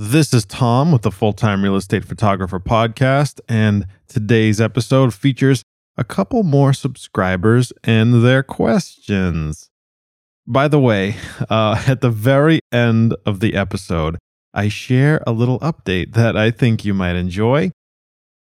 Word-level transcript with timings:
This 0.00 0.32
is 0.32 0.44
Tom 0.44 0.92
with 0.92 1.02
the 1.02 1.10
Full 1.10 1.32
Time 1.32 1.64
Real 1.64 1.74
Estate 1.74 2.04
Photographer 2.04 2.60
Podcast, 2.60 3.40
and 3.48 3.84
today's 4.06 4.60
episode 4.60 5.12
features 5.12 5.64
a 5.96 6.04
couple 6.04 6.44
more 6.44 6.72
subscribers 6.72 7.72
and 7.82 8.22
their 8.22 8.44
questions. 8.44 9.70
By 10.46 10.68
the 10.68 10.78
way, 10.78 11.16
uh, 11.50 11.82
at 11.88 12.00
the 12.00 12.10
very 12.10 12.60
end 12.70 13.16
of 13.26 13.40
the 13.40 13.56
episode, 13.56 14.18
I 14.54 14.68
share 14.68 15.20
a 15.26 15.32
little 15.32 15.58
update 15.58 16.12
that 16.12 16.36
I 16.36 16.52
think 16.52 16.84
you 16.84 16.94
might 16.94 17.16
enjoy. 17.16 17.72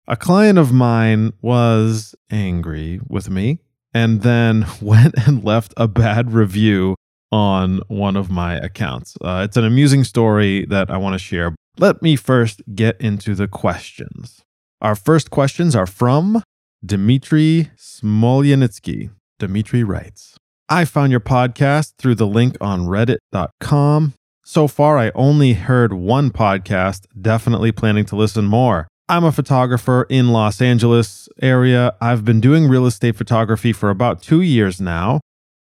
A 0.07 0.19
client 0.19 0.59
of 0.59 0.71
mine 0.71 1.33
was 1.41 2.15
angry 2.31 3.01
with 3.09 3.31
me 3.31 3.61
and 3.95 4.21
then 4.21 4.67
went 4.83 5.15
and 5.27 5.43
left 5.43 5.73
a 5.79 5.89
bad 5.89 6.31
review 6.31 6.95
on 7.31 7.81
one 7.89 8.17
of 8.17 8.31
my 8.31 8.55
accounts. 8.57 9.17
Uh, 9.21 9.43
it's 9.45 9.57
an 9.57 9.65
amusing 9.65 10.05
story 10.05 10.65
that 10.67 10.91
I 10.91 10.97
want 10.97 11.15
to 11.15 11.19
share. 11.19 11.55
Let 11.79 12.03
me 12.03 12.17
first 12.17 12.63
get 12.75 13.01
into 13.01 13.35
the 13.35 13.49
questions. 13.49 14.43
Our 14.81 14.95
first 14.95 15.31
questions 15.31 15.77
are 15.77 15.87
from 15.87 16.43
Dmitry 16.85 17.71
Smolyanitsky. 17.77 19.11
Dmitry 19.39 19.85
writes 19.85 20.37
I 20.69 20.85
found 20.85 21.11
your 21.11 21.21
podcast 21.21 21.95
through 21.99 22.17
the 22.17 22.27
link 22.27 22.57
on 22.61 22.87
reddit.com. 22.87 24.15
So 24.45 24.67
far, 24.67 24.99
I 24.99 25.13
only 25.15 25.55
heard 25.55 25.93
one 25.93 26.31
podcast, 26.31 27.07
definitely 27.21 27.73
planning 27.73 28.05
to 28.07 28.17
listen 28.17 28.45
more. 28.47 28.89
I'm 29.09 29.25
a 29.25 29.33
photographer 29.33 30.07
in 30.09 30.29
Los 30.29 30.61
Angeles 30.61 31.29
area. 31.41 31.95
I've 32.01 32.25
been 32.25 32.41
doing 32.41 32.69
real 32.69 32.87
estate 32.87 33.17
photography 33.17 33.73
for 33.73 33.91
about 33.91 34.23
2 34.23 34.41
years 34.41 34.81
now 34.81 35.21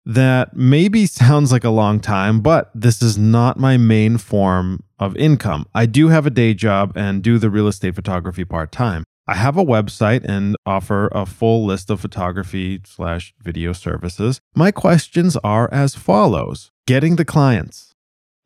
that 0.07 0.57
maybe 0.57 1.05
sounds 1.07 1.53
like 1.53 1.65
a 1.65 1.71
long 1.71 2.01
time, 2.01 2.41
but 2.41 2.71
this 2.75 3.03
is 3.03 3.19
not 3.19 3.59
my 3.59 3.77
main 3.77 4.17
form 4.17 4.85
of 4.99 5.17
income. 5.17 5.67
I 5.75 5.87
do 5.87 6.09
have 6.09 6.25
a 6.27 6.31
day 6.31 6.55
job 6.55 6.93
and 6.97 7.23
do 7.23 7.39
the 7.39 7.51
real 7.51 7.67
estate 7.67 7.97
photography 7.97 8.45
part 8.45 8.73
time. 8.73 9.05
I 9.29 9.35
have 9.35 9.57
a 9.57 9.65
website 9.65 10.25
and 10.25 10.55
offer 10.65 11.09
a 11.09 11.27
full 11.27 11.67
list 11.67 11.91
of 11.91 12.01
photography 12.01 12.81
slash 12.87 13.35
video 13.43 13.73
services. 13.73 14.41
My 14.55 14.71
questions 14.71 15.37
are 15.39 15.69
as 15.73 15.97
follows 15.97 16.71
Getting 16.87 17.17
the 17.17 17.25
clients. 17.25 17.93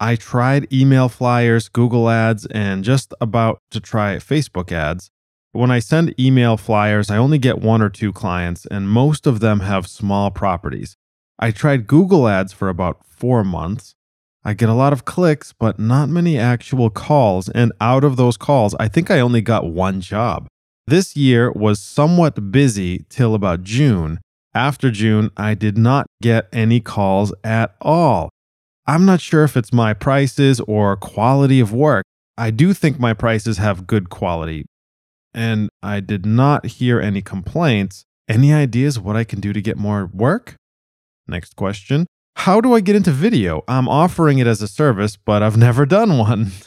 I 0.01 0.17
tried 0.17 0.73
email 0.73 1.11
flyers, 1.11 1.69
Google 1.69 2.09
ads, 2.09 2.47
and 2.47 2.83
just 2.83 3.13
about 3.21 3.59
to 3.71 3.81
try 3.81 4.17
Facebook 4.17 4.73
ads. 4.73 5.11
When 5.53 5.71
I 5.71 5.81
send 5.81 6.19
email 6.19 6.57
flyers, 6.57 7.11
I 7.11 7.19
only 7.19 7.37
get 7.37 7.59
one 7.59 7.83
or 7.83 7.91
two 7.91 8.11
clients, 8.11 8.65
and 8.65 8.89
most 8.89 9.27
of 9.27 9.41
them 9.41 9.61
have 9.61 9.87
small 9.87 10.31
properties. 10.31 10.97
I 11.43 11.51
tried 11.53 11.87
Google 11.87 12.29
ads 12.29 12.53
for 12.53 12.69
about 12.69 13.05
four 13.07 13.43
months. 13.43 13.95
I 14.45 14.53
get 14.53 14.69
a 14.69 14.75
lot 14.75 14.93
of 14.93 15.07
clicks, 15.07 15.55
but 15.55 15.79
not 15.79 16.11
many 16.11 16.39
actual 16.39 16.91
calls. 16.91 17.49
And 17.49 17.73
out 17.81 18.05
of 18.05 18.17
those 18.17 18.37
calls, 18.37 18.75
I 18.79 18.89
think 18.89 19.11
I 19.11 19.21
only 19.21 19.41
got 19.41 19.71
one 19.71 20.03
job. 20.03 20.49
This 20.87 21.17
year 21.17 21.51
was 21.53 21.81
somewhat 21.81 22.53
busy 22.53 23.07
till 23.09 23.35
about 23.35 23.63
June. 23.63 24.19
After 24.55 24.91
June, 24.91 25.31
I 25.37 25.55
did 25.55 25.79
not 25.79 26.07
get 26.21 26.49
any 26.53 26.81
calls 26.81 27.33
at 27.43 27.75
all. 27.81 28.29
I'm 28.87 29.07
not 29.07 29.21
sure 29.23 29.45
if 29.45 29.57
it's 29.57 29.73
my 29.73 29.95
prices 29.95 30.61
or 30.61 30.97
quality 30.97 31.61
of 31.61 31.73
work. 31.73 32.05
I 32.37 32.51
do 32.51 32.75
think 32.75 32.99
my 32.99 33.15
prices 33.15 33.59
have 33.59 33.87
good 33.87 34.11
quality. 34.11 34.67
And 35.33 35.71
I 35.83 36.01
did 36.01 36.27
not 36.27 36.67
hear 36.67 37.01
any 37.01 37.23
complaints. 37.23 38.05
Any 38.29 38.53
ideas 38.53 38.99
what 38.99 39.17
I 39.17 39.25
can 39.25 39.41
do 39.41 39.53
to 39.53 39.63
get 39.63 39.77
more 39.77 40.11
work? 40.13 40.57
Next 41.31 41.57
question. 41.57 42.07
How 42.37 42.61
do 42.61 42.75
I 42.75 42.81
get 42.81 42.97
into 42.97 43.13
video? 43.13 43.63
I'm 43.69 43.89
offering 43.89 44.39
it 44.39 44.47
as 44.47 44.61
a 44.61 44.69
service, 44.69 45.17
but 45.17 45.43
I've 45.43 45.57
never 45.57 45.87
done 45.87 46.19
one. 46.19 46.51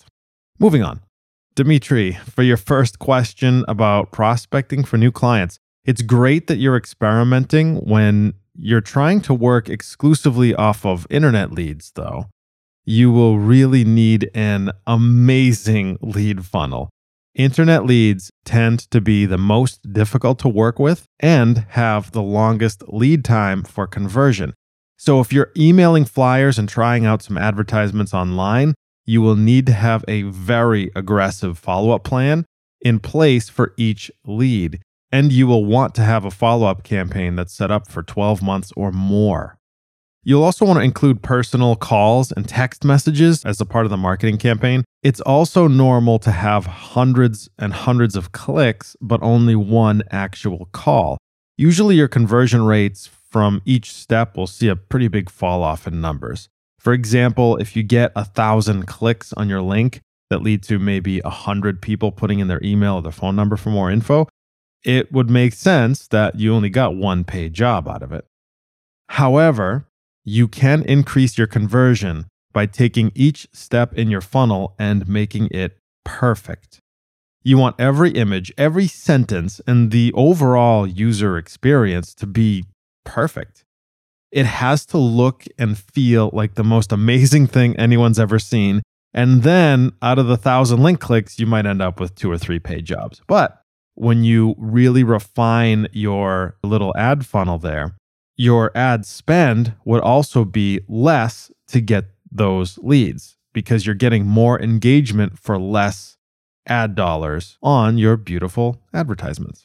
Moving 0.60 0.84
on. 0.84 1.02
Dimitri, 1.56 2.14
for 2.14 2.44
your 2.44 2.58
first 2.58 3.00
question 3.00 3.66
about 3.68 4.12
prospecting 4.12 4.84
for 4.84 4.98
new 4.98 5.12
clients, 5.12 5.58
it's 5.84 6.02
great 6.02 6.48
that 6.48 6.58
you're 6.58 6.78
experimenting 6.78 7.78
when 7.78 8.36
you're 8.56 8.82
trying 8.82 9.22
to 9.22 9.34
work 9.34 9.70
exclusively 9.70 10.54
off 10.56 10.86
of 10.86 11.08
internet 11.10 11.52
leads, 11.52 11.92
though. 11.96 12.28
You 12.86 13.12
will 13.12 13.38
really 13.38 13.84
need 13.84 14.30
an 14.34 14.72
amazing 14.88 15.98
lead 16.02 16.46
funnel. 16.46 16.90
Internet 17.36 17.86
leads 17.86 18.30
tend 18.44 18.80
to 18.92 19.00
be 19.00 19.26
the 19.26 19.38
most 19.38 19.94
difficult 19.94 20.38
to 20.40 20.50
work 20.50 20.80
with 20.80 21.06
and 21.20 21.66
have 21.70 22.12
the 22.12 22.22
longest 22.22 22.84
lead 22.90 23.24
time 23.24 23.64
for 23.64 23.88
conversion. 23.88 24.54
So, 24.98 25.22
if 25.22 25.32
you're 25.32 25.52
emailing 25.58 26.06
flyers 26.06 26.60
and 26.60 26.68
trying 26.68 27.06
out 27.06 27.24
some 27.24 27.38
advertisements 27.38 28.14
online, 28.14 28.76
you 29.06 29.22
will 29.22 29.38
need 29.38 29.66
to 29.68 29.74
have 29.74 30.04
a 30.08 30.24
very 30.24 30.92
aggressive 30.94 31.58
follow 31.58 31.92
up 31.92 32.04
plan 32.04 32.46
in 32.82 33.00
place 33.00 33.48
for 33.48 33.74
each 33.78 34.12
lead. 34.26 34.82
And 35.12 35.32
you 35.32 35.48
will 35.48 35.66
want 35.66 35.96
to 35.96 36.04
have 36.04 36.26
a 36.26 36.32
follow 36.32 36.68
up 36.68 36.84
campaign 36.84 37.36
that's 37.36 37.56
set 37.56 37.72
up 37.72 37.90
for 37.90 38.04
12 38.04 38.42
months 38.42 38.72
or 38.76 38.92
more. 38.92 39.58
You'll 40.24 40.44
also 40.44 40.66
want 40.66 40.78
to 40.78 40.84
include 40.84 41.24
personal 41.24 41.76
calls 41.76 42.32
and 42.32 42.48
text 42.48 42.84
messages 42.84 43.44
as 43.44 43.60
a 43.60 43.66
part 43.66 43.86
of 43.86 43.90
the 43.90 43.98
marketing 43.98 44.38
campaign. 44.38 44.84
It's 45.02 45.22
also 45.22 45.68
normal 45.68 46.20
to 46.20 46.32
have 46.32 46.68
hundreds 46.68 47.50
and 47.58 47.74
hundreds 47.74 48.16
of 48.16 48.32
clicks, 48.32 48.96
but 49.02 49.22
only 49.24 49.56
one 49.56 50.04
actual 50.12 50.70
call. 50.72 51.18
Usually, 51.58 51.96
your 51.96 52.08
conversion 52.08 52.64
rates 52.64 53.10
from 53.32 53.64
each 53.66 53.92
step 53.94 54.38
will 54.38 54.46
see 54.46 54.68
a 54.68 54.76
pretty 54.76 55.08
big 55.08 55.30
fall 55.30 55.64
off 55.64 55.88
in 55.88 56.02
numbers. 56.02 56.50
For 56.78 56.94
example, 56.94 57.58
if 57.58 57.76
you 57.76 57.82
get 57.82 58.12
a 58.16 58.26
thousand 58.26 58.86
clicks 58.86 59.34
on 59.34 59.50
your 59.50 59.62
link 59.62 60.02
that 60.30 60.44
lead 60.44 60.62
to 60.64 60.78
maybe 60.78 61.20
a 61.20 61.30
hundred 61.30 61.82
people 61.82 62.12
putting 62.12 62.40
in 62.40 62.48
their 62.48 62.64
email 62.64 62.96
or 62.96 63.02
their 63.02 63.12
phone 63.12 63.36
number 63.36 63.56
for 63.56 63.70
more 63.70 63.90
info, 63.90 64.28
it 64.84 65.12
would 65.12 65.30
make 65.30 65.54
sense 65.54 66.08
that 66.08 66.40
you 66.40 66.54
only 66.54 66.70
got 66.70 66.96
one 66.96 67.24
paid 67.24 67.54
job 67.54 67.88
out 67.88 68.04
of 68.04 68.12
it. 68.12 68.26
However, 69.10 69.88
you 70.24 70.48
can 70.48 70.84
increase 70.84 71.38
your 71.38 71.48
conversion 71.48 72.26
by 72.54 72.66
taking 72.66 73.12
each 73.16 73.48
step 73.54 73.94
in 73.94 74.10
your 74.10 74.22
funnel 74.22 74.76
and 74.78 75.08
making 75.08 75.48
it 75.52 75.78
perfect. 76.04 76.80
You 77.44 77.58
want 77.58 77.80
every 77.80 78.12
image, 78.12 78.54
every 78.58 78.88
sentence, 78.88 79.62
and 79.66 79.92
the 79.92 80.12
overall 80.14 80.86
user 80.86 81.38
experience 81.38 82.14
to 82.16 82.28
be 82.28 82.66
perfect. 83.04 83.64
It 84.32 84.46
has 84.46 84.86
to 84.88 84.98
look 84.98 85.46
and 85.58 85.78
feel 85.78 86.30
like 86.34 86.54
the 86.54 86.64
most 86.64 86.92
amazing 86.92 87.48
thing 87.56 87.76
anyone's 87.78 88.20
ever 88.20 88.38
seen. 88.40 88.82
And 89.14 89.44
then 89.44 89.92
out 90.02 90.20
of 90.20 90.28
the 90.28 90.38
thousand 90.38 90.84
link 90.84 91.00
clicks, 91.00 91.40
you 91.40 91.46
might 91.46 91.66
end 91.66 91.82
up 91.82 92.00
with 92.00 92.16
two 92.16 92.32
or 92.32 92.38
three 92.38 92.60
paid 92.60 92.86
jobs. 92.86 93.22
But 93.28 93.62
when 93.96 94.24
you 94.24 94.56
really 94.58 95.04
refine 95.04 95.88
your 95.92 96.56
little 96.64 96.96
ad 96.96 97.26
funnel 97.26 97.58
there, 97.58 97.96
your 98.42 98.76
ad 98.76 99.06
spend 99.06 99.72
would 99.86 100.02
also 100.02 100.44
be 100.44 100.80
less 100.88 101.52
to 101.68 101.80
get 101.80 102.06
those 102.32 102.80
leads 102.80 103.38
because 103.54 103.86
you're 103.86 103.94
getting 103.94 104.26
more 104.26 104.60
engagement 104.60 105.38
for 105.38 105.60
less 105.60 106.18
ad 106.66 106.96
dollars 106.96 107.60
on 107.62 108.00
your 108.00 108.18
beautiful 108.18 108.82
advertisements. 108.96 109.64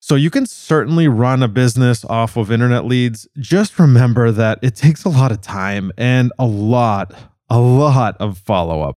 So 0.00 0.14
you 0.14 0.30
can 0.30 0.46
certainly 0.46 1.06
run 1.06 1.42
a 1.42 1.48
business 1.48 2.02
off 2.06 2.38
of 2.38 2.50
internet 2.50 2.86
leads. 2.86 3.28
Just 3.38 3.78
remember 3.78 4.30
that 4.30 4.58
it 4.62 4.74
takes 4.74 5.04
a 5.04 5.10
lot 5.10 5.30
of 5.30 5.42
time 5.42 5.92
and 5.98 6.32
a 6.38 6.46
lot, 6.46 7.12
a 7.50 7.60
lot 7.60 8.16
of 8.20 8.38
follow 8.38 8.80
up. 8.80 8.94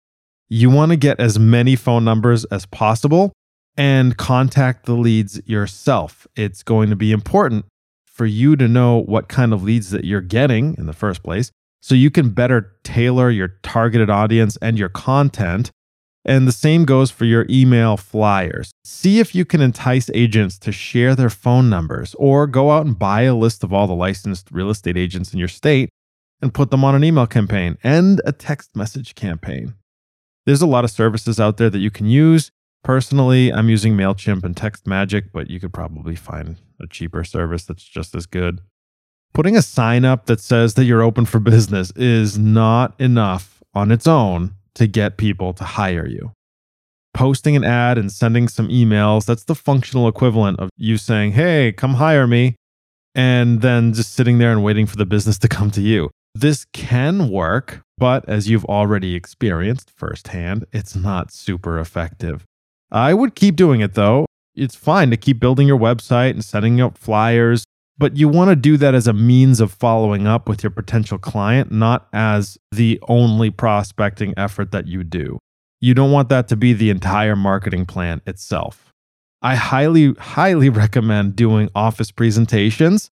You 0.50 0.69
want 0.69 0.92
to 0.92 0.98
get 0.98 1.19
as 1.19 1.39
many 1.39 1.75
phone 1.75 2.06
numbers 2.06 2.45
as 2.45 2.68
possible 2.68 3.33
and 3.75 4.18
contact 4.18 4.86
the 4.86 4.94
leads 4.94 5.42
yourself. 5.48 6.28
It's 6.36 6.62
going 6.62 6.92
to 6.92 6.95
be 6.95 7.12
important 7.12 7.66
for 8.15 8.25
you 8.25 8.56
to 8.56 8.67
know 8.67 9.01
what 9.01 9.27
kind 9.27 9.51
of 9.51 9.62
leads 9.62 9.91
that 9.91 10.06
you're 10.06 10.21
getting 10.21 10.73
in 10.77 10.85
the 10.85 10.94
first 10.94 11.21
place 11.21 11.51
so 11.81 11.94
you 11.94 12.09
can 12.09 12.29
better 12.29 12.73
tailor 12.83 13.29
your 13.29 13.50
targeted 13.62 14.09
audience 14.09 14.57
and 14.62 14.79
your 14.79 14.88
content. 14.88 15.69
And 16.23 16.47
the 16.47 16.53
same 16.53 16.85
goes 16.85 17.12
for 17.12 17.25
your 17.25 17.45
email 17.50 17.97
flyers. 17.97 18.71
See 18.85 19.19
if 19.19 19.35
you 19.35 19.44
can 19.44 19.59
entice 19.59 20.09
agents 20.13 20.57
to 20.59 20.71
share 20.71 21.13
their 21.13 21.29
phone 21.29 21.69
numbers 21.69 22.15
or 22.17 22.47
go 22.47 22.71
out 22.71 22.85
and 22.85 22.97
buy 22.97 23.23
a 23.23 23.35
list 23.35 23.65
of 23.65 23.73
all 23.73 23.85
the 23.85 23.94
licensed 23.94 24.50
real 24.50 24.69
estate 24.69 24.97
agents 24.97 25.33
in 25.33 25.39
your 25.39 25.50
state 25.50 25.89
and 26.41 26.53
put 26.53 26.71
them 26.71 26.85
on 26.85 26.95
an 26.95 27.03
email 27.03 27.27
campaign 27.27 27.77
and 27.83 28.21
a 28.25 28.31
text 28.31 28.75
message 28.77 29.13
campaign. 29.13 29.75
There's 30.45 30.61
a 30.61 30.68
lot 30.68 30.85
of 30.85 30.91
services 30.91 31.38
out 31.38 31.57
there 31.57 31.69
that 31.69 31.79
you 31.79 31.91
can 31.91 32.06
use. 32.06 32.50
Personally, 32.85 33.51
I'm 33.51 33.67
using 33.67 33.97
MailChimp 33.97 34.43
and 34.43 34.55
TextMagic, 34.55 35.29
but 35.33 35.49
you 35.49 35.59
could 35.59 35.73
probably 35.73 36.15
find 36.15 36.57
a 36.79 36.85
cheaper 36.85 37.23
service 37.23 37.65
that's 37.65 37.83
just 37.83 38.13
as 38.13 38.27
good. 38.27 38.61
Putting 39.33 39.57
a 39.57 39.63
sign 39.63 40.05
up 40.05 40.27
that 40.27 40.39
says 40.39 40.75
that 40.75 40.85
you're 40.85 41.01
open 41.01 41.25
for 41.25 41.39
business 41.39 41.91
is 41.95 42.37
not 42.37 42.93
enough 43.01 43.63
on 43.73 43.91
its 43.91 44.05
own 44.05 44.53
to 44.75 44.85
get 44.85 45.17
people 45.17 45.51
to 45.53 45.63
hire 45.63 46.07
you. 46.07 46.31
Posting 47.15 47.55
an 47.55 47.63
ad 47.63 47.97
and 47.97 48.11
sending 48.11 48.47
some 48.47 48.67
emails, 48.67 49.25
that's 49.25 49.45
the 49.45 49.55
functional 49.55 50.07
equivalent 50.07 50.59
of 50.59 50.69
you 50.77 50.97
saying, 50.97 51.31
Hey, 51.31 51.71
come 51.71 51.95
hire 51.95 52.27
me, 52.27 52.55
and 53.15 53.61
then 53.61 53.93
just 53.93 54.13
sitting 54.13 54.37
there 54.37 54.51
and 54.51 54.63
waiting 54.63 54.85
for 54.85 54.95
the 54.95 55.07
business 55.07 55.39
to 55.39 55.47
come 55.47 55.71
to 55.71 55.81
you. 55.81 56.11
This 56.35 56.65
can 56.71 57.29
work, 57.29 57.81
but 57.97 58.29
as 58.29 58.47
you've 58.47 58.65
already 58.65 59.15
experienced 59.15 59.89
firsthand, 59.89 60.65
it's 60.71 60.95
not 60.95 61.33
super 61.33 61.79
effective. 61.79 62.45
I 62.91 63.13
would 63.13 63.35
keep 63.35 63.55
doing 63.55 63.81
it 63.81 63.93
though. 63.93 64.25
It's 64.55 64.75
fine 64.75 65.09
to 65.11 65.17
keep 65.17 65.39
building 65.39 65.67
your 65.67 65.79
website 65.79 66.31
and 66.31 66.43
setting 66.43 66.79
up 66.79 66.97
flyers, 66.97 67.65
but 67.97 68.15
you 68.15 68.29
want 68.29 68.49
to 68.49 68.55
do 68.55 68.77
that 68.77 68.95
as 68.95 69.07
a 69.07 69.13
means 69.13 69.59
of 69.59 69.71
following 69.71 70.27
up 70.27 70.47
with 70.47 70.63
your 70.63 70.69
potential 70.69 71.17
client, 71.17 71.71
not 71.71 72.07
as 72.13 72.57
the 72.71 72.99
only 73.07 73.49
prospecting 73.49 74.33
effort 74.37 74.71
that 74.71 74.87
you 74.87 75.03
do. 75.03 75.39
You 75.81 75.93
don't 75.93 76.11
want 76.11 76.29
that 76.29 76.47
to 76.49 76.55
be 76.55 76.73
the 76.73 76.89
entire 76.89 77.35
marketing 77.35 77.85
plan 77.85 78.21
itself. 78.25 78.91
I 79.41 79.55
highly, 79.55 80.13
highly 80.13 80.69
recommend 80.83 81.35
doing 81.35 81.69
office 81.75 82.11
presentations. 82.11 83.11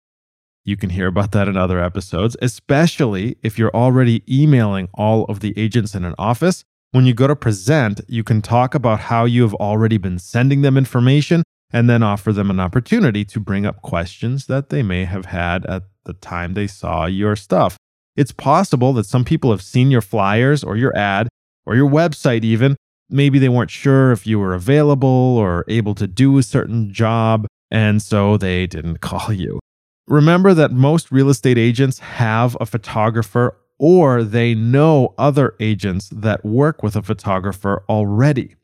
You 0.64 0.76
can 0.76 0.90
hear 0.90 1.08
about 1.08 1.32
that 1.34 1.48
in 1.48 1.58
other 1.58 1.80
episodes, 1.80 2.36
especially 2.42 3.38
if 3.44 3.60
you're 3.60 3.76
already 3.76 4.24
emailing 4.28 4.90
all 4.96 5.26
of 5.26 5.42
the 5.42 5.54
agents 5.58 5.94
in 5.94 6.04
an 6.04 6.16
office. 6.18 6.64
When 6.96 7.06
you 7.06 7.14
go 7.14 7.28
to 7.28 7.36
present, 7.36 8.00
you 8.08 8.24
can 8.24 8.42
talk 8.42 8.74
about 8.74 9.02
how 9.02 9.26
you 9.26 9.42
have 9.42 9.54
already 9.56 9.98
been 9.98 10.18
sending 10.18 10.62
them 10.62 10.78
information 10.78 11.44
and 11.74 11.90
then 11.90 12.02
offer 12.02 12.32
them 12.32 12.50
an 12.50 12.62
opportunity 12.62 13.26
to 13.26 13.40
bring 13.42 13.66
up 13.66 13.82
questions 13.82 14.46
that 14.46 14.70
they 14.70 14.82
may 14.82 15.04
have 15.04 15.26
had 15.26 15.66
at 15.66 15.84
the 16.06 16.14
time 16.14 16.54
they 16.54 16.68
saw 16.68 17.06
your 17.06 17.36
stuff. 17.36 17.76
It's 18.16 18.32
possible 18.32 18.94
that 18.94 19.08
some 19.08 19.26
people 19.26 19.52
have 19.52 19.62
seen 19.62 19.92
your 19.92 20.00
flyers 20.00 20.64
or 20.64 20.78
your 20.78 20.96
ad 20.96 21.28
or 21.66 21.76
your 21.76 21.90
website, 21.90 22.46
even. 22.46 22.78
Maybe 23.10 23.40
they 23.40 23.50
weren't 23.50 23.72
sure 23.72 24.14
if 24.14 24.26
you 24.26 24.40
were 24.40 24.54
available 24.54 25.10
or 25.10 25.66
able 25.68 25.96
to 25.96 26.08
do 26.08 26.38
a 26.38 26.44
certain 26.44 26.94
job, 26.94 27.46
and 27.70 28.02
so 28.02 28.38
they 28.38 28.68
didn't 28.68 29.00
call 29.02 29.34
you. 29.34 29.60
Remember 30.08 30.54
that 30.54 30.72
most 30.72 31.12
real 31.12 31.30
estate 31.30 31.58
agents 31.58 32.00
have 32.00 32.56
a 32.62 32.66
photographer 32.66 33.58
or 33.78 34.24
they 34.24 34.56
know 34.56 35.14
other 35.18 35.56
agents 35.60 36.10
that 36.10 36.46
work 36.46 36.84
with 36.84 36.96
a 36.96 37.02
photographer 37.02 37.84
already. 37.90 38.56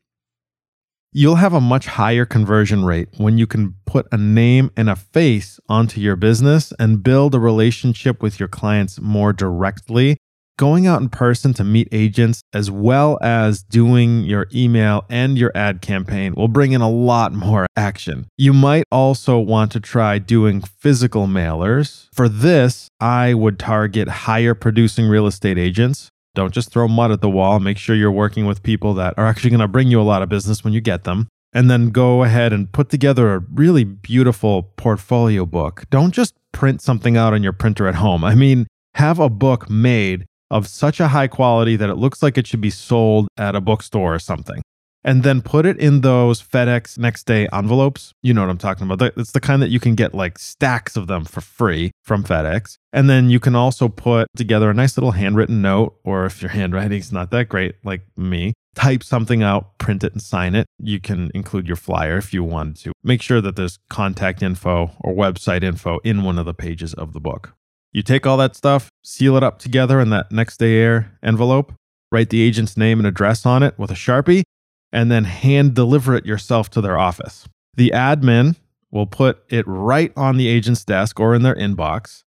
You'll 1.13 1.35
have 1.35 1.53
a 1.53 1.59
much 1.59 1.87
higher 1.87 2.25
conversion 2.25 2.85
rate 2.85 3.09
when 3.17 3.37
you 3.37 3.45
can 3.45 3.75
put 3.85 4.07
a 4.13 4.17
name 4.17 4.71
and 4.77 4.89
a 4.89 4.95
face 4.95 5.59
onto 5.67 5.99
your 5.99 6.15
business 6.15 6.71
and 6.79 7.03
build 7.03 7.35
a 7.35 7.39
relationship 7.39 8.23
with 8.23 8.39
your 8.39 8.47
clients 8.47 9.01
more 9.01 9.33
directly 9.33 10.17
going 10.57 10.87
out 10.87 11.01
in 11.01 11.09
person 11.09 11.53
to 11.55 11.63
meet 11.63 11.87
agents, 11.91 12.41
as 12.53 12.69
well 12.69 13.17
as 13.21 13.63
doing 13.63 14.23
your 14.23 14.47
email 14.53 15.05
and 15.09 15.37
your 15.37 15.51
ad 15.55 15.81
campaign, 15.81 16.33
will 16.35 16.47
bring 16.47 16.71
in 16.71 16.81
a 16.81 16.89
lot 16.89 17.33
more 17.33 17.65
action. 17.75 18.27
You 18.37 18.53
might 18.53 18.83
also 18.91 19.39
want 19.39 19.71
to 19.71 19.79
try 19.79 20.19
doing 20.19 20.61
physical 20.61 21.27
mailers. 21.27 22.07
For 22.13 22.29
this, 22.29 22.87
I 22.99 23.33
would 23.33 23.57
target 23.57 24.07
higher 24.07 24.53
producing 24.53 25.07
real 25.07 25.27
estate 25.27 25.57
agents. 25.57 26.09
Don't 26.33 26.53
just 26.53 26.71
throw 26.71 26.87
mud 26.87 27.11
at 27.11 27.21
the 27.21 27.29
wall. 27.29 27.59
Make 27.59 27.77
sure 27.77 27.95
you're 27.95 28.11
working 28.11 28.45
with 28.45 28.63
people 28.63 28.93
that 28.93 29.15
are 29.17 29.27
actually 29.27 29.49
going 29.49 29.59
to 29.59 29.67
bring 29.67 29.89
you 29.89 29.99
a 29.99 30.03
lot 30.03 30.21
of 30.21 30.29
business 30.29 30.63
when 30.63 30.73
you 30.73 30.81
get 30.81 31.03
them. 31.03 31.27
And 31.53 31.69
then 31.69 31.89
go 31.89 32.23
ahead 32.23 32.53
and 32.53 32.71
put 32.71 32.89
together 32.89 33.33
a 33.33 33.39
really 33.39 33.83
beautiful 33.83 34.63
portfolio 34.77 35.45
book. 35.45 35.83
Don't 35.89 36.13
just 36.13 36.33
print 36.53 36.81
something 36.81 37.17
out 37.17 37.33
on 37.33 37.43
your 37.43 37.51
printer 37.51 37.87
at 37.87 37.95
home. 37.95 38.23
I 38.23 38.35
mean, 38.35 38.67
have 38.95 39.19
a 39.19 39.29
book 39.29 39.69
made 39.69 40.25
of 40.51 40.67
such 40.67 40.99
a 40.99 41.07
high 41.07 41.27
quality 41.27 41.75
that 41.77 41.89
it 41.89 41.95
looks 41.95 42.21
like 42.21 42.37
it 42.37 42.45
should 42.45 42.61
be 42.61 42.69
sold 42.69 43.27
at 43.37 43.55
a 43.55 43.61
bookstore 43.61 44.13
or 44.13 44.19
something. 44.19 44.61
And 45.03 45.23
then 45.23 45.41
put 45.41 45.65
it 45.65 45.77
in 45.79 46.01
those 46.01 46.43
FedEx 46.43 46.99
next 46.99 47.23
day 47.23 47.47
envelopes. 47.51 48.13
You 48.21 48.35
know 48.35 48.41
what 48.41 48.51
I'm 48.51 48.59
talking 48.59 48.89
about. 48.89 49.13
It's 49.17 49.31
the 49.31 49.39
kind 49.39 49.59
that 49.63 49.71
you 49.71 49.79
can 49.79 49.95
get 49.95 50.13
like 50.13 50.37
stacks 50.37 50.95
of 50.95 51.07
them 51.07 51.25
for 51.25 51.41
free 51.41 51.89
from 52.03 52.23
FedEx. 52.23 52.75
And 52.93 53.09
then 53.09 53.29
you 53.29 53.39
can 53.39 53.55
also 53.55 53.87
put 53.87 54.27
together 54.35 54.69
a 54.69 54.75
nice 54.75 54.97
little 54.97 55.11
handwritten 55.11 55.61
note, 55.61 55.97
or 56.03 56.25
if 56.25 56.41
your 56.41 56.49
handwriting's 56.51 57.11
not 57.11 57.31
that 57.31 57.49
great, 57.49 57.75
like 57.83 58.05
me, 58.15 58.53
type 58.75 59.03
something 59.03 59.41
out, 59.41 59.79
print 59.79 60.03
it, 60.03 60.11
and 60.11 60.21
sign 60.21 60.53
it. 60.53 60.67
You 60.77 60.99
can 60.99 61.31
include 61.33 61.65
your 61.65 61.77
flyer 61.77 62.17
if 62.17 62.31
you 62.31 62.43
wanted 62.43 62.75
to. 62.83 62.91
Make 63.03 63.23
sure 63.23 63.41
that 63.41 63.55
there's 63.55 63.79
contact 63.89 64.43
info 64.43 64.91
or 64.99 65.15
website 65.15 65.63
info 65.63 65.97
in 66.03 66.21
one 66.21 66.37
of 66.37 66.45
the 66.45 66.53
pages 66.53 66.93
of 66.93 67.13
the 67.13 67.19
book. 67.19 67.55
You 67.91 68.01
take 68.01 68.25
all 68.25 68.37
that 68.37 68.55
stuff, 68.55 68.89
seal 69.03 69.35
it 69.35 69.43
up 69.43 69.59
together 69.59 69.99
in 69.99 70.09
that 70.11 70.31
next 70.31 70.57
day 70.57 70.77
air 70.77 71.17
envelope, 71.21 71.73
write 72.11 72.29
the 72.29 72.41
agent's 72.41 72.77
name 72.77 72.99
and 72.99 73.07
address 73.07 73.45
on 73.45 73.63
it 73.63 73.77
with 73.77 73.91
a 73.91 73.95
Sharpie, 73.95 74.43
and 74.91 75.11
then 75.11 75.25
hand 75.25 75.73
deliver 75.73 76.15
it 76.15 76.25
yourself 76.25 76.69
to 76.71 76.81
their 76.81 76.97
office. 76.97 77.47
The 77.75 77.91
admin 77.93 78.55
will 78.91 79.07
put 79.07 79.43
it 79.49 79.65
right 79.67 80.11
on 80.15 80.37
the 80.37 80.47
agent's 80.47 80.85
desk 80.85 81.19
or 81.19 81.35
in 81.35 81.43
their 81.43 81.55
inbox, 81.55 82.23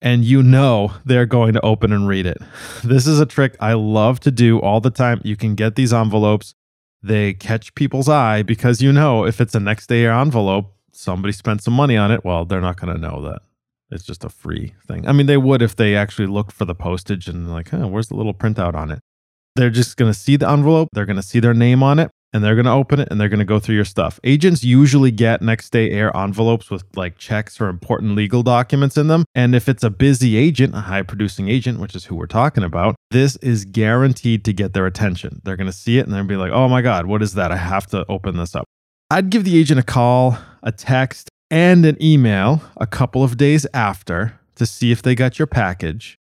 and 0.00 0.24
you 0.24 0.42
know 0.42 0.92
they're 1.04 1.26
going 1.26 1.54
to 1.54 1.60
open 1.64 1.92
and 1.92 2.06
read 2.06 2.26
it. 2.26 2.38
This 2.84 3.06
is 3.06 3.18
a 3.18 3.26
trick 3.26 3.56
I 3.60 3.72
love 3.72 4.20
to 4.20 4.30
do 4.30 4.60
all 4.60 4.80
the 4.80 4.90
time. 4.90 5.20
You 5.24 5.36
can 5.36 5.54
get 5.54 5.74
these 5.74 5.92
envelopes, 5.92 6.54
they 7.02 7.32
catch 7.34 7.74
people's 7.74 8.08
eye 8.08 8.42
because 8.42 8.82
you 8.82 8.92
know 8.92 9.24
if 9.24 9.40
it's 9.40 9.54
a 9.54 9.60
next 9.60 9.86
day 9.86 10.04
air 10.04 10.12
envelope, 10.12 10.74
somebody 10.92 11.32
spent 11.32 11.62
some 11.62 11.74
money 11.74 11.96
on 11.96 12.10
it. 12.10 12.24
Well, 12.24 12.44
they're 12.44 12.60
not 12.60 12.80
going 12.80 12.94
to 12.94 13.00
know 13.00 13.22
that. 13.22 13.42
It's 13.90 14.04
just 14.04 14.24
a 14.24 14.28
free 14.28 14.74
thing. 14.86 15.06
I 15.06 15.12
mean, 15.12 15.26
they 15.26 15.36
would 15.36 15.62
if 15.62 15.76
they 15.76 15.96
actually 15.96 16.26
looked 16.26 16.52
for 16.52 16.64
the 16.64 16.74
postage 16.74 17.28
and 17.28 17.50
like, 17.50 17.70
huh, 17.70 17.88
where's 17.88 18.08
the 18.08 18.16
little 18.16 18.34
printout 18.34 18.74
on 18.74 18.90
it? 18.90 19.00
They're 19.56 19.70
just 19.70 19.96
going 19.96 20.12
to 20.12 20.18
see 20.18 20.36
the 20.36 20.48
envelope, 20.48 20.88
they're 20.92 21.06
going 21.06 21.16
to 21.16 21.22
see 21.22 21.40
their 21.40 21.54
name 21.54 21.82
on 21.82 21.98
it, 21.98 22.10
and 22.32 22.44
they're 22.44 22.54
going 22.54 22.66
to 22.66 22.72
open 22.72 23.00
it 23.00 23.08
and 23.10 23.20
they're 23.20 23.28
going 23.28 23.38
to 23.38 23.44
go 23.44 23.58
through 23.58 23.74
your 23.74 23.84
stuff. 23.84 24.20
Agents 24.22 24.62
usually 24.62 25.10
get 25.10 25.40
next 25.40 25.70
day 25.70 25.90
air 25.90 26.14
envelopes 26.16 26.70
with 26.70 26.84
like 26.94 27.16
checks 27.16 27.60
or 27.60 27.68
important 27.68 28.14
legal 28.14 28.42
documents 28.42 28.96
in 28.96 29.08
them. 29.08 29.24
And 29.34 29.54
if 29.54 29.68
it's 29.68 29.82
a 29.82 29.90
busy 29.90 30.36
agent, 30.36 30.74
a 30.74 30.80
high 30.80 31.02
producing 31.02 31.48
agent, 31.48 31.80
which 31.80 31.94
is 31.94 32.04
who 32.04 32.16
we're 32.16 32.26
talking 32.26 32.64
about, 32.64 32.96
this 33.10 33.36
is 33.36 33.64
guaranteed 33.64 34.44
to 34.44 34.52
get 34.52 34.74
their 34.74 34.86
attention. 34.86 35.40
They're 35.44 35.56
going 35.56 35.66
to 35.66 35.72
see 35.72 35.98
it 35.98 36.02
and 36.02 36.12
they're 36.12 36.20
going 36.20 36.28
to 36.28 36.34
be 36.34 36.38
like, 36.38 36.52
oh 36.52 36.68
my 36.68 36.82
God, 36.82 37.06
what 37.06 37.22
is 37.22 37.34
that? 37.34 37.50
I 37.50 37.56
have 37.56 37.86
to 37.88 38.04
open 38.08 38.36
this 38.36 38.54
up. 38.54 38.64
I'd 39.10 39.30
give 39.30 39.44
the 39.44 39.58
agent 39.58 39.80
a 39.80 39.84
call, 39.84 40.36
a 40.62 40.70
text, 40.70 41.30
and 41.50 41.84
an 41.86 41.96
email 42.02 42.62
a 42.76 42.86
couple 42.86 43.24
of 43.24 43.36
days 43.36 43.66
after 43.72 44.38
to 44.56 44.66
see 44.66 44.92
if 44.92 45.02
they 45.02 45.14
got 45.14 45.38
your 45.38 45.46
package. 45.46 46.18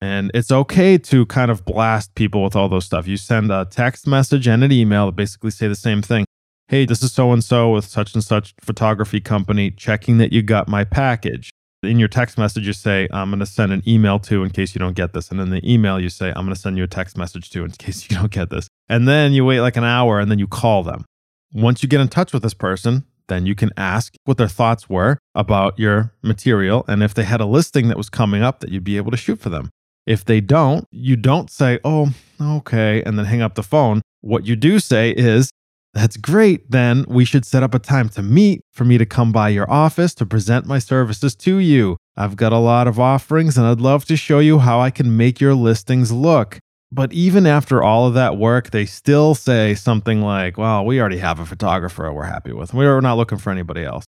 And 0.00 0.30
it's 0.32 0.52
okay 0.52 0.96
to 0.98 1.26
kind 1.26 1.50
of 1.50 1.64
blast 1.64 2.14
people 2.14 2.42
with 2.42 2.54
all 2.54 2.68
those 2.68 2.84
stuff. 2.84 3.08
You 3.08 3.16
send 3.16 3.50
a 3.50 3.66
text 3.68 4.06
message 4.06 4.46
and 4.46 4.62
an 4.62 4.70
email 4.70 5.06
that 5.06 5.16
basically 5.16 5.50
say 5.50 5.66
the 5.66 5.74
same 5.74 6.02
thing. 6.02 6.24
Hey, 6.68 6.84
this 6.84 7.02
is 7.02 7.12
so 7.12 7.32
and 7.32 7.42
so 7.42 7.70
with 7.72 7.86
such 7.86 8.14
and 8.14 8.22
such 8.22 8.54
photography 8.60 9.20
company 9.20 9.70
checking 9.70 10.18
that 10.18 10.32
you 10.32 10.42
got 10.42 10.68
my 10.68 10.84
package. 10.84 11.50
In 11.82 11.98
your 11.98 12.08
text 12.08 12.36
message, 12.36 12.66
you 12.66 12.72
say, 12.72 13.08
I'm 13.12 13.30
going 13.30 13.40
to 13.40 13.46
send 13.46 13.72
an 13.72 13.82
email 13.86 14.18
to 14.20 14.42
in 14.42 14.50
case 14.50 14.74
you 14.74 14.78
don't 14.80 14.96
get 14.96 15.12
this. 15.12 15.30
And 15.30 15.40
in 15.40 15.50
the 15.50 15.60
email, 15.68 15.98
you 15.98 16.10
say, 16.10 16.28
I'm 16.28 16.44
going 16.44 16.54
to 16.54 16.60
send 16.60 16.76
you 16.76 16.84
a 16.84 16.88
text 16.88 17.16
message 17.16 17.50
to 17.50 17.64
in 17.64 17.70
case 17.70 18.06
you 18.10 18.16
don't 18.16 18.30
get 18.30 18.50
this. 18.50 18.68
And 18.88 19.08
then 19.08 19.32
you 19.32 19.44
wait 19.44 19.60
like 19.60 19.76
an 19.76 19.84
hour 19.84 20.20
and 20.20 20.30
then 20.30 20.38
you 20.38 20.46
call 20.46 20.82
them. 20.82 21.04
Once 21.52 21.82
you 21.82 21.88
get 21.88 22.00
in 22.00 22.08
touch 22.08 22.32
with 22.32 22.42
this 22.42 22.54
person, 22.54 23.04
then 23.28 23.46
you 23.46 23.54
can 23.54 23.70
ask 23.76 24.14
what 24.24 24.36
their 24.38 24.48
thoughts 24.48 24.88
were 24.88 25.18
about 25.34 25.78
your 25.78 26.12
material 26.22 26.84
and 26.88 27.02
if 27.02 27.14
they 27.14 27.24
had 27.24 27.40
a 27.40 27.46
listing 27.46 27.88
that 27.88 27.96
was 27.96 28.10
coming 28.10 28.42
up 28.42 28.60
that 28.60 28.70
you'd 28.70 28.84
be 28.84 28.96
able 28.96 29.10
to 29.10 29.16
shoot 29.16 29.38
for 29.38 29.48
them. 29.48 29.70
If 30.06 30.24
they 30.24 30.40
don't, 30.40 30.86
you 30.90 31.16
don't 31.16 31.50
say, 31.50 31.78
oh, 31.84 32.14
okay, 32.40 33.02
and 33.04 33.18
then 33.18 33.26
hang 33.26 33.42
up 33.42 33.54
the 33.54 33.62
phone. 33.62 34.00
What 34.22 34.46
you 34.46 34.56
do 34.56 34.78
say 34.78 35.10
is, 35.10 35.50
that's 35.94 36.16
great. 36.16 36.70
Then 36.70 37.04
we 37.08 37.24
should 37.24 37.44
set 37.44 37.62
up 37.62 37.74
a 37.74 37.78
time 37.78 38.08
to 38.10 38.22
meet 38.22 38.60
for 38.72 38.84
me 38.84 38.98
to 38.98 39.06
come 39.06 39.32
by 39.32 39.48
your 39.48 39.70
office 39.70 40.14
to 40.14 40.26
present 40.26 40.66
my 40.66 40.78
services 40.78 41.34
to 41.36 41.58
you. 41.58 41.96
I've 42.16 42.36
got 42.36 42.52
a 42.52 42.58
lot 42.58 42.86
of 42.86 42.98
offerings 43.00 43.56
and 43.56 43.66
I'd 43.66 43.80
love 43.80 44.04
to 44.06 44.16
show 44.16 44.38
you 44.38 44.58
how 44.58 44.80
I 44.80 44.90
can 44.90 45.16
make 45.16 45.40
your 45.40 45.54
listings 45.54 46.12
look. 46.12 46.58
But 46.90 47.12
even 47.12 47.46
after 47.46 47.82
all 47.82 48.06
of 48.06 48.14
that 48.14 48.38
work, 48.38 48.70
they 48.70 48.86
still 48.86 49.34
say 49.34 49.74
something 49.74 50.22
like, 50.22 50.56
well, 50.56 50.84
we 50.84 51.00
already 51.00 51.18
have 51.18 51.38
a 51.38 51.46
photographer 51.46 52.10
we're 52.12 52.24
happy 52.24 52.52
with. 52.52 52.72
We're 52.72 53.00
not 53.00 53.18
looking 53.18 53.38
for 53.38 53.50
anybody 53.50 53.84
else. 53.84 54.04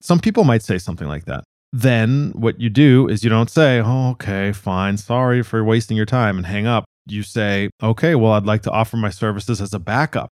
Some 0.00 0.18
people 0.18 0.44
might 0.44 0.62
say 0.62 0.78
something 0.78 1.06
like 1.06 1.26
that. 1.26 1.44
Then 1.72 2.32
what 2.34 2.60
you 2.60 2.70
do 2.70 3.08
is 3.08 3.22
you 3.22 3.30
don't 3.30 3.50
say, 3.50 3.80
oh, 3.80 4.10
okay, 4.10 4.52
fine, 4.52 4.96
sorry 4.96 5.42
for 5.42 5.62
wasting 5.62 5.96
your 5.96 6.06
time 6.06 6.36
and 6.38 6.46
hang 6.46 6.66
up. 6.66 6.84
You 7.06 7.22
say, 7.22 7.70
okay, 7.82 8.14
well, 8.14 8.32
I'd 8.32 8.46
like 8.46 8.62
to 8.62 8.70
offer 8.70 8.96
my 8.96 9.10
services 9.10 9.60
as 9.60 9.72
a 9.72 9.78
backup. 9.78 10.28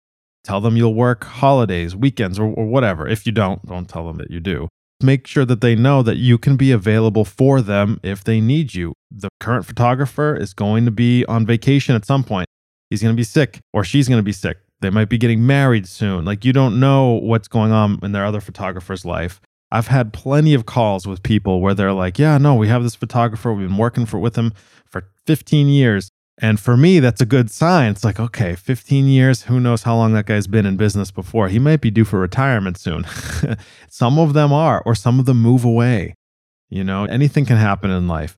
Tell 0.43 0.61
them 0.61 0.77
you'll 0.77 0.93
work 0.93 1.23
holidays, 1.23 1.95
weekends, 1.95 2.37
or, 2.37 2.45
or 2.45 2.65
whatever. 2.65 3.07
If 3.07 3.25
you 3.25 3.31
don't, 3.31 3.65
don't 3.65 3.89
tell 3.89 4.05
them 4.05 4.17
that 4.17 4.31
you 4.31 4.39
do 4.39 4.67
make 5.03 5.27
sure 5.27 5.45
that 5.45 5.62
they 5.62 5.75
know 5.75 6.01
that 6.03 6.17
you 6.17 6.38
can 6.38 6.55
be 6.55 6.72
available 6.72 7.25
for 7.25 7.62
them 7.62 8.00
if 8.03 8.24
they 8.24 8.41
need 8.41 8.74
you. 8.74 8.93
The 9.12 9.29
current 9.39 9.65
photographer 9.65 10.36
is 10.36 10.53
going 10.53 10.86
to 10.86 10.91
be 10.91 11.25
on 11.25 11.45
vacation 11.45 11.95
at 11.95 12.05
some 12.05 12.24
point. 12.24 12.48
he's 12.89 13.01
going 13.01 13.13
to 13.13 13.19
be 13.19 13.24
sick 13.24 13.60
or 13.74 13.83
she's 13.83 14.07
going 14.07 14.19
to 14.19 14.24
be 14.24 14.31
sick. 14.31 14.57
They 14.81 14.89
might 14.89 15.10
be 15.10 15.17
getting 15.17 15.45
married 15.48 15.88
soon. 15.88 16.25
Like 16.25 16.43
you 16.45 16.53
don't 16.53 16.79
know 16.79 17.13
what's 17.13 17.48
going 17.48 17.72
on 17.72 18.00
in 18.03 18.12
their 18.12 18.25
other 18.25 18.41
photographer's 18.41 19.05
life. 19.05 19.39
I've 19.72 19.88
had 19.88 20.13
plenty 20.13 20.53
of 20.53 20.65
calls 20.67 21.07
with 21.07 21.24
people 21.24 21.60
where 21.60 21.74
they're 21.74 21.93
like, 21.93 22.19
"Yeah, 22.19 22.38
no, 22.38 22.53
we 22.53 22.67
have 22.67 22.83
this 22.83 22.93
photographer. 22.93 23.51
We've 23.51 23.67
been 23.67 23.77
working 23.77 24.05
for 24.05 24.19
with 24.19 24.36
him 24.36 24.53
for 24.86 25.10
15 25.25 25.67
years." 25.67 26.12
And 26.39 26.59
for 26.59 26.75
me, 26.75 26.99
that's 26.99 27.21
a 27.21 27.25
good 27.25 27.51
sign. 27.51 27.91
It's 27.91 28.03
like, 28.03 28.19
okay, 28.19 28.55
15 28.55 29.05
years, 29.05 29.43
who 29.43 29.59
knows 29.59 29.83
how 29.83 29.95
long 29.95 30.13
that 30.13 30.25
guy's 30.25 30.47
been 30.47 30.65
in 30.65 30.77
business 30.77 31.11
before? 31.11 31.47
He 31.47 31.59
might 31.59 31.81
be 31.81 31.91
due 31.91 32.05
for 32.05 32.19
retirement 32.19 32.77
soon. 32.77 33.05
some 33.89 34.17
of 34.17 34.33
them 34.33 34.51
are, 34.51 34.81
or 34.85 34.95
some 34.95 35.19
of 35.19 35.25
them 35.25 35.41
move 35.41 35.63
away. 35.63 36.15
You 36.69 36.83
know, 36.83 37.05
anything 37.05 37.45
can 37.45 37.57
happen 37.57 37.91
in 37.91 38.07
life. 38.07 38.35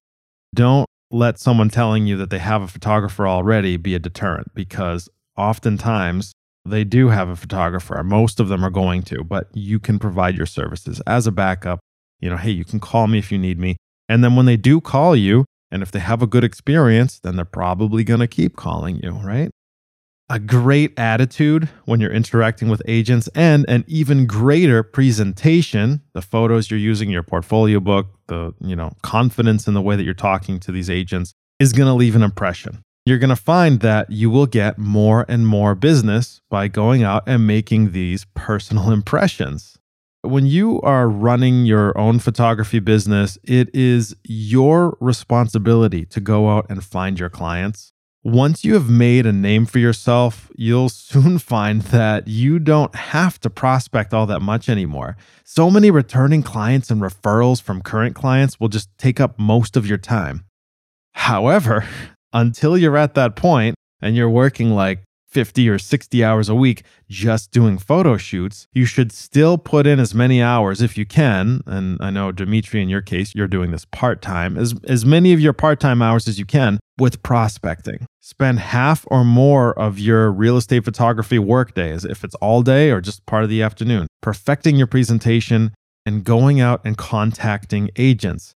Don't 0.54 0.86
let 1.10 1.40
someone 1.40 1.70
telling 1.70 2.06
you 2.06 2.18
that 2.18 2.30
they 2.30 2.40
have 2.40 2.62
a 2.62 2.68
photographer 2.68 3.28
already 3.28 3.78
be 3.78 3.96
a 3.96 4.00
deterrent 4.00 4.54
because 4.54 5.08
oftentimes 5.38 6.34
they 6.66 6.84
do 6.84 7.10
have 7.10 7.30
a 7.30 7.36
photographer. 7.36 8.04
Most 8.04 8.42
of 8.42 8.50
them 8.50 8.66
are 8.66 8.70
going 8.70 9.04
to, 9.04 9.24
but 9.24 9.48
you 9.54 9.80
can 9.80 10.00
provide 10.00 10.36
your 10.36 10.48
services 10.48 11.02
as 11.08 11.28
a 11.28 11.32
backup. 11.32 11.80
You 12.20 12.30
know, 12.30 12.38
hey, 12.38 12.52
you 12.52 12.66
can 12.66 12.80
call 12.80 13.08
me 13.08 13.20
if 13.20 13.32
you 13.32 13.38
need 13.38 13.60
me. 13.60 13.78
And 14.10 14.24
then 14.24 14.36
when 14.36 14.46
they 14.46 14.58
do 14.58 14.82
call 14.82 15.16
you, 15.16 15.46
and 15.72 15.82
if 15.82 15.92
they 15.92 16.00
have 16.00 16.22
a 16.22 16.28
good 16.28 16.44
experience, 16.44 17.20
then 17.20 17.36
they're 17.36 17.46
probably 17.46 18.04
going 18.04 18.20
to 18.20 18.28
keep 18.28 18.56
calling 18.56 19.00
you, 19.04 19.12
right? 19.12 19.50
A 20.30 20.40
great 20.40 20.98
attitude 20.98 21.70
when 21.86 22.00
you're 22.00 22.12
interacting 22.12 22.68
with 22.70 22.82
agents 22.88 23.30
and 23.36 23.66
an 23.70 23.84
even 23.88 24.26
greater 24.26 24.82
presentation, 24.82 26.02
the 26.14 26.22
photos 26.22 26.72
you're 26.72 26.80
using 26.80 27.10
in 27.10 27.14
your 27.14 27.24
portfolio 27.24 27.80
book, 27.80 28.08
the, 28.28 28.54
you 28.60 28.76
know, 28.76 28.92
confidence 29.04 29.68
in 29.68 29.76
the 29.76 29.82
way 29.82 29.96
that 29.96 30.04
you're 30.04 30.16
talking 30.16 30.60
to 30.62 30.72
these 30.72 30.90
agents 30.90 31.34
is 31.60 31.74
going 31.74 31.88
to 31.88 31.94
leave 31.94 32.16
an 32.16 32.24
impression. 32.24 32.82
You're 33.06 33.20
going 33.20 33.30
to 33.30 33.36
find 33.36 33.82
that 33.82 34.10
you 34.12 34.32
will 34.32 34.48
get 34.48 34.80
more 34.80 35.26
and 35.28 35.46
more 35.46 35.76
business 35.76 36.42
by 36.50 36.70
going 36.70 37.04
out 37.04 37.24
and 37.28 37.46
making 37.46 37.92
these 37.92 38.26
personal 38.34 38.92
impressions 39.00 39.78
when 40.26 40.46
you 40.46 40.82
are 40.82 41.10
running 41.10 41.66
your 41.66 41.98
own 41.98 42.20
photography 42.20 42.80
business, 42.80 43.38
it 43.44 43.70
is 43.74 44.16
your 44.24 44.98
responsibility 45.00 46.06
to 46.06 46.20
go 46.20 46.50
out 46.50 46.66
and 46.70 46.84
find 46.84 47.20
your 47.20 47.30
clients. 47.30 47.92
Once 48.24 48.66
you 48.66 48.74
have 48.74 48.90
made 48.90 49.26
a 49.26 49.32
name 49.32 49.66
for 49.68 49.78
yourself, 49.78 50.50
you'll 50.56 50.90
soon 51.12 51.38
find 51.38 51.82
that 51.84 52.28
you 52.28 52.58
don't 52.58 52.96
have 52.96 53.40
to 53.40 53.50
prospect 53.50 54.14
all 54.14 54.26
that 54.26 54.40
much 54.42 54.68
anymore. 54.68 55.16
So 55.44 55.70
many 55.70 55.92
returning 55.92 56.42
clients 56.42 56.90
and 56.90 57.02
referrals 57.02 57.62
from 57.62 57.82
current 57.82 58.16
clients 58.16 58.60
will 58.60 58.70
just 58.70 58.90
take 58.98 59.20
up 59.20 59.38
most 59.38 59.78
of 59.78 59.86
your 59.86 60.00
time. 60.00 60.46
However, 61.14 61.86
until 62.34 62.78
you're 62.78 62.98
at 62.98 63.14
that 63.14 63.36
point 63.36 63.76
and 64.02 64.16
you're 64.16 64.30
working 64.30 64.72
like 64.72 65.04
50 65.36 65.68
or 65.68 65.78
60 65.78 66.24
hours 66.24 66.48
a 66.48 66.56
week 66.56 66.84
just 67.10 67.52
doing 67.52 67.78
photo 67.78 68.16
shoots, 68.16 68.70
you 68.72 68.86
should 68.86 69.12
still 69.12 69.58
put 69.58 69.86
in 69.86 70.00
as 70.00 70.16
many 70.16 70.42
hours 70.42 70.82
if 70.82 70.98
you 70.98 71.06
can. 71.06 71.62
And 71.66 71.98
I 72.00 72.10
know, 72.10 72.32
Dimitri, 72.32 72.82
in 72.82 72.88
your 72.88 73.02
case, 73.02 73.36
you're 73.36 73.50
doing 73.50 73.72
this 73.72 73.84
part 73.84 74.22
time, 74.22 74.56
as, 74.58 74.74
as 74.88 75.06
many 75.06 75.34
of 75.34 75.42
your 75.42 75.52
part 75.52 75.82
time 75.82 76.02
hours 76.02 76.30
as 76.30 76.40
you 76.40 76.46
can 76.46 76.80
with 76.98 77.22
prospecting. 77.22 78.08
Spend 78.22 78.60
half 78.60 79.06
or 79.12 79.26
more 79.26 79.78
of 79.78 80.00
your 80.00 80.32
real 80.32 80.56
estate 80.56 80.86
photography 80.86 81.38
work 81.38 81.74
days, 81.74 82.06
if 82.06 82.24
it's 82.24 82.36
all 82.36 82.62
day 82.62 82.90
or 82.90 83.02
just 83.02 83.26
part 83.26 83.44
of 83.44 83.50
the 83.50 83.62
afternoon, 83.62 84.08
perfecting 84.22 84.78
your 84.78 84.88
presentation 84.88 85.74
and 86.06 86.24
going 86.24 86.62
out 86.62 86.80
and 86.86 86.98
contacting 86.98 87.90
agents. 87.98 88.54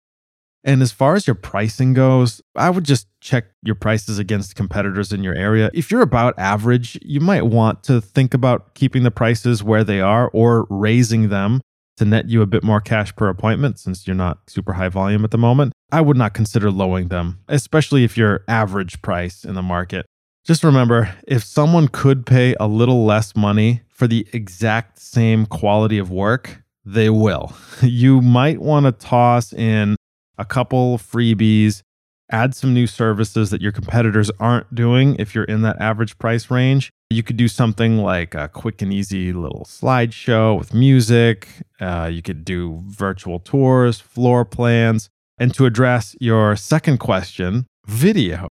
And 0.66 0.82
as 0.82 0.90
far 0.90 1.14
as 1.14 1.28
your 1.28 1.36
pricing 1.36 1.94
goes, 1.94 2.42
I 2.56 2.70
would 2.70 2.84
just 2.84 3.06
check 3.20 3.44
your 3.62 3.76
prices 3.76 4.18
against 4.18 4.56
competitors 4.56 5.12
in 5.12 5.22
your 5.22 5.34
area. 5.34 5.70
If 5.72 5.92
you're 5.92 6.02
about 6.02 6.34
average, 6.38 6.98
you 7.02 7.20
might 7.20 7.46
want 7.46 7.84
to 7.84 8.00
think 8.00 8.34
about 8.34 8.74
keeping 8.74 9.04
the 9.04 9.12
prices 9.12 9.62
where 9.62 9.84
they 9.84 10.00
are 10.00 10.28
or 10.32 10.66
raising 10.68 11.28
them 11.28 11.60
to 11.98 12.04
net 12.04 12.28
you 12.28 12.42
a 12.42 12.46
bit 12.46 12.64
more 12.64 12.80
cash 12.80 13.14
per 13.14 13.28
appointment 13.28 13.78
since 13.78 14.08
you're 14.08 14.16
not 14.16 14.50
super 14.50 14.72
high 14.72 14.88
volume 14.88 15.24
at 15.24 15.30
the 15.30 15.38
moment. 15.38 15.72
I 15.92 16.00
would 16.00 16.16
not 16.16 16.34
consider 16.34 16.72
lowering 16.72 17.08
them, 17.08 17.38
especially 17.48 18.02
if 18.02 18.16
you're 18.16 18.42
average 18.48 19.00
price 19.02 19.44
in 19.44 19.54
the 19.54 19.62
market. 19.62 20.04
Just 20.44 20.64
remember 20.64 21.14
if 21.28 21.44
someone 21.44 21.86
could 21.86 22.26
pay 22.26 22.56
a 22.58 22.66
little 22.66 23.04
less 23.04 23.36
money 23.36 23.82
for 23.88 24.08
the 24.08 24.26
exact 24.32 24.98
same 24.98 25.46
quality 25.46 25.98
of 25.98 26.10
work, 26.10 26.64
they 26.84 27.08
will. 27.08 27.54
You 27.82 28.20
might 28.20 28.60
want 28.60 28.86
to 28.86 28.92
toss 28.92 29.52
in 29.52 29.96
a 30.38 30.44
couple 30.44 30.98
freebies, 30.98 31.82
add 32.30 32.54
some 32.54 32.74
new 32.74 32.86
services 32.86 33.50
that 33.50 33.60
your 33.60 33.72
competitors 33.72 34.30
aren't 34.40 34.74
doing 34.74 35.16
if 35.18 35.34
you're 35.34 35.44
in 35.44 35.62
that 35.62 35.80
average 35.80 36.18
price 36.18 36.50
range. 36.50 36.90
You 37.10 37.22
could 37.22 37.36
do 37.36 37.48
something 37.48 37.98
like 37.98 38.34
a 38.34 38.48
quick 38.48 38.82
and 38.82 38.92
easy 38.92 39.32
little 39.32 39.64
slideshow 39.68 40.58
with 40.58 40.74
music. 40.74 41.48
Uh, 41.80 42.10
you 42.12 42.22
could 42.22 42.44
do 42.44 42.82
virtual 42.86 43.38
tours, 43.38 44.00
floor 44.00 44.44
plans. 44.44 45.08
And 45.38 45.54
to 45.54 45.66
address 45.66 46.16
your 46.20 46.56
second 46.56 46.98
question, 46.98 47.66
video. 47.86 48.48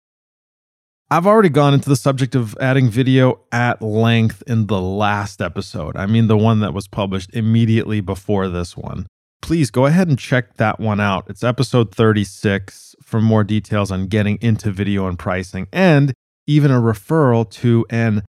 I've 1.13 1.27
already 1.27 1.49
gone 1.49 1.75
into 1.75 1.89
the 1.89 1.97
subject 1.97 2.35
of 2.35 2.57
adding 2.61 2.89
video 2.89 3.41
at 3.53 3.83
length 3.83 4.43
in 4.47 4.69
the 4.69 4.81
last 4.81 5.43
episode. 5.43 5.97
I 5.97 6.07
mean, 6.07 6.29
the 6.29 6.37
one 6.37 6.61
that 6.61 6.73
was 6.73 6.87
published 6.89 7.35
immediately 7.35 8.01
before 8.01 8.49
this 8.49 8.77
one 8.77 9.07
please 9.41 9.71
go 9.71 9.87
ahead 9.87 10.09
and 10.09 10.19
check 10.19 10.57
that 10.57 10.81
one 10.81 11.01
out. 11.01 11.25
It's 11.29 11.45
episode 11.45 11.95
36 11.95 12.95
for 13.03 13.21
more 13.21 13.45
details 13.45 13.91
on 13.91 14.07
getting 14.07 14.39
into 14.41 14.71
video 14.71 15.07
and 15.07 15.19
pricing 15.19 15.67
and 15.73 16.13
even 16.47 16.71
a 16.71 16.81
referral 16.81 17.51
to 17.51 17.87
an 17.91 18.23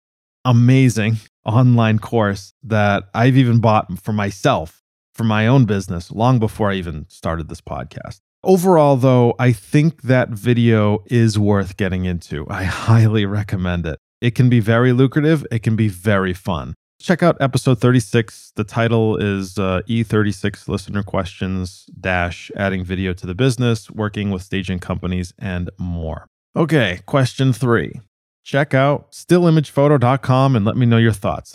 amazing 0.44 1.16
online 1.44 1.98
course 1.98 2.52
that 2.62 3.04
I've 3.14 3.36
even 3.36 3.60
bought 3.60 4.00
for 4.02 4.12
myself 4.12 4.82
for 5.14 5.24
my 5.24 5.46
own 5.46 5.64
business 5.64 6.10
long 6.10 6.38
before 6.38 6.70
I 6.70 6.74
even 6.74 7.06
started 7.08 7.48
this 7.48 7.60
podcast. 7.60 8.20
Overall, 8.42 8.96
though, 8.96 9.34
I 9.38 9.52
think 9.52 10.02
that 10.02 10.30
video 10.30 11.04
is 11.06 11.38
worth 11.38 11.76
getting 11.76 12.06
into. 12.06 12.46
I 12.48 12.64
highly 12.86 13.26
recommend 13.26 13.86
it. 13.86 13.98
It 14.20 14.34
can 14.34 14.48
be 14.48 14.60
very 14.60 14.92
lucrative, 14.92 15.46
it 15.50 15.62
can 15.62 15.76
be 15.76 15.88
very 15.88 16.34
fun 16.34 16.74
check 17.00 17.22
out 17.22 17.36
episode 17.40 17.80
36 17.80 18.52
the 18.56 18.64
title 18.64 19.16
is 19.16 19.58
uh, 19.58 19.80
e36 19.88 20.68
listener 20.68 21.02
questions 21.02 21.86
dash 21.98 22.50
adding 22.56 22.84
video 22.84 23.14
to 23.14 23.26
the 23.26 23.34
business 23.34 23.90
working 23.90 24.30
with 24.30 24.42
staging 24.42 24.78
companies 24.78 25.32
and 25.38 25.70
more. 25.78 26.26
Okay 26.54 27.00
question 27.06 27.52
three. 27.52 28.00
Check 28.44 28.74
out 28.74 29.12
stillimagephoto.com 29.12 30.56
and 30.56 30.64
let 30.64 30.76
me 30.76 30.86
know 30.86 30.98
your 30.98 31.12
thoughts. 31.12 31.54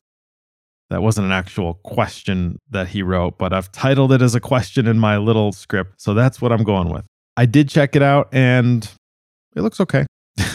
That 0.89 1.01
wasn't 1.01 1.25
an 1.25 1.31
actual 1.31 1.75
question 1.83 2.59
that 2.71 2.87
he 2.87 3.03
wrote 3.03 3.37
but 3.37 3.53
i've 3.53 3.71
titled 3.71 4.11
it 4.11 4.21
as 4.21 4.33
a 4.33 4.39
question 4.39 4.87
in 4.87 4.97
my 4.97 5.17
little 5.17 5.51
script 5.51 5.93
so 5.97 6.13
that's 6.13 6.41
what 6.41 6.51
i'm 6.51 6.63
going 6.63 6.89
with. 6.89 7.05
I 7.37 7.45
did 7.45 7.69
check 7.69 7.95
it 7.95 8.01
out 8.01 8.29
and 8.31 8.89
it 9.55 9.61
looks 9.61 9.79
okay. 9.79 10.05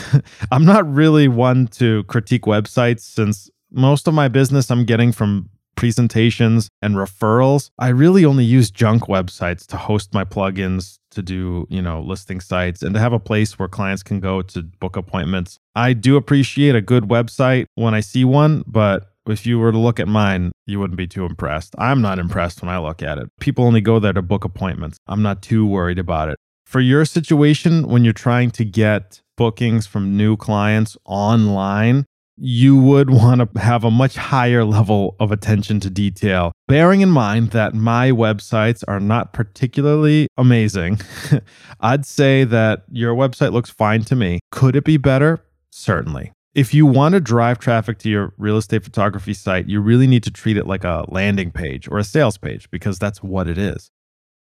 I'm 0.50 0.64
not 0.64 0.92
really 0.92 1.28
one 1.28 1.68
to 1.68 2.04
critique 2.04 2.42
websites 2.42 3.00
since 3.00 3.49
most 3.71 4.09
of 4.09 4.15
my 4.15 4.29
business 4.29 4.71
I'm 4.71 4.85
getting 4.85 5.12
from 5.12 5.49
presentations 5.77 6.69
and 6.83 6.95
referrals. 6.95 7.71
I 7.79 7.89
really 7.89 8.25
only 8.25 8.45
use 8.45 8.71
junk 8.71 9.05
websites 9.05 9.67
to 9.69 9.79
host 9.79 10.12
my 10.12 10.25
plugins, 10.25 10.99
to 11.12 11.23
do, 11.23 11.67
you 11.71 11.81
know, 11.81 12.03
listing 12.03 12.41
sites 12.41 12.83
and 12.83 12.95
to 12.95 13.00
have 13.00 13.12
a 13.12 13.19
place 13.19 13.59
where 13.59 13.67
clients 13.67 14.03
can 14.03 14.21
go 14.21 14.43
to 14.43 14.62
book 14.62 14.97
appointments. 14.97 15.59
I 15.75 15.95
do 15.95 16.17
appreciate 16.17 16.75
a 16.75 16.83
good 16.83 17.05
website 17.05 17.65
when 17.77 17.95
I 17.95 18.00
see 18.00 18.25
one, 18.25 18.62
but 18.67 19.11
if 19.27 19.47
you 19.47 19.59
were 19.59 19.73
to 19.73 19.79
look 19.79 19.99
at 19.99 20.09
mine, 20.09 20.53
you 20.67 20.79
wouldn't 20.81 20.99
be 20.99 21.07
too 21.07 21.25
impressed. 21.25 21.75
I'm 21.79 22.03
not 22.03 22.19
impressed 22.19 22.62
when 22.62 22.69
I 22.69 22.79
look 22.79 23.03
at 23.03 23.19
it. 23.19 23.29
People 23.41 23.65
only 23.65 23.81
go 23.81 23.99
there 23.99 24.12
to 24.12 24.23
book 24.23 24.45
appointments. 24.45 24.99
I'm 25.07 25.23
not 25.23 25.43
too 25.43 25.67
worried 25.67 25.99
about 25.99 26.29
it. 26.29 26.39
For 26.65 26.81
your 26.81 27.05
situation, 27.05 27.89
when 27.89 28.05
you're 28.05 28.12
trying 28.12 28.50
to 28.53 28.65
get 28.65 29.23
bookings 29.37 29.87
from 29.87 30.17
new 30.17 30.37
clients 30.37 30.97
online, 31.05 32.05
you 32.42 32.75
would 32.75 33.11
want 33.11 33.40
to 33.40 33.61
have 33.61 33.85
a 33.85 33.90
much 33.90 34.16
higher 34.16 34.64
level 34.64 35.14
of 35.20 35.30
attention 35.30 35.78
to 35.80 35.90
detail. 35.90 36.52
Bearing 36.66 37.02
in 37.02 37.11
mind 37.11 37.50
that 37.50 37.75
my 37.75 38.11
websites 38.11 38.82
are 38.88 38.99
not 38.99 39.35
particularly 39.35 40.26
amazing, 40.38 41.00
I'd 41.80 42.06
say 42.06 42.44
that 42.44 42.85
your 42.90 43.14
website 43.14 43.52
looks 43.52 43.68
fine 43.68 44.04
to 44.04 44.16
me. 44.16 44.40
Could 44.50 44.75
it 44.75 44.85
be 44.85 44.97
better? 44.97 45.44
Certainly. 45.70 46.32
If 46.54 46.73
you 46.73 46.87
want 46.87 47.12
to 47.12 47.20
drive 47.20 47.59
traffic 47.59 47.99
to 47.99 48.09
your 48.09 48.32
real 48.38 48.56
estate 48.56 48.85
photography 48.85 49.35
site, 49.35 49.68
you 49.68 49.80
really 49.80 50.06
need 50.06 50.23
to 50.25 50.30
treat 50.30 50.56
it 50.56 50.66
like 50.66 50.82
a 50.82 51.04
landing 51.09 51.50
page 51.50 51.88
or 51.88 51.99
a 51.99 52.04
sales 52.04 52.38
page 52.38 52.70
because 52.70 52.99
that's 52.99 53.23
what 53.23 53.49
it 53.49 53.59
is. 53.59 53.90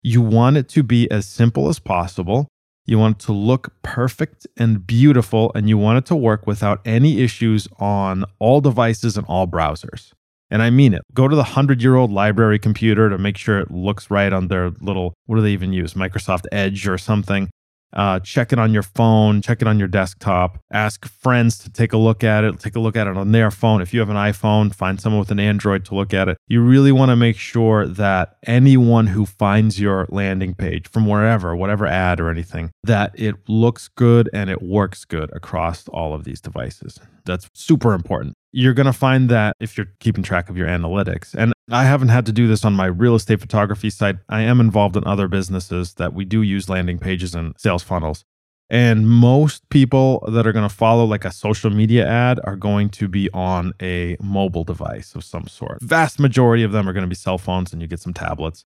You 0.01 0.21
want 0.21 0.57
it 0.57 0.69
to 0.69 0.81
be 0.81 1.11
as 1.11 1.27
simple 1.27 1.67
as 1.67 1.77
possible 1.77 2.47
you 2.91 2.99
want 2.99 3.15
it 3.21 3.25
to 3.25 3.31
look 3.31 3.73
perfect 3.81 4.45
and 4.57 4.85
beautiful, 4.85 5.51
and 5.55 5.69
you 5.69 5.77
want 5.77 5.97
it 5.97 6.05
to 6.07 6.15
work 6.15 6.45
without 6.45 6.81
any 6.85 7.21
issues 7.21 7.67
on 7.79 8.25
all 8.37 8.59
devices 8.59 9.17
and 9.17 9.25
all 9.27 9.47
browsers. 9.47 10.11
And 10.51 10.61
I 10.61 10.69
mean 10.69 10.93
it. 10.93 11.01
Go 11.13 11.29
to 11.29 11.35
the 11.35 11.43
100 11.43 11.81
year 11.81 11.95
old 11.95 12.11
library 12.11 12.59
computer 12.59 13.09
to 13.09 13.17
make 13.17 13.37
sure 13.37 13.59
it 13.59 13.71
looks 13.71 14.11
right 14.11 14.33
on 14.33 14.49
their 14.49 14.71
little, 14.81 15.13
what 15.25 15.37
do 15.37 15.41
they 15.41 15.51
even 15.51 15.71
use? 15.71 15.93
Microsoft 15.93 16.45
Edge 16.51 16.85
or 16.85 16.97
something. 16.97 17.49
Uh, 17.93 18.19
check 18.19 18.53
it 18.53 18.59
on 18.59 18.73
your 18.73 18.83
phone, 18.83 19.41
check 19.41 19.61
it 19.61 19.67
on 19.67 19.79
your 19.79 19.87
desktop, 19.87 20.59
ask 20.71 21.05
friends 21.05 21.57
to 21.59 21.69
take 21.69 21.93
a 21.93 21.97
look 21.97 22.23
at 22.23 22.43
it, 22.43 22.59
take 22.59 22.75
a 22.75 22.79
look 22.79 22.95
at 22.95 23.07
it 23.07 23.17
on 23.17 23.31
their 23.31 23.51
phone. 23.51 23.81
If 23.81 23.93
you 23.93 23.99
have 23.99 24.09
an 24.09 24.15
iPhone, 24.15 24.73
find 24.73 24.99
someone 24.99 25.19
with 25.19 25.31
an 25.31 25.39
Android 25.39 25.85
to 25.85 25.95
look 25.95 26.13
at 26.13 26.29
it. 26.29 26.37
You 26.47 26.61
really 26.61 26.91
want 26.91 27.09
to 27.09 27.15
make 27.15 27.37
sure 27.37 27.87
that 27.87 28.37
anyone 28.43 29.07
who 29.07 29.25
finds 29.25 29.79
your 29.79 30.05
landing 30.09 30.53
page 30.53 30.87
from 30.87 31.05
wherever, 31.05 31.55
whatever 31.55 31.85
ad 31.85 32.19
or 32.19 32.29
anything, 32.29 32.71
that 32.83 33.11
it 33.15 33.35
looks 33.47 33.87
good 33.87 34.29
and 34.33 34.49
it 34.49 34.61
works 34.61 35.05
good 35.05 35.29
across 35.33 35.87
all 35.89 36.13
of 36.13 36.23
these 36.23 36.41
devices. 36.41 36.99
That's 37.25 37.49
super 37.53 37.93
important. 37.93 38.35
You're 38.51 38.73
going 38.73 38.87
to 38.87 38.93
find 38.93 39.29
that 39.29 39.55
if 39.59 39.77
you're 39.77 39.87
keeping 39.99 40.23
track 40.23 40.49
of 40.49 40.57
your 40.57 40.67
analytics. 40.67 41.33
And 41.33 41.53
I 41.71 41.85
haven't 41.85 42.09
had 42.09 42.25
to 42.25 42.31
do 42.33 42.47
this 42.47 42.65
on 42.65 42.73
my 42.73 42.85
real 42.85 43.15
estate 43.15 43.39
photography 43.39 43.89
site. 43.89 44.17
I 44.27 44.41
am 44.41 44.59
involved 44.59 44.97
in 44.97 45.05
other 45.05 45.27
businesses 45.27 45.93
that 45.93 46.13
we 46.13 46.25
do 46.25 46.41
use 46.41 46.69
landing 46.69 46.99
pages 46.99 47.33
and 47.33 47.55
sales 47.57 47.81
funnels. 47.81 48.25
And 48.69 49.09
most 49.09 49.67
people 49.69 50.23
that 50.31 50.45
are 50.47 50.51
going 50.51 50.67
to 50.67 50.73
follow 50.73 51.05
like 51.05 51.25
a 51.25 51.31
social 51.31 51.69
media 51.69 52.07
ad 52.07 52.39
are 52.43 52.55
going 52.55 52.89
to 52.91 53.07
be 53.07 53.29
on 53.33 53.73
a 53.81 54.17
mobile 54.21 54.63
device 54.63 55.15
of 55.15 55.23
some 55.23 55.47
sort. 55.47 55.81
Vast 55.81 56.19
majority 56.19 56.63
of 56.63 56.71
them 56.71 56.87
are 56.87 56.93
going 56.93 57.03
to 57.03 57.09
be 57.09 57.15
cell 57.15 57.37
phones 57.37 57.73
and 57.73 57.81
you 57.81 57.87
get 57.87 57.99
some 57.99 58.13
tablets. 58.13 58.65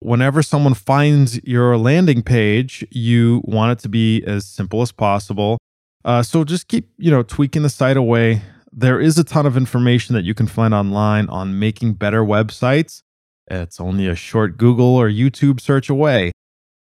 Whenever 0.00 0.42
someone 0.42 0.74
finds 0.74 1.42
your 1.44 1.78
landing 1.78 2.22
page, 2.22 2.86
you 2.90 3.42
want 3.44 3.72
it 3.72 3.82
to 3.82 3.88
be 3.88 4.22
as 4.24 4.46
simple 4.46 4.82
as 4.82 4.92
possible. 4.92 5.58
Uh, 6.04 6.22
so 6.22 6.44
just 6.44 6.68
keep, 6.68 6.90
you 6.98 7.10
know, 7.10 7.22
tweaking 7.22 7.62
the 7.62 7.70
site 7.70 7.96
away 7.96 8.42
there 8.76 9.00
is 9.00 9.18
a 9.18 9.24
ton 9.24 9.46
of 9.46 9.56
information 9.56 10.14
that 10.14 10.24
you 10.24 10.34
can 10.34 10.48
find 10.48 10.74
online 10.74 11.28
on 11.28 11.58
making 11.58 11.94
better 11.94 12.22
websites. 12.22 13.02
It's 13.46 13.78
only 13.78 14.08
a 14.08 14.16
short 14.16 14.58
Google 14.58 14.96
or 14.96 15.08
YouTube 15.08 15.60
search 15.60 15.88
away. 15.88 16.32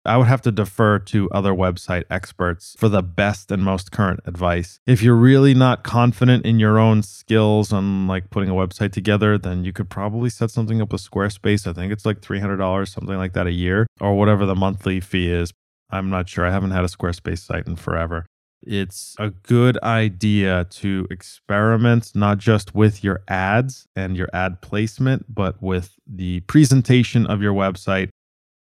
I 0.03 0.17
would 0.17 0.27
have 0.27 0.41
to 0.43 0.51
defer 0.51 0.99
to 0.99 1.29
other 1.31 1.51
website 1.51 2.03
experts 2.09 2.75
for 2.77 2.89
the 2.89 3.01
best 3.01 3.51
and 3.51 3.63
most 3.63 3.91
current 3.91 4.19
advice. 4.25 4.79
If 4.85 5.01
you're 5.01 5.15
really 5.15 5.55
not 5.55 5.83
confident 5.83 6.45
in 6.45 6.59
your 6.59 6.77
own 6.77 7.01
skills 7.01 7.73
on 7.73 8.07
like 8.07 8.29
putting 8.29 8.49
a 8.49 8.53
website 8.53 8.91
together, 8.91 9.37
then 9.37 9.63
you 9.63 9.73
could 9.73 9.89
probably 9.89 10.29
set 10.29 10.51
something 10.51 10.79
up 10.79 10.91
with 10.91 11.01
Squarespace. 11.01 11.67
I 11.67 11.73
think 11.73 11.91
it's 11.91 12.05
like 12.05 12.21
$300, 12.21 12.87
something 12.87 13.17
like 13.17 13.33
that 13.33 13.47
a 13.47 13.51
year, 13.51 13.87
or 13.99 14.15
whatever 14.15 14.45
the 14.45 14.55
monthly 14.55 14.99
fee 14.99 15.31
is. 15.31 15.51
I'm 15.89 16.09
not 16.09 16.29
sure. 16.29 16.45
I 16.45 16.51
haven't 16.51 16.71
had 16.71 16.83
a 16.83 16.87
Squarespace 16.87 17.39
site 17.39 17.67
in 17.67 17.75
forever 17.75 18.25
it's 18.65 19.15
a 19.19 19.29
good 19.29 19.77
idea 19.83 20.65
to 20.71 21.07
experiment 21.09 22.11
not 22.15 22.37
just 22.37 22.75
with 22.75 23.03
your 23.03 23.21
ads 23.27 23.87
and 23.95 24.17
your 24.17 24.29
ad 24.33 24.61
placement, 24.61 25.33
but 25.33 25.61
with 25.61 25.95
the 26.07 26.41
presentation 26.41 27.25
of 27.27 27.41
your 27.41 27.53
website. 27.53 28.09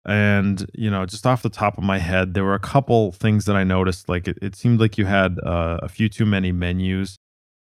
And, 0.04 0.68
you 0.74 0.90
know, 0.90 1.06
just 1.06 1.26
off 1.26 1.42
the 1.42 1.48
top 1.48 1.78
of 1.78 1.84
my 1.84 1.98
head, 1.98 2.34
there 2.34 2.44
were 2.44 2.54
a 2.54 2.58
couple 2.60 3.12
things 3.12 3.44
that 3.44 3.54
I 3.54 3.64
noticed. 3.64 4.08
Like 4.08 4.26
it, 4.26 4.38
it 4.42 4.56
seemed 4.56 4.80
like 4.80 4.98
you 4.98 5.06
had 5.06 5.38
uh, 5.44 5.78
a 5.82 5.88
few 5.88 6.08
too 6.08 6.26
many 6.26 6.50
menus 6.50 7.16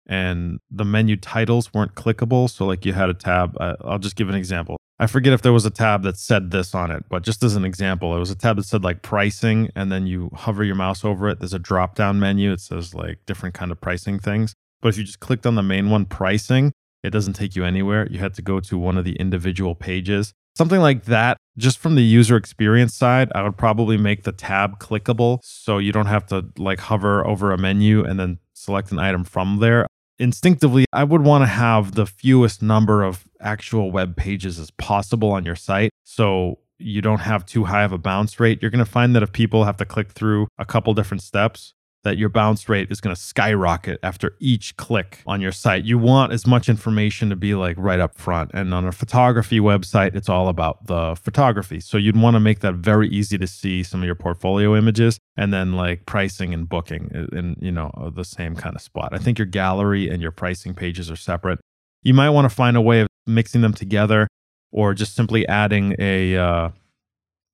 and 0.07 0.59
the 0.71 0.85
menu 0.85 1.17
titles 1.17 1.73
weren't 1.73 1.95
clickable. 1.95 2.49
So, 2.49 2.65
like, 2.65 2.85
you 2.85 2.93
had 2.93 3.09
a 3.09 3.13
tab. 3.13 3.57
Uh, 3.59 3.75
I'll 3.81 3.99
just 3.99 4.15
give 4.15 4.29
an 4.29 4.35
example. 4.35 4.77
I 4.99 5.05
forget 5.05 5.33
if 5.33 5.43
there 5.43 5.53
was 5.53 5.65
a 5.65 5.69
tab 5.69 6.01
that 6.03 6.17
said 6.17 6.49
this 6.49 6.73
on 6.73 6.89
it, 6.89 7.05
but 7.07 7.21
just 7.21 7.43
as 7.43 7.55
an 7.55 7.63
example, 7.63 8.15
it 8.15 8.19
was 8.19 8.31
a 8.31 8.35
tab 8.35 8.55
that 8.55 8.63
said 8.63 8.83
like 8.83 9.03
pricing, 9.03 9.69
and 9.75 9.91
then 9.91 10.07
you 10.07 10.31
hover 10.33 10.63
your 10.63 10.75
mouse 10.75 11.05
over 11.05 11.29
it. 11.29 11.39
There's 11.39 11.53
a 11.53 11.59
drop 11.59 11.95
down 11.95 12.19
menu. 12.19 12.51
It 12.51 12.61
says 12.61 12.95
like 12.95 13.19
different 13.27 13.53
kind 13.53 13.71
of 13.71 13.79
pricing 13.79 14.17
things. 14.17 14.55
But 14.81 14.89
if 14.89 14.97
you 14.97 15.03
just 15.03 15.19
clicked 15.19 15.45
on 15.45 15.55
the 15.55 15.63
main 15.63 15.91
one, 15.91 16.05
pricing, 16.05 16.71
it 17.03 17.11
doesn't 17.11 17.33
take 17.33 17.55
you 17.55 17.63
anywhere. 17.63 18.07
You 18.09 18.19
had 18.19 18.33
to 18.35 18.41
go 18.41 18.59
to 18.59 18.77
one 18.77 18.97
of 18.97 19.05
the 19.05 19.15
individual 19.17 19.75
pages. 19.75 20.33
Something 20.55 20.81
like 20.81 21.05
that, 21.05 21.37
just 21.57 21.77
from 21.77 21.93
the 21.93 22.01
user 22.01 22.35
experience 22.35 22.95
side, 22.95 23.31
I 23.35 23.43
would 23.43 23.57
probably 23.57 23.97
make 23.97 24.23
the 24.23 24.31
tab 24.31 24.79
clickable 24.79 25.39
so 25.43 25.77
you 25.77 25.91
don't 25.91 26.07
have 26.07 26.25
to 26.27 26.45
like 26.57 26.79
hover 26.79 27.25
over 27.25 27.51
a 27.51 27.57
menu 27.57 28.03
and 28.03 28.19
then 28.19 28.39
select 28.53 28.91
an 28.91 28.97
item 28.97 29.23
from 29.23 29.59
there 29.59 29.85
instinctively, 30.19 30.85
I 30.93 31.03
would 31.03 31.21
want 31.21 31.43
to 31.43 31.47
have 31.47 31.93
the 31.93 32.05
fewest 32.05 32.61
number 32.61 33.03
of 33.03 33.27
actual 33.39 33.91
web 33.91 34.15
pages 34.15 34.59
as 34.59 34.71
possible 34.71 35.31
on 35.31 35.45
your 35.45 35.55
site. 35.55 35.91
So 36.03 36.59
you 36.79 37.01
don't 37.01 37.19
have 37.19 37.45
too 37.45 37.65
high 37.65 37.83
of 37.83 37.91
a 37.91 37.97
bounce 37.97 38.39
rate. 38.39 38.61
You're 38.61 38.71
going 38.71 38.83
to 38.83 38.91
find 38.91 39.15
that 39.15 39.23
if 39.23 39.31
people 39.31 39.63
have 39.63 39.77
to 39.77 39.85
click 39.85 40.11
through 40.11 40.47
a 40.57 40.65
couple 40.65 40.93
different 40.93 41.23
steps, 41.23 41.73
that 42.07 42.17
your 42.17 42.29
bounce 42.29 42.69
rate 42.69 42.89
is 42.89 43.01
going 43.01 43.13
to 43.13 43.21
skyrocket 43.21 43.99
after 44.01 44.33
each 44.39 44.77
click 44.77 45.21
on 45.27 45.41
your 45.41 45.51
site. 45.51 45.83
You 45.83 45.97
want 45.97 46.31
as 46.31 46.47
much 46.47 46.69
information 46.69 47.29
to 47.29 47.35
be 47.35 47.53
like 47.53 47.75
right 47.77 47.99
up 47.99 48.17
front. 48.17 48.51
And 48.53 48.73
on 48.73 48.85
a 48.85 48.93
photography 48.93 49.59
website, 49.59 50.15
it's 50.15 50.29
all 50.29 50.47
about 50.47 50.87
the 50.87 51.17
photography. 51.21 51.81
So 51.81 51.97
you'd 51.97 52.15
want 52.15 52.35
to 52.35 52.39
make 52.39 52.61
that 52.61 52.75
very 52.75 53.09
easy 53.09 53.37
to 53.37 53.45
see 53.45 53.83
some 53.83 53.99
of 53.99 54.05
your 54.05 54.15
portfolio 54.15 54.73
images 54.73 55.19
and 55.35 55.53
then 55.53 55.73
like 55.73 56.05
pricing 56.05 56.53
and 56.53 56.69
booking 56.69 57.11
in, 57.33 57.57
you 57.59 57.73
know, 57.73 57.91
the 58.15 58.23
same 58.23 58.55
kind 58.55 58.73
of 58.73 58.81
spot. 58.81 59.09
I 59.11 59.17
think 59.17 59.37
your 59.37 59.45
gallery 59.45 60.09
and 60.09 60.21
your 60.21 60.31
pricing 60.31 60.73
pages 60.73 61.11
are 61.11 61.17
separate. 61.17 61.59
You 62.03 62.13
might 62.13 62.29
want 62.29 62.49
to 62.49 62.55
find 62.55 62.77
a 62.77 62.81
way 62.81 63.01
of 63.01 63.07
mixing 63.25 63.59
them 63.59 63.73
together 63.73 64.29
or 64.71 64.93
just 64.93 65.13
simply 65.13 65.45
adding 65.49 65.93
a 65.99 66.37
uh, 66.37 66.69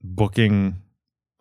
booking 0.04 0.83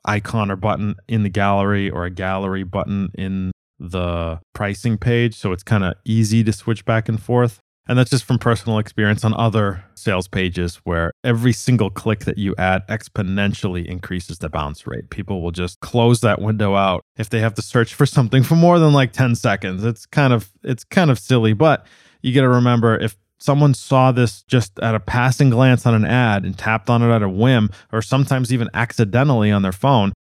icon 0.05 0.51
or 0.51 0.57
button 0.57 0.97
in 1.09 1.23
the 1.23 1.29
gallery 1.29 1.91
or 1.91 2.05
a 2.05 2.11
gallery 2.11 2.65
button 2.65 3.11
in 3.15 3.53
the 3.79 4.41
pricing 4.55 4.99
page. 4.99 5.35
So 5.35 5.53
it's 5.53 5.63
kind 5.63 5.85
of 5.85 5.95
easy 6.05 6.45
to 6.45 6.53
switch 6.53 6.85
back 6.85 7.09
and 7.09 7.21
forth. 7.21 7.59
And 7.89 7.99
that's 7.99 8.11
just 8.11 8.25
from 8.25 8.39
personal 8.39 8.79
experience 8.79 9.25
on 9.25 9.35
other 9.35 9.85
sales 9.95 10.29
pages 10.29 10.77
where 10.85 11.11
every 11.25 11.53
single 11.53 11.91
click 11.91 12.21
that 12.21 12.39
you 12.39 12.55
add 12.57 12.87
exponentially 12.87 13.85
increases 13.85 14.39
the 14.39 14.49
bounce 14.49 14.87
rate. 14.87 15.11
People 15.11 15.43
will 15.43 15.51
just 15.51 15.81
close 15.81 16.21
that 16.21 16.41
window 16.41 16.77
out 16.77 17.03
if 17.17 17.31
they 17.31 17.41
have 17.41 17.55
to 17.55 17.63
search 17.63 17.95
for 17.95 18.07
something 18.07 18.45
for 18.45 18.55
more 18.55 18.79
than 18.79 18.93
like 18.93 19.13
10 19.13 19.35
seconds. 19.35 19.83
It's 19.83 20.07
kind 20.07 20.33
of 20.33 20.53
it's 20.63 20.85
kind 20.85 21.11
of 21.11 21.19
silly, 21.19 21.55
but 21.55 21.85
you 22.23 22.33
got 22.33 22.43
to 22.43 22.49
remember 22.49 22.97
if 22.97 23.17
someone 23.43 23.75
saw 23.75 24.13
this 24.13 24.43
just 24.43 24.79
at 24.79 24.95
a 24.95 25.01
passing 25.01 25.51
glance 25.51 25.85
on 25.85 25.95
an 25.95 26.05
ad 26.05 26.45
and 26.45 26.57
tapped 26.57 26.89
on 26.89 27.03
it 27.03 27.13
at 27.13 27.23
a 27.23 27.29
whim, 27.29 27.71
or 27.93 28.01
sometimes 28.01 28.53
even 28.53 28.69
accidentally 28.73 29.51
on 29.51 29.63
their 29.63 29.73
phone, 29.73 30.13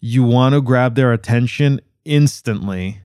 you 0.00 0.22
want 0.22 0.54
to 0.54 0.60
grab 0.60 0.94
their 0.94 1.12
attention 1.12 1.80
instantly. 2.04 3.00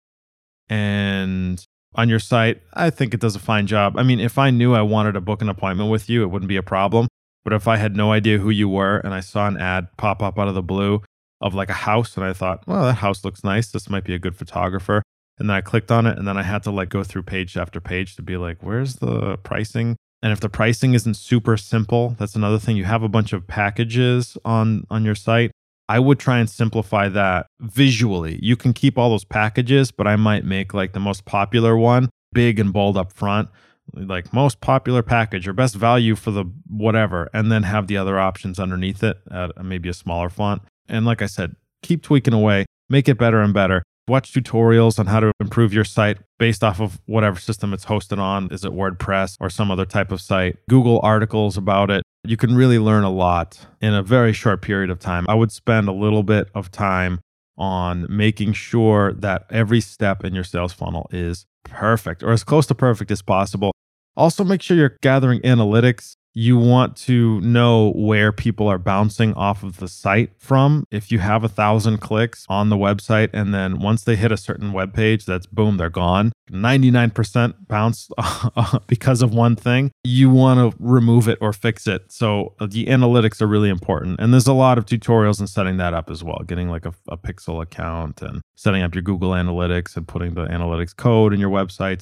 And 0.70 1.64
on 1.96 2.10
your 2.10 2.20
site, 2.20 2.62
I 2.74 2.90
think 2.90 3.14
it 3.14 3.20
does 3.20 3.36
a 3.36 3.40
fine 3.40 3.68
job. 3.68 3.98
I 3.98 4.04
mean, 4.04 4.20
if 4.20 4.38
I 4.38 4.52
knew 4.52 4.74
I 4.74 4.82
wanted 4.82 5.14
to 5.14 5.22
book 5.22 5.42
an 5.42 5.50
appointment 5.50 5.90
with 5.90 6.10
you, 6.10 6.24
it 6.24 6.28
wouldn't 6.28 6.50
be 6.50 6.58
a 6.58 6.64
problem. 6.64 7.08
But 7.44 7.54
if 7.54 7.68
I 7.68 7.78
had 7.78 7.96
no 7.96 8.12
idea 8.12 8.38
who 8.38 8.50
you 8.50 8.70
were 8.70 8.98
and 9.00 9.14
I 9.14 9.20
saw 9.20 9.48
an 9.48 9.58
ad 9.58 9.88
pop 9.98 10.22
up 10.22 10.40
out 10.40 10.48
of 10.48 10.56
the 10.56 10.64
blue 10.64 11.02
of 11.42 11.54
like 11.54 11.70
a 11.70 11.74
house 11.74 12.16
and 12.16 12.26
I 12.26 12.32
thought, 12.32 12.64
well, 12.68 12.86
that 12.86 12.94
house 12.94 13.26
looks 13.26 13.44
nice. 13.44 13.70
This 13.70 13.90
might 13.90 14.06
be 14.06 14.14
a 14.14 14.20
good 14.20 14.36
photographer 14.36 15.04
and 15.40 15.50
then 15.50 15.56
I 15.56 15.62
clicked 15.62 15.92
on 15.92 16.06
it 16.06 16.18
and 16.18 16.28
then 16.28 16.38
I 16.38 16.44
had 16.44 16.64
to 16.64 16.72
like 16.72 16.90
go 16.90 17.04
through 17.04 17.24
page 17.24 17.58
after 17.58 17.80
page 17.80 18.16
to 18.16 18.22
be 18.22 18.38
like, 18.38 18.58
where's 18.62 18.96
the 18.96 19.38
pricing? 19.38 19.96
And 20.22 20.32
if 20.32 20.40
the 20.40 20.50
pricing 20.50 20.94
isn't 20.94 21.16
super 21.16 21.58
simple, 21.58 22.16
that's 22.18 22.36
another 22.36 22.60
thing. 22.60 22.78
You 22.78 22.86
have 22.86 23.04
a 23.04 23.10
bunch 23.10 23.34
of 23.34 23.48
packages 23.48 24.38
on 24.46 24.86
on 24.90 25.04
your 25.04 25.16
site. 25.16 25.52
I 25.90 26.00
would 26.00 26.18
try 26.18 26.40
and 26.40 26.50
simplify 26.50 27.10
that 27.10 27.48
visually. 27.60 28.40
You 28.42 28.56
can 28.56 28.72
keep 28.74 28.98
all 28.98 29.10
those 29.10 29.26
packages, 29.26 29.92
but 29.92 30.08
I 30.08 30.16
might 30.16 30.46
make 30.46 30.74
like 30.74 30.94
the 30.94 31.00
most 31.00 31.26
popular 31.26 31.76
one 31.76 32.10
big 32.32 32.58
and 32.58 32.72
bold 32.72 32.96
up 32.96 33.12
front, 33.12 33.50
like 33.94 34.34
most 34.34 34.62
popular 34.62 35.04
package 35.04 35.48
or 35.48 35.54
best 35.54 35.76
value 35.76 36.16
for 36.16 36.32
the 36.32 36.46
whatever, 36.68 37.30
and 37.34 37.52
then 37.52 37.64
have 37.64 37.88
the 37.88 37.98
other 37.98 38.18
options 38.18 38.60
underneath 38.60 39.04
it 39.04 39.18
at 39.30 39.64
maybe 39.64 39.90
a 39.90 39.94
smaller 39.94 40.30
font. 40.30 40.62
And 40.88 41.06
like 41.06 41.22
I 41.22 41.28
said, 41.28 41.56
keep 41.82 42.02
tweaking 42.02 42.34
away, 42.34 42.66
make 42.90 43.10
it 43.10 43.18
better 43.18 43.42
and 43.42 43.54
better 43.54 43.84
watch 44.08 44.34
tutorials 44.34 45.00
on 45.00 45.06
how 45.06 45.20
to 45.20 45.32
improve 45.40 45.74
your 45.74 45.86
site 45.86 46.18
based 46.38 46.64
off 46.64 46.80
of 46.80 47.00
whatever 47.06 47.40
system 47.40 47.74
it's 47.74 47.86
hosted 47.86 48.20
on. 48.20 48.50
Is 48.52 48.66
it 48.66 48.72
WordPress 48.72 49.38
or 49.40 49.50
some 49.50 49.72
other 49.72 49.86
type 49.86 50.12
of 50.12 50.22
site? 50.22 50.58
Google 50.70 51.00
articles 51.04 51.58
about 51.58 51.90
it. 51.90 52.04
You 52.24 52.38
can 52.38 52.56
really 52.56 52.80
learn 52.80 53.04
a 53.04 53.10
lot 53.10 53.66
in 53.82 53.94
a 53.94 54.04
very 54.04 54.34
short 54.34 54.62
period 54.62 54.90
of 54.90 55.00
time. 55.00 55.26
I 55.28 55.36
would 55.36 55.52
spend 55.52 55.88
a 55.88 55.94
little 55.94 56.24
bit 56.24 56.50
of 56.56 56.72
time 56.72 57.20
on 57.58 58.06
making 58.10 58.54
sure 58.54 59.14
that 59.14 59.46
every 59.50 59.80
step 59.80 60.24
in 60.24 60.34
your 60.34 60.44
sales 60.44 60.74
funnel 60.74 61.08
is 61.12 61.46
perfect 61.64 62.24
or 62.24 62.32
as 62.32 62.44
close 62.44 62.66
to 62.68 62.76
perfect 62.76 63.12
as 63.12 63.22
possible. 63.22 63.72
Also, 64.16 64.44
make 64.44 64.62
sure 64.62 64.78
you're 64.78 64.98
gathering 65.02 65.40
analytics 65.42 66.16
you 66.34 66.58
want 66.58 66.96
to 66.98 67.40
know 67.42 67.92
where 67.92 68.32
people 68.32 68.68
are 68.68 68.78
bouncing 68.78 69.34
off 69.36 69.64
of 69.64 69.78
the 69.78 69.88
site 69.88 70.32
from. 70.38 70.86
If 70.92 71.12
you 71.12 71.20
have 71.20 71.44
a 71.44 71.50
thousand 71.50 72.00
clicks 72.00 72.46
on 72.50 72.70
the 72.70 72.76
website, 72.76 73.30
and 73.34 73.54
then 73.54 73.80
once 73.80 74.04
they 74.04 74.16
hit 74.16 74.32
a 74.32 74.38
certain 74.38 74.74
web 74.74 74.94
page, 74.94 75.26
that's 75.26 75.46
boom, 75.46 75.78
they're 75.78 75.90
gone. 75.90 76.32
99% 76.52 77.68
bounce 77.68 78.10
because 78.88 79.22
of 79.22 79.34
one 79.34 79.56
thing. 79.56 79.92
You 80.04 80.30
want 80.30 80.60
to 80.60 80.78
remove 80.80 81.28
it 81.28 81.38
or 81.42 81.54
fix 81.54 81.88
it. 81.88 82.12
So 82.12 82.54
uh, 82.60 82.68
the 82.68 82.86
analytics 82.88 83.42
are 83.42 83.48
really 83.48 83.70
important. 83.70 84.20
And 84.20 84.34
there's 84.34 84.48
a 84.48 84.54
lot 84.54 84.78
of 84.78 84.86
tutorials 84.86 85.40
in 85.40 85.48
setting 85.48 85.78
that 85.78 85.94
up 85.94 86.10
as 86.10 86.24
well, 86.24 86.42
getting 86.46 86.70
like 86.70 86.86
a, 86.86 86.94
a 87.08 87.18
Pixel 87.18 87.62
account 87.62 88.22
and 88.22 88.42
setting 88.56 88.84
up 88.84 88.94
your 88.94 89.02
Google 89.02 89.32
Analytics 89.32 89.96
and 89.96 90.08
putting 90.08 90.34
the 90.34 90.46
analytics 90.46 90.96
code 90.96 91.34
in 91.34 91.40
your 91.40 91.50
websites 91.50 92.02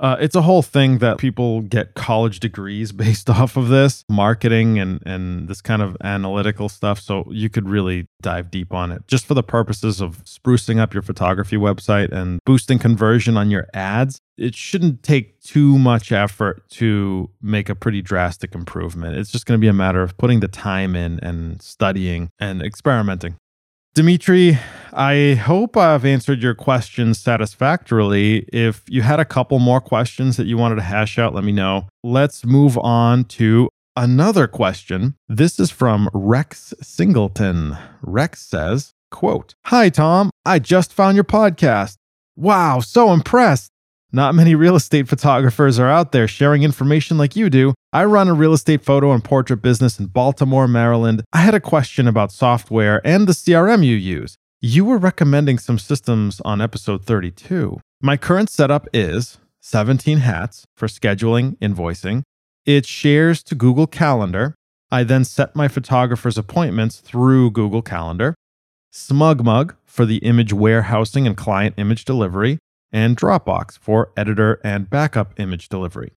Uh, 0.00 0.16
it's 0.18 0.34
a 0.34 0.40
whole 0.40 0.62
thing 0.62 0.96
that 0.98 1.18
people 1.18 1.60
get 1.60 1.94
college 1.94 2.40
degrees 2.40 2.90
based 3.00 3.28
off 3.28 3.56
of 3.56 3.68
this 3.68 4.04
marketing 4.08 4.78
and 4.78 5.02
and 5.04 5.46
this 5.46 5.60
kind 5.60 5.82
of 5.82 5.96
analytical 6.02 6.68
stuff. 6.68 6.98
So 7.00 7.24
you 7.30 7.50
could 7.50 7.68
really 7.68 8.06
dive 8.22 8.50
deep 8.50 8.72
on 8.72 8.90
it 8.90 9.06
just 9.06 9.26
for 9.26 9.34
the 9.34 9.42
purposes 9.42 10.00
of 10.00 10.24
sprucing 10.24 10.78
up 10.78 10.94
your 10.94 11.02
photography 11.02 11.56
website 11.56 12.10
and 12.12 12.40
boosting 12.46 12.78
conversion 12.78 13.36
on 13.36 13.50
your 13.50 13.66
ads. 13.74 14.18
It 14.38 14.54
shouldn't 14.54 15.02
take 15.02 15.38
too 15.42 15.78
much 15.78 16.12
effort 16.12 16.66
to 16.70 17.28
make 17.42 17.68
a 17.68 17.74
pretty 17.74 18.00
drastic 18.00 18.54
improvement. 18.54 19.18
It's 19.18 19.30
just 19.30 19.44
going 19.44 19.58
to 19.58 19.60
be 19.60 19.68
a 19.68 19.74
matter 19.74 20.02
of 20.02 20.16
putting 20.16 20.40
the 20.40 20.48
time 20.48 20.96
in 20.96 21.20
and 21.20 21.60
studying 21.60 22.30
and 22.38 22.62
experimenting. 22.62 23.36
Dimitri, 23.92 24.56
I 24.92 25.34
hope 25.34 25.76
I've 25.76 26.04
answered 26.04 26.42
your 26.42 26.54
questions 26.54 27.18
satisfactorily. 27.18 28.46
If 28.52 28.84
you 28.88 29.02
had 29.02 29.18
a 29.18 29.24
couple 29.24 29.58
more 29.58 29.80
questions 29.80 30.36
that 30.36 30.46
you 30.46 30.56
wanted 30.56 30.76
to 30.76 30.82
hash 30.82 31.18
out, 31.18 31.34
let 31.34 31.42
me 31.42 31.50
know. 31.50 31.88
Let's 32.04 32.44
move 32.44 32.78
on 32.78 33.24
to 33.24 33.68
another 33.96 34.46
question. 34.46 35.16
This 35.28 35.58
is 35.58 35.72
from 35.72 36.08
Rex 36.14 36.72
Singleton. 36.80 37.76
Rex 38.00 38.42
says, 38.42 38.92
quote, 39.10 39.54
Hi, 39.66 39.88
Tom. 39.88 40.30
I 40.46 40.60
just 40.60 40.92
found 40.92 41.16
your 41.16 41.24
podcast. 41.24 41.96
Wow, 42.36 42.78
so 42.78 43.12
impressed. 43.12 43.72
Not 44.12 44.34
many 44.34 44.56
real 44.56 44.74
estate 44.74 45.06
photographers 45.06 45.78
are 45.78 45.88
out 45.88 46.10
there 46.10 46.26
sharing 46.26 46.64
information 46.64 47.16
like 47.16 47.36
you 47.36 47.48
do. 47.48 47.74
I 47.92 48.04
run 48.04 48.26
a 48.26 48.34
real 48.34 48.52
estate 48.52 48.84
photo 48.84 49.12
and 49.12 49.22
portrait 49.22 49.62
business 49.62 50.00
in 50.00 50.06
Baltimore, 50.06 50.66
Maryland. 50.66 51.22
I 51.32 51.38
had 51.38 51.54
a 51.54 51.60
question 51.60 52.08
about 52.08 52.32
software 52.32 53.00
and 53.04 53.28
the 53.28 53.32
CRM 53.32 53.84
you 53.84 53.94
use. 53.94 54.36
You 54.60 54.84
were 54.84 54.98
recommending 54.98 55.58
some 55.58 55.78
systems 55.78 56.40
on 56.44 56.60
episode 56.60 57.04
32. 57.04 57.78
My 58.02 58.16
current 58.16 58.50
setup 58.50 58.88
is 58.92 59.38
17 59.60 60.18
hats 60.18 60.64
for 60.74 60.88
scheduling, 60.88 61.56
invoicing. 61.58 62.22
It 62.66 62.86
shares 62.86 63.44
to 63.44 63.54
Google 63.54 63.86
Calendar. 63.86 64.56
I 64.90 65.04
then 65.04 65.24
set 65.24 65.54
my 65.54 65.68
photographer's 65.68 66.36
appointments 66.36 66.98
through 66.98 67.52
Google 67.52 67.82
Calendar. 67.82 68.34
SmugMug 68.92 69.76
for 69.84 70.04
the 70.04 70.16
image 70.18 70.52
warehousing 70.52 71.28
and 71.28 71.36
client 71.36 71.76
image 71.78 72.04
delivery 72.04 72.58
and 72.92 73.16
Dropbox 73.16 73.78
for 73.78 74.12
editor 74.16 74.60
and 74.64 74.88
backup 74.90 75.38
image 75.38 75.68
delivery. 75.68 76.12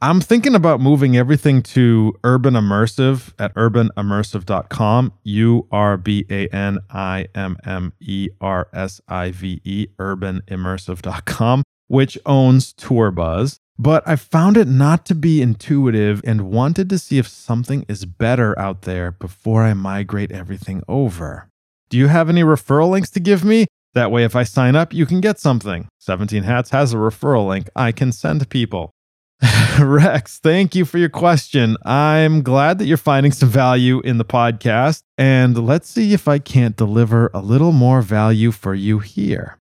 I'm 0.00 0.20
thinking 0.20 0.54
about 0.54 0.80
moving 0.80 1.16
everything 1.16 1.60
to 1.74 2.14
Urban 2.22 2.54
Immersive 2.54 3.32
at 3.36 3.52
urbanimmersive.com, 3.56 5.12
U 5.24 5.66
R 5.72 5.96
B 5.96 6.24
A 6.30 6.46
N 6.48 6.78
I 6.88 7.26
M 7.34 7.56
M 7.64 7.92
E 8.00 8.28
R 8.40 8.68
S 8.72 9.00
I 9.08 9.32
V 9.32 9.60
E, 9.64 9.88
urbanimmersive.com, 9.98 11.64
which 11.88 12.16
owns 12.24 12.72
Tourbuzz. 12.74 13.58
But 13.76 14.06
I 14.06 14.14
found 14.14 14.56
it 14.56 14.68
not 14.68 15.04
to 15.06 15.16
be 15.16 15.42
intuitive 15.42 16.20
and 16.24 16.50
wanted 16.50 16.88
to 16.90 16.98
see 16.98 17.18
if 17.18 17.26
something 17.26 17.84
is 17.88 18.04
better 18.04 18.56
out 18.56 18.82
there 18.82 19.10
before 19.10 19.64
I 19.64 19.74
migrate 19.74 20.30
everything 20.30 20.82
over. 20.86 21.48
Do 21.88 21.96
you 21.96 22.06
have 22.06 22.28
any 22.28 22.42
referral 22.42 22.90
links 22.90 23.10
to 23.10 23.20
give 23.20 23.44
me? 23.44 23.66
That 23.94 24.10
way, 24.10 24.24
if 24.24 24.36
I 24.36 24.42
sign 24.42 24.76
up, 24.76 24.92
you 24.92 25.06
can 25.06 25.20
get 25.20 25.38
something. 25.38 25.88
17 26.00 26.42
Hats 26.42 26.70
has 26.70 26.92
a 26.92 26.96
referral 26.96 27.48
link 27.48 27.68
I 27.74 27.92
can 27.92 28.12
send 28.12 28.48
people. 28.48 28.92
Rex, 29.80 30.38
thank 30.38 30.74
you 30.74 30.84
for 30.84 30.98
your 30.98 31.08
question. 31.08 31.76
I'm 31.84 32.42
glad 32.42 32.78
that 32.78 32.86
you're 32.86 32.96
finding 32.96 33.30
some 33.30 33.48
value 33.48 34.00
in 34.00 34.18
the 34.18 34.24
podcast, 34.24 35.02
and 35.16 35.56
let's 35.56 35.88
see 35.88 36.12
if 36.12 36.26
I 36.26 36.38
can't 36.38 36.76
deliver 36.76 37.30
a 37.32 37.40
little 37.40 37.72
more 37.72 38.02
value 38.02 38.50
for 38.50 38.74
you 38.74 38.98
here. 38.98 39.58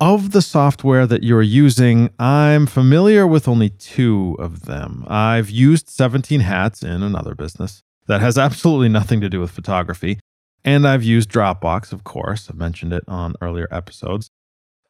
Of 0.00 0.30
the 0.30 0.40
software 0.40 1.06
that 1.06 1.22
you're 1.22 1.42
using, 1.42 2.08
I'm 2.18 2.66
familiar 2.66 3.26
with 3.26 3.46
only 3.46 3.68
two 3.68 4.34
of 4.38 4.62
them. 4.62 5.04
I've 5.06 5.50
used 5.50 5.90
17 5.90 6.40
Hats 6.40 6.82
in 6.82 7.02
another 7.02 7.34
business 7.34 7.82
that 8.06 8.22
has 8.22 8.38
absolutely 8.46 8.88
nothing 8.88 9.20
to 9.20 9.28
do 9.28 9.40
with 9.40 9.50
photography. 9.50 10.18
And 10.64 10.86
I've 10.86 11.02
used 11.02 11.30
Dropbox, 11.30 11.92
of 11.92 12.04
course. 12.04 12.48
I've 12.50 12.56
mentioned 12.56 12.92
it 12.92 13.04
on 13.08 13.34
earlier 13.40 13.68
episodes. 13.70 14.30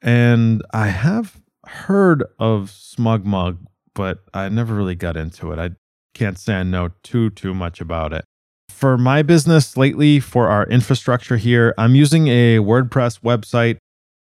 And 0.02 0.62
I 0.72 0.88
have 0.88 1.40
heard 1.66 2.24
of 2.38 2.70
SmugMug, 2.70 3.58
but 3.94 4.18
I 4.34 4.48
never 4.48 4.74
really 4.74 4.94
got 4.94 5.16
into 5.16 5.52
it. 5.52 5.58
I 5.58 5.70
can't 6.14 6.38
say 6.38 6.54
I 6.54 6.62
know 6.62 6.90
too, 7.02 7.30
too 7.30 7.54
much 7.54 7.80
about 7.80 8.12
it. 8.12 8.24
For 8.68 8.96
my 8.96 9.22
business 9.22 9.76
lately, 9.76 10.20
for 10.20 10.48
our 10.48 10.66
infrastructure 10.66 11.36
here, 11.36 11.74
I'm 11.76 11.94
using 11.94 12.28
a 12.28 12.58
WordPress 12.58 13.20
website, 13.20 13.76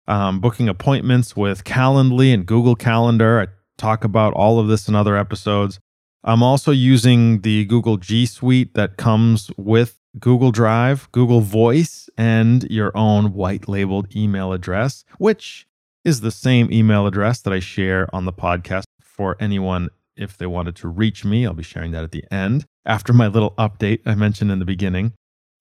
um, 0.08 0.42
booking 0.42 0.68
appointments 0.68 1.36
with 1.36 1.64
Calendly 1.64 2.34
and 2.34 2.46
Google 2.46 2.76
Calendar. 2.76 3.40
I 3.40 3.48
talk 3.78 4.04
about 4.04 4.34
all 4.34 4.60
of 4.60 4.68
this 4.68 4.88
in 4.88 4.96
other 4.96 5.16
episodes. 5.16 5.80
I'm 6.24 6.44
also 6.44 6.72
using 6.72 7.42
the 7.42 7.66
Google 7.66 7.98
G 7.98 8.26
Suite 8.26 8.74
that 8.74 8.98
comes 8.98 9.50
with 9.58 9.98
Google 10.20 10.52
Drive, 10.52 11.12
Google 11.12 11.42
Voice, 11.42 12.10
and 12.18 12.64
your 12.70 12.96
own 12.96 13.34
white 13.34 13.68
labeled 13.68 14.16
email 14.16 14.52
address, 14.52 15.06
which 15.18 15.66
is 16.04 16.22
the 16.22 16.32
same 16.32 16.72
email 16.72 17.08
address 17.08 17.42
that 17.42 17.54
I 17.54 17.60
share 17.60 18.14
on 18.14 18.26
the 18.26 18.34
podcast 18.34 18.84
for 19.02 19.38
anyone 19.40 19.90
if 20.16 20.38
they 20.38 20.48
wanted 20.48 20.76
to 20.78 20.88
reach 20.88 21.24
me. 21.24 21.46
I'll 21.46 21.54
be 21.54 21.64
sharing 21.64 21.92
that 21.92 22.04
at 22.04 22.12
the 22.12 22.26
end 22.32 22.66
after 22.86 23.14
my 23.14 23.28
little 23.28 23.52
update 23.52 24.02
I 24.06 24.16
mentioned 24.16 24.52
in 24.52 24.60
the 24.60 24.66
beginning. 24.66 25.14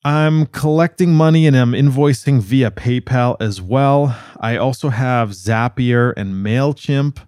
I'm 0.03 0.47
collecting 0.47 1.13
money 1.13 1.47
and 1.47 1.55
I'm 1.55 1.73
invoicing 1.73 2.41
via 2.41 2.71
PayPal 2.71 3.37
as 3.39 3.61
well. 3.61 4.19
I 4.39 4.57
also 4.57 4.89
have 4.89 5.31
Zapier 5.31 6.15
and 6.17 6.35
MailChimp. 6.35 7.19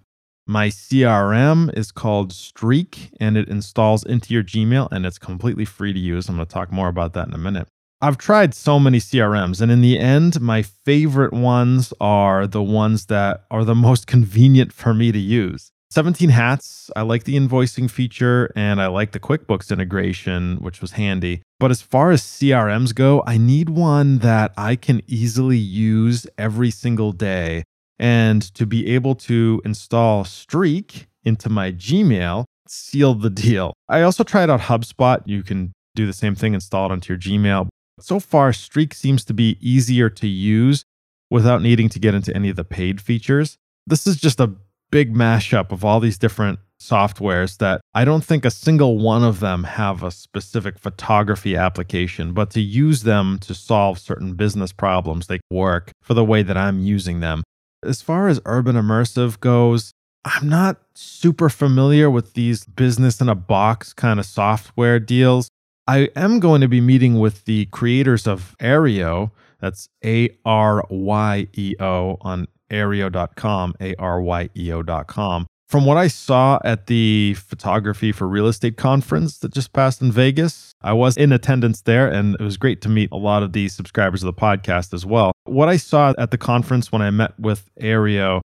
My 0.45 0.67
CRM 0.67 1.71
is 1.77 1.93
called 1.93 2.33
Streak 2.33 3.11
and 3.17 3.37
it 3.37 3.47
installs 3.47 4.03
into 4.03 4.33
your 4.33 4.43
Gmail 4.43 4.89
and 4.91 5.05
it's 5.05 5.17
completely 5.17 5.63
free 5.63 5.93
to 5.93 5.99
use. 5.99 6.27
I'm 6.27 6.35
going 6.35 6.45
to 6.45 6.53
talk 6.53 6.69
more 6.69 6.89
about 6.89 7.13
that 7.13 7.29
in 7.29 7.33
a 7.33 7.37
minute. 7.37 7.69
I've 8.01 8.17
tried 8.17 8.53
so 8.53 8.77
many 8.77 8.99
CRMs, 8.99 9.61
and 9.61 9.71
in 9.71 9.79
the 9.79 9.97
end, 9.97 10.41
my 10.41 10.61
favorite 10.61 11.31
ones 11.31 11.93
are 12.01 12.45
the 12.45 12.61
ones 12.61 13.05
that 13.05 13.45
are 13.49 13.63
the 13.63 13.75
most 13.87 14.05
convenient 14.05 14.73
for 14.73 14.93
me 14.93 15.13
to 15.13 15.19
use. 15.19 15.71
17 15.91 16.27
Hats, 16.29 16.91
I 16.97 17.03
like 17.03 17.23
the 17.23 17.37
invoicing 17.37 17.89
feature 17.89 18.51
and 18.55 18.81
I 18.81 18.87
like 18.87 19.13
the 19.13 19.19
QuickBooks 19.21 19.71
integration, 19.71 20.57
which 20.57 20.81
was 20.81 20.93
handy. 20.93 21.43
But 21.59 21.71
as 21.71 21.81
far 21.81 22.11
as 22.11 22.23
CRMs 22.23 22.93
go, 22.93 23.23
I 23.25 23.37
need 23.37 23.69
one 23.69 24.17
that 24.17 24.53
I 24.57 24.75
can 24.75 25.01
easily 25.07 25.57
use 25.57 26.27
every 26.37 26.71
single 26.71 27.13
day 27.13 27.63
and 27.99 28.41
to 28.55 28.65
be 28.65 28.87
able 28.87 29.15
to 29.15 29.61
install 29.65 30.23
Streak 30.23 31.07
into 31.23 31.49
my 31.49 31.71
Gmail 31.71 32.45
sealed 32.67 33.21
the 33.21 33.29
deal. 33.29 33.73
I 33.87 34.01
also 34.01 34.23
tried 34.23 34.49
out 34.49 34.61
HubSpot. 34.61 35.21
You 35.25 35.43
can 35.43 35.73
do 35.95 36.05
the 36.05 36.13
same 36.13 36.35
thing, 36.35 36.53
install 36.53 36.87
it 36.87 36.91
onto 36.91 37.13
your 37.13 37.19
Gmail. 37.19 37.67
So 37.99 38.19
far, 38.19 38.53
Streak 38.53 38.93
seems 38.93 39.23
to 39.25 39.33
be 39.33 39.57
easier 39.61 40.09
to 40.09 40.27
use 40.27 40.83
without 41.29 41.61
needing 41.61 41.89
to 41.89 41.99
get 41.99 42.15
into 42.15 42.35
any 42.35 42.49
of 42.49 42.55
the 42.55 42.63
paid 42.63 42.99
features. 42.99 43.57
This 43.85 44.07
is 44.07 44.17
just 44.17 44.39
a 44.39 44.53
big 44.91 45.13
mashup 45.13 45.71
of 45.71 45.83
all 45.83 45.99
these 45.99 46.17
different 46.17 46.59
softwares 46.79 47.57
that 47.57 47.81
I 47.93 48.05
don't 48.05 48.23
think 48.23 48.45
a 48.45 48.51
single 48.51 48.97
one 48.97 49.23
of 49.23 49.39
them 49.39 49.63
have 49.63 50.03
a 50.03 50.11
specific 50.11 50.77
photography 50.77 51.55
application, 51.55 52.33
but 52.33 52.51
to 52.51 52.61
use 52.61 53.03
them 53.03 53.39
to 53.39 53.55
solve 53.55 53.99
certain 53.99 54.33
business 54.35 54.71
problems, 54.71 55.27
they 55.27 55.39
work 55.49 55.91
for 56.01 56.13
the 56.13 56.25
way 56.25 56.43
that 56.43 56.57
I'm 56.57 56.79
using 56.79 57.21
them. 57.21 57.43
As 57.85 58.01
far 58.01 58.27
as 58.27 58.39
urban 58.45 58.75
immersive 58.75 59.39
goes, 59.39 59.91
I'm 60.25 60.47
not 60.47 60.81
super 60.95 61.49
familiar 61.49 62.09
with 62.09 62.33
these 62.33 62.65
business 62.65 63.19
in 63.19 63.29
a 63.29 63.35
box 63.35 63.93
kind 63.93 64.19
of 64.19 64.25
software 64.25 64.99
deals. 64.99 65.49
I 65.87 66.09
am 66.15 66.39
going 66.39 66.61
to 66.61 66.67
be 66.67 66.79
meeting 66.79 67.19
with 67.19 67.43
the 67.45 67.65
creators 67.67 68.25
of 68.25 68.55
Aryeo. 68.59 69.31
That's 69.59 69.89
A 70.03 70.29
R 70.45 70.85
Y 70.89 71.47
E 71.53 71.75
O 71.79 72.17
on 72.21 72.47
aryeo.com, 72.71 73.75
A 73.81 73.95
R 73.95 74.21
Y 74.21 74.49
E 74.55 74.71
O.com. 74.71 75.45
From 75.73 75.87
what 75.87 75.97
I 75.97 76.07
saw 76.07 76.59
at 76.63 76.85
the 76.85 77.33
photography 77.33 78.11
for 78.11 78.27
real 78.27 78.45
estate 78.45 78.77
conference 78.77 79.39
that 79.39 79.51
just 79.51 79.73
passed 79.73 80.03
in 80.03 80.11
Vegas, 80.11 80.75
I 80.83 80.93
was 80.93 81.17
in 81.17 81.31
attendance 81.31 81.81
there 81.81 82.07
and 82.07 82.35
it 82.35 82.43
was 82.43 82.57
great 82.57 82.79
to 82.81 82.89
meet 82.89 83.09
a 83.11 83.17
lot 83.17 83.41
of 83.41 83.53
the 83.53 83.67
subscribers 83.69 84.21
of 84.21 84.27
the 84.27 84.39
podcast 84.39 84.93
as 84.93 85.03
well. 85.03 85.31
What 85.45 85.69
I 85.69 85.77
saw 85.77 86.13
at 86.19 86.29
the 86.29 86.37
conference 86.37 86.91
when 86.91 87.01
I 87.01 87.09
met 87.09 87.39
with 87.39 87.71
Aryeo, 87.81 88.41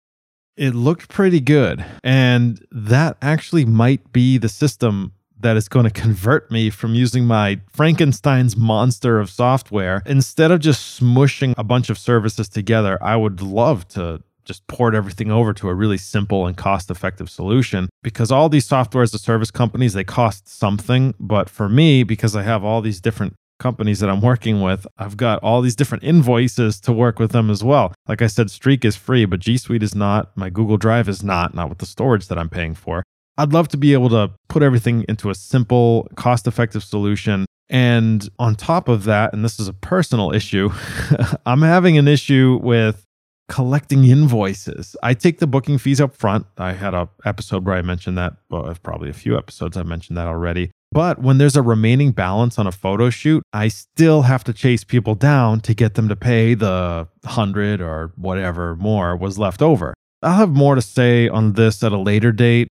it 0.57 0.75
looked 0.75 1.09
pretty 1.09 1.39
good. 1.39 1.85
And 2.03 2.61
that 2.73 3.19
actually 3.23 3.67
might 3.67 4.13
be 4.13 4.37
the 4.37 4.49
system 4.49 5.13
that 5.39 5.57
is 5.57 5.69
going 5.69 5.85
to 5.89 5.93
convert 5.93 6.51
me 6.51 6.71
from 6.71 6.97
using 6.97 7.25
my 7.25 7.61
Frankenstein's 7.73 8.57
monster 8.57 9.21
of 9.21 9.31
software. 9.31 10.03
Instead 10.07 10.51
of 10.51 10.59
just 10.59 11.01
smushing 11.01 11.55
a 11.57 11.63
bunch 11.63 11.89
of 11.89 11.99
services 11.99 12.49
together, 12.49 13.01
I 13.01 13.15
would 13.15 13.41
love 13.41 13.87
to 13.91 14.25
just 14.45 14.67
port 14.67 14.95
everything 14.95 15.31
over 15.31 15.53
to 15.53 15.69
a 15.69 15.75
really 15.75 15.99
simple 15.99 16.47
and 16.47 16.57
cost 16.57 16.91
effective 16.91 17.31
solution 17.31 17.89
because 18.03 18.31
all 18.31 18.49
these 18.49 18.67
software 18.67 19.03
as 19.03 19.15
a 19.15 19.19
service 19.19 19.51
companies 19.51 19.93
they 19.93 20.05
cost 20.05 20.49
something 20.49 21.15
but 21.21 21.49
for 21.49 21.69
me 21.69 22.03
because 22.03 22.35
i 22.35 22.43
have 22.43 22.65
all 22.65 22.81
these 22.81 23.01
different 23.01 23.35
companies 23.63 24.01
that 24.01 24.11
I'm 24.11 24.21
working 24.21 24.61
with, 24.61 24.87
I've 24.99 25.17
got 25.17 25.39
all 25.43 25.63
these 25.63 25.77
different 25.77 26.03
invoices 26.03 26.81
to 26.81 26.93
work 26.93 27.19
with 27.21 27.31
them 27.31 27.49
as 27.49 27.63
well. 27.63 27.95
Like 28.09 28.21
I 28.21 28.27
said, 28.27 28.51
Streak 28.51 28.85
is 28.85 28.97
free, 28.97 29.25
but 29.25 29.39
G 29.39 29.57
Suite 29.57 29.85
is 29.85 29.95
not. 29.95 30.37
My 30.37 30.51
Google 30.51 30.77
Drive 30.77 31.09
is 31.09 31.23
not, 31.23 31.55
not 31.55 31.69
with 31.69 31.79
the 31.79 31.87
storage 31.87 32.27
that 32.27 32.39
I'm 32.39 32.51
paying 32.51 32.75
for. 32.75 33.05
I'd 33.39 33.53
love 33.53 33.69
to 33.69 33.79
be 33.79 33.95
able 33.95 34.11
to 34.11 34.33
put 34.49 34.63
everything 34.63 35.07
into 35.09 35.31
a 35.31 35.35
simple, 35.35 36.09
cost 36.17 36.47
effective 36.47 36.85
solution. 36.85 37.47
And 37.71 38.29
on 38.39 38.57
top 38.57 38.89
of 38.89 39.05
that, 39.05 39.33
and 39.33 39.43
this 39.43 39.59
is 39.59 39.69
a 39.69 39.73
personal 39.73 40.33
issue, 40.33 40.71
I'm 41.47 41.63
having 41.63 41.97
an 41.97 42.09
issue 42.09 42.59
with 42.63 43.07
collecting 43.49 44.05
invoices. 44.05 44.97
I 45.03 45.15
take 45.15 45.39
the 45.39 45.47
booking 45.47 45.79
fees 45.79 46.01
up 46.01 46.15
front. 46.17 46.47
I 46.59 46.73
had 46.73 46.95
a 46.95 47.09
episode 47.25 47.67
where 47.67 47.77
I 47.77 47.83
mentioned 47.83 48.17
that. 48.19 48.35
Well, 48.51 48.75
probably 48.83 49.11
a 49.11 49.15
few 49.15 49.37
episodes 49.37 49.77
I 49.77 49.83
mentioned 49.83 50.17
that 50.17 50.27
already. 50.27 50.71
But 50.91 51.21
when 51.21 51.39
there's 51.39 51.57
a 51.57 51.63
remaining 51.63 52.13
balance 52.13 52.59
on 52.59 52.67
a 52.67 52.73
photo 52.73 53.09
shoot, 53.09 53.43
I 53.53 53.69
still 53.69 54.23
have 54.23 54.45
to 54.45 54.53
chase 54.53 54.85
people 54.85 55.15
down 55.15 55.61
to 55.61 55.75
get 55.75 55.95
them 55.95 56.09
to 56.09 56.17
pay 56.17 56.55
the 56.55 57.09
100 57.23 57.81
or 57.81 58.13
whatever 58.17 58.77
more 58.77 59.17
was 59.17 59.39
left 59.39 59.63
over. 59.63 59.95
I'll 60.23 60.37
have 60.37 60.51
more 60.51 60.75
to 60.75 60.83
say 60.83 61.29
on 61.29 61.55
this 61.55 61.83
at 61.83 61.93
a 61.93 61.99
later 61.99 62.31
date. 62.31 62.69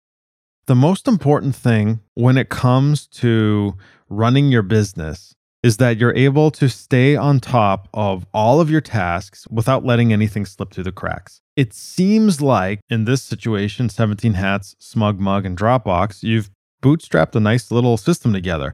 The 0.66 0.74
most 0.74 1.08
important 1.08 1.56
thing 1.56 2.00
when 2.14 2.36
it 2.36 2.50
comes 2.50 3.06
to 3.08 3.74
running 4.08 4.50
your 4.50 4.62
business 4.62 5.34
is 5.62 5.76
that 5.76 5.98
you're 5.98 6.14
able 6.14 6.50
to 6.50 6.68
stay 6.68 7.16
on 7.16 7.38
top 7.38 7.88
of 7.92 8.26
all 8.32 8.60
of 8.60 8.70
your 8.70 8.80
tasks 8.80 9.46
without 9.50 9.84
letting 9.84 10.12
anything 10.12 10.46
slip 10.46 10.72
through 10.72 10.84
the 10.84 10.92
cracks. 10.92 11.40
It 11.56 11.74
seems 11.74 12.40
like 12.40 12.80
in 12.88 13.04
this 13.04 13.22
situation, 13.22 13.88
17 13.88 14.34
Hats, 14.34 14.74
Smug 14.78 15.20
Mug, 15.20 15.44
and 15.44 15.58
Dropbox, 15.58 16.22
you've 16.22 16.50
bootstrapped 16.82 17.34
a 17.36 17.40
nice 17.40 17.70
little 17.70 17.98
system 17.98 18.32
together. 18.32 18.72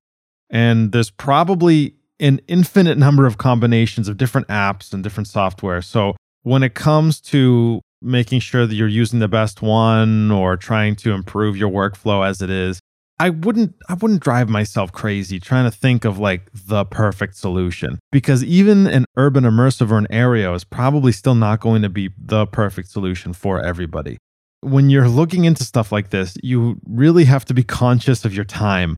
And 0.48 0.92
there's 0.92 1.10
probably 1.10 1.96
an 2.20 2.40
infinite 2.46 2.96
number 2.96 3.26
of 3.26 3.38
combinations 3.38 4.08
of 4.08 4.16
different 4.16 4.46
apps 4.48 4.92
and 4.92 5.02
different 5.02 5.26
software. 5.26 5.82
So 5.82 6.14
when 6.44 6.62
it 6.62 6.74
comes 6.74 7.20
to 7.22 7.80
making 8.00 8.40
sure 8.40 8.66
that 8.66 8.74
you're 8.74 8.86
using 8.86 9.18
the 9.18 9.28
best 9.28 9.62
one 9.62 10.30
or 10.30 10.56
trying 10.56 10.94
to 10.96 11.12
improve 11.12 11.56
your 11.56 11.70
workflow 11.70 12.26
as 12.26 12.40
it 12.40 12.50
is, 12.50 12.78
I 13.18 13.30
wouldn't 13.30 13.74
I 13.88 13.94
wouldn't 13.94 14.20
drive 14.20 14.48
myself 14.48 14.92
crazy 14.92 15.40
trying 15.40 15.70
to 15.70 15.76
think 15.76 16.04
of 16.04 16.18
like 16.18 16.50
the 16.52 16.84
perfect 16.84 17.36
solution 17.36 17.98
because 18.12 18.44
even 18.44 18.86
an 18.86 19.06
urban 19.16 19.44
immersive 19.44 19.90
or 19.90 19.98
an 19.98 20.06
Aryeo 20.10 20.54
is 20.54 20.64
probably 20.64 21.12
still 21.12 21.34
not 21.34 21.60
going 21.60 21.82
to 21.82 21.88
be 21.88 22.10
the 22.18 22.46
perfect 22.46 22.88
solution 22.88 23.32
for 23.32 23.60
everybody. 23.60 24.18
When 24.60 24.90
you're 24.90 25.08
looking 25.08 25.44
into 25.44 25.64
stuff 25.64 25.92
like 25.92 26.10
this, 26.10 26.36
you 26.42 26.78
really 26.86 27.24
have 27.24 27.44
to 27.46 27.54
be 27.54 27.62
conscious 27.62 28.24
of 28.24 28.34
your 28.34 28.44
time. 28.44 28.96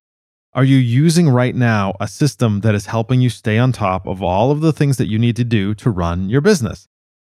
Are 0.54 0.64
you 0.64 0.78
using 0.78 1.28
right 1.28 1.54
now 1.54 1.94
a 2.00 2.09
system 2.09 2.61
that 2.61 2.74
is 2.74 2.87
helping 2.87 3.20
you 3.20 3.31
stay 3.31 3.59
on 3.59 3.70
top 3.70 4.07
of 4.07 4.22
all 4.22 4.50
of 4.50 4.61
the 4.61 4.72
things 4.72 4.96
that 4.96 5.09
you 5.09 5.18
need 5.18 5.37
to 5.37 5.44
do 5.44 5.74
to 5.74 5.90
run 5.90 6.28
your 6.28 6.40
business? 6.40 6.87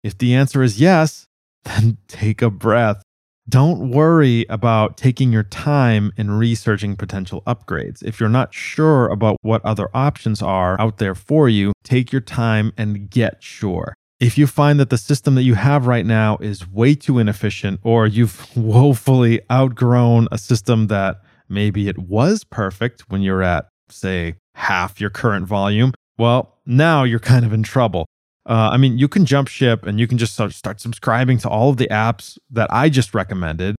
If 0.03 0.17
the 0.17 0.35
answer 0.35 0.61
is 0.61 0.79
yes, 0.79 1.25
then 1.63 1.97
take 2.07 2.43
a 2.43 2.51
breath 2.51 3.01
don't 3.47 3.91
worry 3.91 4.45
about 4.49 4.97
taking 4.97 5.31
your 5.31 5.43
time 5.43 6.11
in 6.17 6.31
researching 6.31 6.95
potential 6.95 7.43
upgrades. 7.45 8.03
If 8.03 8.19
you're 8.19 8.27
not 8.29 8.53
sure 8.53 9.07
about 9.07 9.37
what 9.41 9.63
other 9.63 9.89
options 9.93 10.41
are 10.41 10.79
out 10.79 10.97
there 10.97 11.13
for 11.13 11.47
you, 11.47 11.71
take 11.83 12.11
your 12.11 12.21
time 12.21 12.73
and 12.75 13.09
get 13.09 13.43
sure. 13.43 13.93
If 14.19 14.37
you 14.37 14.47
find 14.47 14.79
that 14.79 14.89
the 14.89 14.97
system 14.97 15.35
that 15.35 15.43
you 15.43 15.55
have 15.55 15.85
right 15.85 16.05
now 16.05 16.37
is 16.37 16.67
way 16.71 16.95
too 16.95 17.19
inefficient, 17.19 17.81
or 17.83 18.07
you've 18.07 18.47
woefully 18.55 19.41
outgrown 19.51 20.27
a 20.31 20.37
system 20.37 20.87
that 20.87 21.21
maybe 21.47 21.87
it 21.87 21.99
was 21.99 22.43
perfect 22.43 23.09
when 23.09 23.21
you're 23.21 23.43
at, 23.43 23.67
say, 23.89 24.35
half 24.55 24.99
your 24.99 25.09
current 25.11 25.45
volume, 25.45 25.93
well, 26.17 26.57
now 26.65 27.03
you're 27.03 27.19
kind 27.19 27.45
of 27.45 27.53
in 27.53 27.61
trouble. 27.61 28.07
Uh, 28.47 28.69
I 28.71 28.77
mean, 28.77 28.97
you 28.97 29.07
can 29.07 29.25
jump 29.25 29.47
ship 29.47 29.85
and 29.85 29.99
you 29.99 30.07
can 30.07 30.17
just 30.17 30.33
start, 30.33 30.53
start 30.53 30.79
subscribing 30.79 31.37
to 31.39 31.49
all 31.49 31.69
of 31.69 31.77
the 31.77 31.87
apps 31.87 32.37
that 32.51 32.71
I 32.71 32.89
just 32.89 33.13
recommended. 33.13 33.75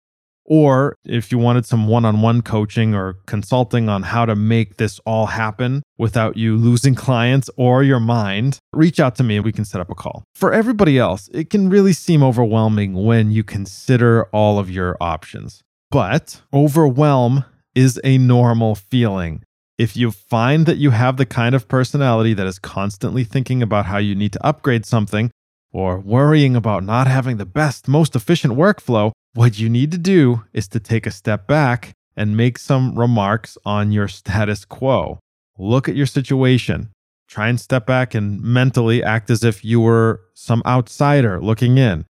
Or 0.48 0.96
if 1.04 1.32
you 1.32 1.40
wanted 1.40 1.66
some 1.66 1.88
one 1.88 2.06
on 2.06 2.22
one 2.22 2.44
coaching 2.44 2.94
or 2.94 3.18
consulting 3.26 3.90
on 3.90 4.04
how 4.04 4.26
to 4.26 4.36
make 4.36 4.78
this 4.78 5.00
all 5.00 5.26
happen 5.26 5.82
without 5.98 6.38
you 6.38 6.56
losing 6.56 6.94
clients 7.06 7.50
or 7.58 7.84
your 7.84 8.00
mind, 8.00 8.60
reach 8.72 9.00
out 9.00 9.16
to 9.16 9.24
me 9.24 9.38
and 9.38 9.46
we 9.46 9.52
can 9.52 9.66
set 9.66 9.82
up 9.82 9.90
a 9.90 9.96
call. 9.96 10.24
For 10.36 10.54
everybody 10.54 11.00
else, 11.00 11.30
it 11.34 11.50
can 11.50 11.70
really 11.70 11.94
seem 11.94 12.22
overwhelming 12.22 12.94
when 12.94 13.32
you 13.32 13.44
consider 13.44 14.26
all 14.26 14.60
of 14.60 14.70
your 14.70 14.98
options. 15.02 15.62
But 15.90 16.42
overwhelm 16.54 17.46
is 17.74 18.00
a 18.04 18.18
normal 18.18 18.76
feeling. 18.76 19.44
If 19.78 19.98
you 19.98 20.12
find 20.12 20.66
that 20.68 20.78
you 20.78 20.92
have 20.92 21.18
the 21.18 21.26
kind 21.26 21.54
of 21.54 21.68
personality 21.68 22.34
that 22.34 22.48
is 22.48 22.60
constantly 22.60 23.26
thinking 23.26 23.62
about 23.62 23.86
how 23.86 23.98
you 23.98 24.16
need 24.16 24.32
to 24.34 24.46
upgrade 24.46 24.86
something 24.86 25.32
or 25.74 26.00
worrying 26.00 26.56
about 26.56 26.86
not 26.86 27.08
having 27.08 27.36
the 27.36 27.46
best, 27.46 27.88
most 27.88 28.16
efficient 28.16 28.54
workflow, 28.54 29.12
what 29.34 29.60
you 29.60 29.68
need 29.68 29.92
to 29.92 29.98
do 29.98 30.44
is 30.54 30.70
to 30.70 30.80
take 30.80 31.06
a 31.06 31.12
step 31.12 31.46
back 31.46 31.92
and 32.16 32.38
make 32.38 32.58
some 32.58 32.98
remarks 32.98 33.58
on 33.66 33.92
your 33.92 34.08
status 34.08 34.64
quo. 34.64 35.20
Look 35.58 35.90
at 35.90 35.96
your 35.96 36.06
situation. 36.06 36.92
Try 37.28 37.50
and 37.50 37.60
step 37.60 37.86
back 37.86 38.16
and 38.16 38.40
mentally 38.40 39.04
act 39.04 39.30
as 39.30 39.44
if 39.44 39.66
you 39.66 39.82
were 39.82 40.22
some 40.34 40.62
outsider 40.66 41.42
looking 41.42 41.78
in. 41.78 42.06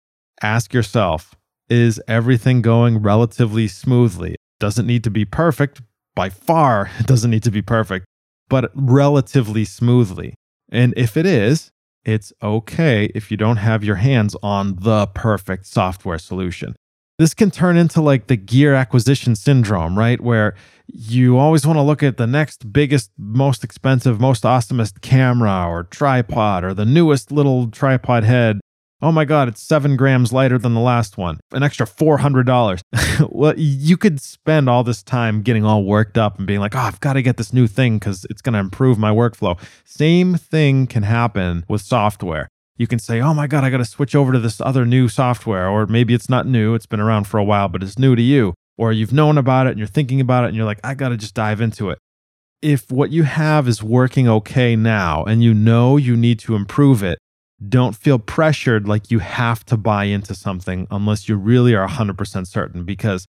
Ask 0.40 0.72
yourself, 0.72 1.34
is 1.68 2.00
everything 2.08 2.62
going 2.62 3.02
relatively 3.02 3.68
smoothly? 3.68 4.36
Doesn't 4.60 4.86
need 4.86 5.04
to 5.04 5.10
be 5.10 5.26
perfect, 5.26 5.82
by 6.20 6.28
far 6.28 6.90
doesn't 7.06 7.30
need 7.30 7.42
to 7.42 7.50
be 7.50 7.62
perfect, 7.62 8.04
but 8.50 8.70
relatively 8.74 9.64
smoothly. 9.64 10.34
And 10.70 10.92
if 10.94 11.16
it 11.16 11.24
is, 11.24 11.70
it's 12.04 12.30
okay 12.42 13.06
if 13.14 13.30
you 13.30 13.38
don't 13.38 13.56
have 13.56 13.82
your 13.82 13.96
hands 13.96 14.36
on 14.42 14.76
the 14.80 15.06
perfect 15.14 15.64
software 15.64 16.18
solution. 16.18 16.76
This 17.18 17.32
can 17.32 17.50
turn 17.50 17.78
into 17.78 18.02
like 18.02 18.26
the 18.26 18.36
gear 18.36 18.74
acquisition 18.74 19.34
syndrome, 19.34 19.98
right? 19.98 20.20
Where 20.20 20.54
you 20.88 21.38
always 21.38 21.66
want 21.66 21.78
to 21.78 21.82
look 21.82 22.02
at 22.02 22.18
the 22.18 22.26
next 22.26 22.70
biggest, 22.70 23.10
most 23.16 23.64
expensive, 23.64 24.20
most 24.20 24.42
awesomest 24.42 25.00
camera 25.00 25.64
or 25.66 25.84
tripod 25.84 26.64
or 26.64 26.74
the 26.74 26.84
newest 26.84 27.32
little 27.32 27.70
tripod 27.70 28.24
head 28.24 28.60
Oh 29.02 29.12
my 29.12 29.24
God, 29.24 29.48
it's 29.48 29.62
seven 29.62 29.96
grams 29.96 30.30
lighter 30.30 30.58
than 30.58 30.74
the 30.74 30.80
last 30.80 31.16
one. 31.16 31.40
An 31.52 31.62
extra 31.62 31.86
$400. 31.86 32.82
well, 33.30 33.54
you 33.56 33.96
could 33.96 34.20
spend 34.20 34.68
all 34.68 34.84
this 34.84 35.02
time 35.02 35.40
getting 35.40 35.64
all 35.64 35.84
worked 35.84 36.18
up 36.18 36.36
and 36.36 36.46
being 36.46 36.60
like, 36.60 36.74
oh, 36.74 36.80
I've 36.80 37.00
got 37.00 37.14
to 37.14 37.22
get 37.22 37.38
this 37.38 37.50
new 37.50 37.66
thing 37.66 37.98
because 37.98 38.26
it's 38.28 38.42
going 38.42 38.52
to 38.52 38.58
improve 38.58 38.98
my 38.98 39.10
workflow. 39.10 39.58
Same 39.86 40.34
thing 40.34 40.86
can 40.86 41.02
happen 41.02 41.64
with 41.66 41.80
software. 41.80 42.48
You 42.76 42.86
can 42.86 42.98
say, 42.98 43.22
oh 43.22 43.32
my 43.32 43.46
God, 43.46 43.64
I 43.64 43.70
got 43.70 43.78
to 43.78 43.86
switch 43.86 44.14
over 44.14 44.32
to 44.32 44.38
this 44.38 44.60
other 44.60 44.84
new 44.84 45.08
software. 45.08 45.66
Or 45.68 45.86
maybe 45.86 46.12
it's 46.12 46.28
not 46.28 46.46
new, 46.46 46.74
it's 46.74 46.86
been 46.86 47.00
around 47.00 47.24
for 47.24 47.38
a 47.38 47.44
while, 47.44 47.68
but 47.68 47.82
it's 47.82 47.98
new 47.98 48.14
to 48.14 48.22
you. 48.22 48.52
Or 48.76 48.92
you've 48.92 49.14
known 49.14 49.38
about 49.38 49.66
it 49.66 49.70
and 49.70 49.78
you're 49.78 49.88
thinking 49.88 50.20
about 50.20 50.44
it 50.44 50.48
and 50.48 50.56
you're 50.56 50.66
like, 50.66 50.80
I 50.84 50.92
got 50.92 51.08
to 51.08 51.16
just 51.16 51.34
dive 51.34 51.62
into 51.62 51.88
it. 51.88 51.98
If 52.60 52.90
what 52.90 53.10
you 53.10 53.22
have 53.22 53.66
is 53.66 53.82
working 53.82 54.28
okay 54.28 54.76
now 54.76 55.24
and 55.24 55.42
you 55.42 55.54
know 55.54 55.96
you 55.96 56.18
need 56.18 56.38
to 56.40 56.54
improve 56.54 57.02
it, 57.02 57.18
don't 57.68 57.94
feel 57.94 58.18
pressured 58.18 58.88
like 58.88 59.10
you 59.10 59.18
have 59.18 59.64
to 59.66 59.76
buy 59.76 60.04
into 60.04 60.34
something 60.34 60.86
unless 60.90 61.28
you 61.28 61.36
really 61.36 61.74
are 61.74 61.86
100% 61.86 62.46
certain. 62.46 62.84
Because 62.84 63.26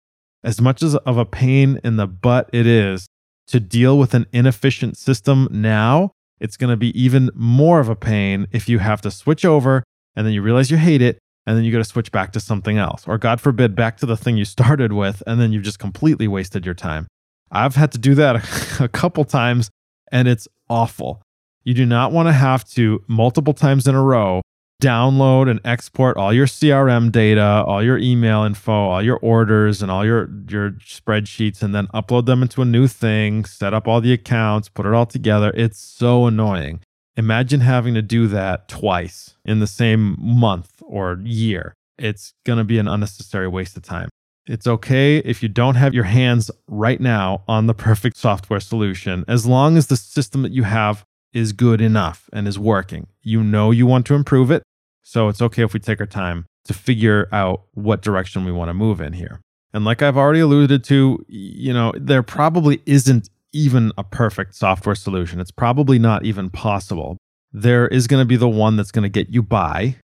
as 0.44 0.60
much 0.60 0.82
as 0.82 0.96
of 0.96 1.18
a 1.18 1.26
pain 1.26 1.80
in 1.84 1.98
the 1.98 2.08
butt 2.08 2.50
it 2.52 2.66
is 2.66 3.08
to 3.48 3.60
deal 3.60 3.98
with 3.98 4.14
an 4.14 4.26
inefficient 4.32 4.98
system 4.98 5.48
now, 5.52 6.12
it's 6.40 6.58
going 6.58 6.72
to 6.72 6.78
be 6.78 7.00
even 7.00 7.30
more 7.36 7.80
of 7.80 7.90
a 7.90 7.96
pain 7.96 8.48
if 8.52 8.68
you 8.68 8.80
have 8.80 9.02
to 9.02 9.12
switch 9.12 9.46
over 9.46 9.84
and 10.16 10.26
then 10.26 10.34
you 10.34 10.42
realize 10.42 10.72
you 10.72 10.78
hate 10.78 11.02
it 11.02 11.20
and 11.46 11.56
then 11.56 11.64
you 11.64 11.72
got 11.72 11.78
to 11.78 11.84
switch 11.84 12.12
back 12.12 12.32
to 12.34 12.40
something 12.40 12.78
else. 12.78 13.08
Or, 13.08 13.18
God 13.18 13.40
forbid, 13.40 13.76
back 13.76 13.98
to 13.98 14.06
the 14.06 14.18
thing 14.18 14.38
you 14.38 14.46
started 14.58 14.94
with 14.94 15.22
and 15.28 15.40
then 15.40 15.52
you've 15.52 15.64
just 15.64 15.80
completely 15.80 16.28
wasted 16.28 16.66
your 16.66 16.76
time. 16.76 17.08
I've 17.52 17.76
had 17.76 17.92
to 17.92 18.00
do 18.00 18.16
that 18.16 18.80
a 18.80 18.88
couple 18.88 19.24
times 19.24 19.70
and 20.12 20.28
it's 20.28 20.48
awful. 20.70 21.22
You 21.66 21.74
do 21.74 21.86
not 21.86 22.12
want 22.12 22.28
to 22.30 22.34
have 22.34 22.64
to 22.70 23.04
multiple 23.08 23.54
times 23.54 23.88
in 23.88 23.96
a 23.96 24.02
row 24.02 24.42
download 24.82 25.50
and 25.50 25.60
export 25.64 26.18
all 26.18 26.34
your 26.34 26.46
CRM 26.46 27.12
data, 27.12 27.64
all 27.66 27.82
your 27.82 27.98
email 27.98 28.44
info, 28.44 28.72
all 28.72 29.02
your 29.02 29.18
orders 29.18 29.82
and 29.82 29.90
all 29.90 30.06
your 30.06 30.30
your 30.50 30.72
spreadsheets 30.72 31.64
and 31.64 31.74
then 31.74 31.88
upload 31.88 32.26
them 32.26 32.42
into 32.42 32.62
a 32.62 32.66
new 32.66 32.88
thing, 32.88 33.46
set 33.46 33.74
up 33.74 33.88
all 33.88 34.00
the 34.00 34.14
accounts, 34.14 34.70
put 34.70 34.86
it 34.86 34.94
all 34.94 35.06
together. 35.06 35.52
It's 35.56 35.80
so 35.80 36.28
annoying. 36.28 36.82
Imagine 37.18 37.62
having 37.62 37.94
to 37.94 38.02
do 38.02 38.28
that 38.28 38.68
twice 38.68 39.36
in 39.46 39.60
the 39.60 39.68
same 39.68 40.18
month 40.20 40.84
or 40.86 41.20
year. 41.24 41.74
It's 41.98 42.34
going 42.46 42.58
to 42.58 42.66
be 42.66 42.78
an 42.78 42.90
unnecessary 42.90 43.48
waste 43.48 43.78
of 43.78 43.84
time. 43.84 44.10
It's 44.48 44.68
okay 44.68 45.18
if 45.20 45.42
you 45.42 45.50
don't 45.50 45.76
have 45.76 45.94
your 45.94 46.04
hands 46.04 46.52
right 46.68 47.00
now 47.00 47.44
on 47.48 47.66
the 47.66 47.74
perfect 47.74 48.18
software 48.18 48.60
solution, 48.60 49.24
as 49.28 49.46
long 49.46 49.78
as 49.78 49.88
the 49.88 49.98
system 49.98 50.44
that 50.44 50.52
you 50.52 50.64
have 50.64 51.06
is 51.36 51.54
good 51.54 51.82
enough 51.82 52.30
and 52.34 52.48
is 52.48 52.58
working. 52.58 53.08
You 53.22 53.44
know 53.44 53.70
you 53.70 53.86
want 53.86 54.08
to 54.08 54.16
improve 54.16 54.50
it. 54.50 54.64
So 55.04 55.28
it's 55.28 55.42
okay 55.42 55.64
if 55.64 55.74
we 55.74 55.80
take 55.80 56.00
our 56.00 56.08
time 56.08 56.46
to 56.64 56.74
figure 56.74 57.28
out 57.32 57.64
what 57.74 58.02
direction 58.02 58.46
we 58.46 58.52
want 58.52 58.70
to 58.70 58.74
move 58.74 59.02
in 59.02 59.14
here. 59.14 59.40
And 59.74 59.86
like 59.86 60.02
I've 60.02 60.18
already 60.18 60.40
alluded 60.40 60.84
to, 60.86 61.24
you 61.28 61.74
know, 61.74 61.94
there 61.96 62.24
probably 62.24 62.82
isn't 62.86 63.30
even 63.54 63.92
a 63.98 64.04
perfect 64.04 64.56
software 64.56 64.96
solution. 64.96 65.40
It's 65.40 65.52
probably 65.52 66.00
not 66.00 66.26
even 66.26 66.50
possible. 66.50 67.18
There 67.52 67.88
is 67.88 68.08
going 68.08 68.22
to 68.22 68.26
be 68.26 68.38
the 68.38 68.50
one 68.50 68.78
that's 68.78 68.92
going 68.92 69.04
to 69.04 69.10
get 69.10 69.30
you 69.30 69.44
by. 69.44 69.98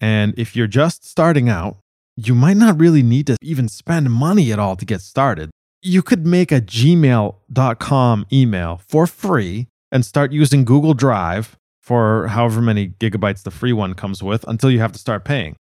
And 0.00 0.34
if 0.36 0.56
you're 0.56 0.66
just 0.66 1.06
starting 1.06 1.48
out, 1.48 1.76
you 2.16 2.34
might 2.34 2.56
not 2.56 2.80
really 2.80 3.02
need 3.02 3.26
to 3.28 3.36
even 3.42 3.68
spend 3.68 4.10
money 4.10 4.50
at 4.50 4.58
all 4.58 4.76
to 4.76 4.84
get 4.84 5.02
started. 5.02 5.50
You 5.82 6.02
could 6.02 6.26
make 6.26 6.50
a 6.50 6.60
gmail.com 6.60 8.26
email 8.32 8.80
for 8.88 9.06
free 9.06 9.68
and 9.90 10.04
start 10.04 10.32
using 10.32 10.64
Google 10.64 10.94
Drive 10.94 11.56
for 11.80 12.26
however 12.28 12.60
many 12.60 12.88
gigabytes 12.88 13.42
the 13.42 13.50
free 13.50 13.72
one 13.72 13.94
comes 13.94 14.22
with 14.22 14.46
until 14.46 14.70
you 14.70 14.80
have 14.80 14.92
to 14.92 14.98
start 14.98 15.24
paying. 15.24 15.56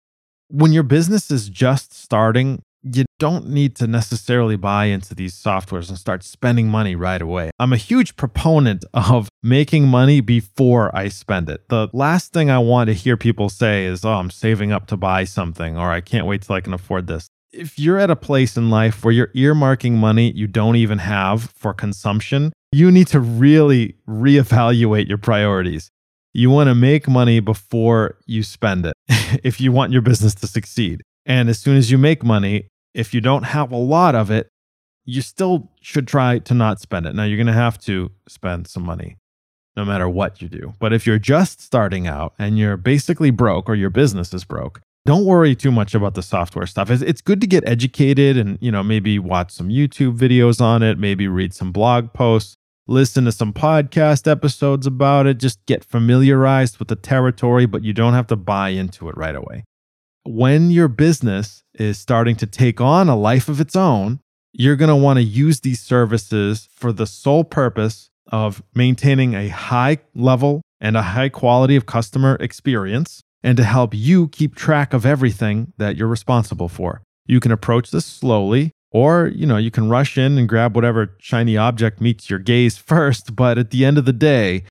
When 0.49 0.73
your 0.73 0.83
business 0.83 1.31
is 1.31 1.49
just 1.49 1.93
starting, 1.93 2.63
you 2.83 3.05
don't 3.19 3.49
need 3.49 3.77
to 3.77 3.87
necessarily 3.87 4.57
buy 4.57 4.87
into 4.87 5.15
these 5.15 5.35
softwares 5.35 5.89
and 5.89 5.99
start 5.99 6.23
spending 6.23 6.69
money 6.69 6.95
right 6.95 7.21
away. 7.21 7.51
I'm 7.59 7.73
a 7.73 7.79
huge 7.79 8.17
proponent 8.17 8.85
of 8.93 9.29
making 9.43 9.89
money 9.89 10.21
before 10.21 10.95
I 10.95 11.09
spend 11.09 11.49
it. 11.49 11.69
The 11.69 11.89
last 11.93 12.33
thing 12.33 12.51
I 12.51 12.59
want 12.59 12.89
to 12.89 12.95
hear 12.95 13.17
people 13.17 13.49
say 13.49 13.87
is, 13.87 14.05
oh, 14.05 14.13
I'm 14.13 14.31
saving 14.31 14.73
up 14.73 14.87
to 14.89 14.97
buy 14.97 15.25
something, 15.25 15.77
or 15.79 15.91
I 15.91 16.01
can't 16.01 16.27
wait 16.27 16.43
till 16.43 16.57
I 16.57 16.61
can 16.61 16.75
afford 16.75 17.07
this. 17.07 17.27
If 17.53 17.79
you're 17.79 17.99
at 17.99 18.11
a 18.11 18.17
place 18.17 18.57
in 18.57 18.69
life 18.69 19.05
where 19.05 19.13
you're 19.13 19.29
earmarking 19.29 19.93
money 19.93 20.33
you 20.33 20.47
don't 20.47 20.77
even 20.77 20.99
have 20.99 21.51
for 21.51 21.73
consumption, 21.73 22.53
you 22.75 22.91
need 22.91 23.07
to 23.07 23.21
really 23.21 23.95
reevaluate 24.09 25.09
your 25.09 25.19
priorities. 25.19 25.91
You 26.33 26.51
want 26.51 26.69
to 26.69 26.75
make 26.75 27.07
money 27.07 27.39
before 27.39 28.19
you 28.27 28.43
spend 28.43 28.87
it 28.87 28.95
if 29.45 29.61
you 29.61 29.71
want 29.71 29.93
your 29.93 30.03
business 30.03 30.35
to 30.37 30.49
succeed. 30.49 31.03
And 31.25 31.49
as 31.49 31.61
soon 31.61 31.77
as 31.77 31.93
you 31.93 31.99
make 31.99 32.25
money, 32.25 32.67
if 32.93 33.15
you 33.15 33.21
don't 33.21 33.45
have 33.45 33.71
a 33.71 33.77
lot 33.77 34.17
of 34.17 34.31
it, 34.31 34.49
you 35.05 35.23
still 35.23 35.71
should 35.81 36.09
try 36.09 36.41
to 36.41 36.55
not 36.55 36.81
spend 36.81 37.07
it. 37.07 37.15
Now, 37.15 37.23
you're 37.23 37.37
going 37.37 37.47
to 37.47 37.53
have 37.53 37.79
to 37.83 38.11
spend 38.29 38.67
some 38.67 38.83
money 38.83 39.19
no 39.77 39.85
matter 39.85 40.09
what 40.09 40.43
you 40.43 40.49
do. 40.49 40.73
But 40.81 40.93
if 40.93 41.07
you're 41.07 41.19
just 41.19 41.61
starting 41.61 42.09
out 42.09 42.35
and 42.41 42.59
you're 42.59 42.77
basically 42.77 43.31
broke 43.31 43.69
or 43.69 43.77
your 43.77 43.91
business 43.91 44.35
is 44.35 44.45
broke, 44.45 44.81
don't 45.07 45.25
worry 45.25 45.55
too 45.55 45.71
much 45.71 45.95
about 45.95 46.15
the 46.15 46.23
software 46.23 46.67
stuff. 46.67 46.91
It's, 46.91 47.03
it's 47.03 47.21
good 47.21 47.41
to 47.41 47.47
get 47.47 47.63
educated 47.69 48.37
and, 48.37 48.59
you 48.61 48.73
know, 48.73 48.83
maybe 48.83 49.19
watch 49.19 49.53
some 49.53 49.69
YouTube 49.69 50.19
videos 50.19 50.61
on 50.61 50.83
it, 50.83 50.99
maybe 50.99 51.29
read 51.29 51.55
some 51.55 51.73
blog 51.73 52.13
posts, 52.13 52.57
listen 52.87 53.25
to 53.25 53.33
some 53.33 53.53
podcast 53.53 54.31
episodes 54.31 54.87
about 54.87 55.27
it, 55.27 55.39
just 55.39 55.65
get 55.67 55.85
familiarized 55.85 56.79
with 56.79 56.89
the 56.89 56.97
territory, 56.97 57.67
but 57.67 57.83
you 57.85 57.93
don't 57.93 58.15
have 58.15 58.27
to 58.29 58.37
buy 58.37 58.71
into 58.71 59.09
it 59.09 59.17
right 59.17 59.37
away 59.37 59.65
when 60.25 60.71
your 60.71 60.89
business 60.89 61.63
is 61.75 61.99
starting 61.99 62.37
to 62.37 62.47
take 62.47 62.81
on 62.81 63.09
a 63.09 63.17
life 63.17 63.49
of 63.49 63.61
its 63.61 63.77
own, 63.77 64.21
you're 64.53 64.77
going 64.77 64.89
to 64.89 64.97
want 64.97 65.19
to 65.19 65.23
use 65.23 65.61
these 65.61 65.81
services 65.81 66.69
for 66.73 66.93
the 66.93 67.07
sole 67.07 67.45
purpose 67.45 68.11
of 68.29 68.63
maintaining 68.75 69.35
a 69.35 69.49
high 69.49 69.99
level 70.15 70.63
and 70.81 70.97
a 70.97 71.03
high 71.03 71.29
quality 71.29 71.77
of 71.77 71.87
customer 71.87 72.37
experience 72.41 73.21
and 73.43 73.57
to 73.57 73.65
help 73.65 73.93
you 73.93 74.29
keep 74.29 74.55
track 74.55 74.95
of 74.95 75.05
everything 75.05 75.73
that 75.77 75.97
you're 75.97 76.09
responsible 76.09 76.69
for. 76.69 77.03
You 77.27 77.41
can 77.41 77.53
approach 77.53 77.91
this 77.91 78.07
slowly 78.07 78.73
or, 78.95 79.33
you 79.35 79.45
know, 79.45 79.57
you 79.57 79.73
can 79.73 79.89
rush 79.89 80.17
in 80.17 80.39
and 80.39 80.49
grab 80.49 80.77
whatever 80.77 81.17
shiny 81.19 81.57
object 81.57 82.01
meets 82.01 82.31
your 82.31 82.39
gaze 82.39 82.79
first, 82.93 83.35
but 83.35 83.59
at 83.59 83.71
the 83.71 83.85
end 83.85 83.99
of 83.99 84.07
the 84.07 84.13
day, 84.13 84.65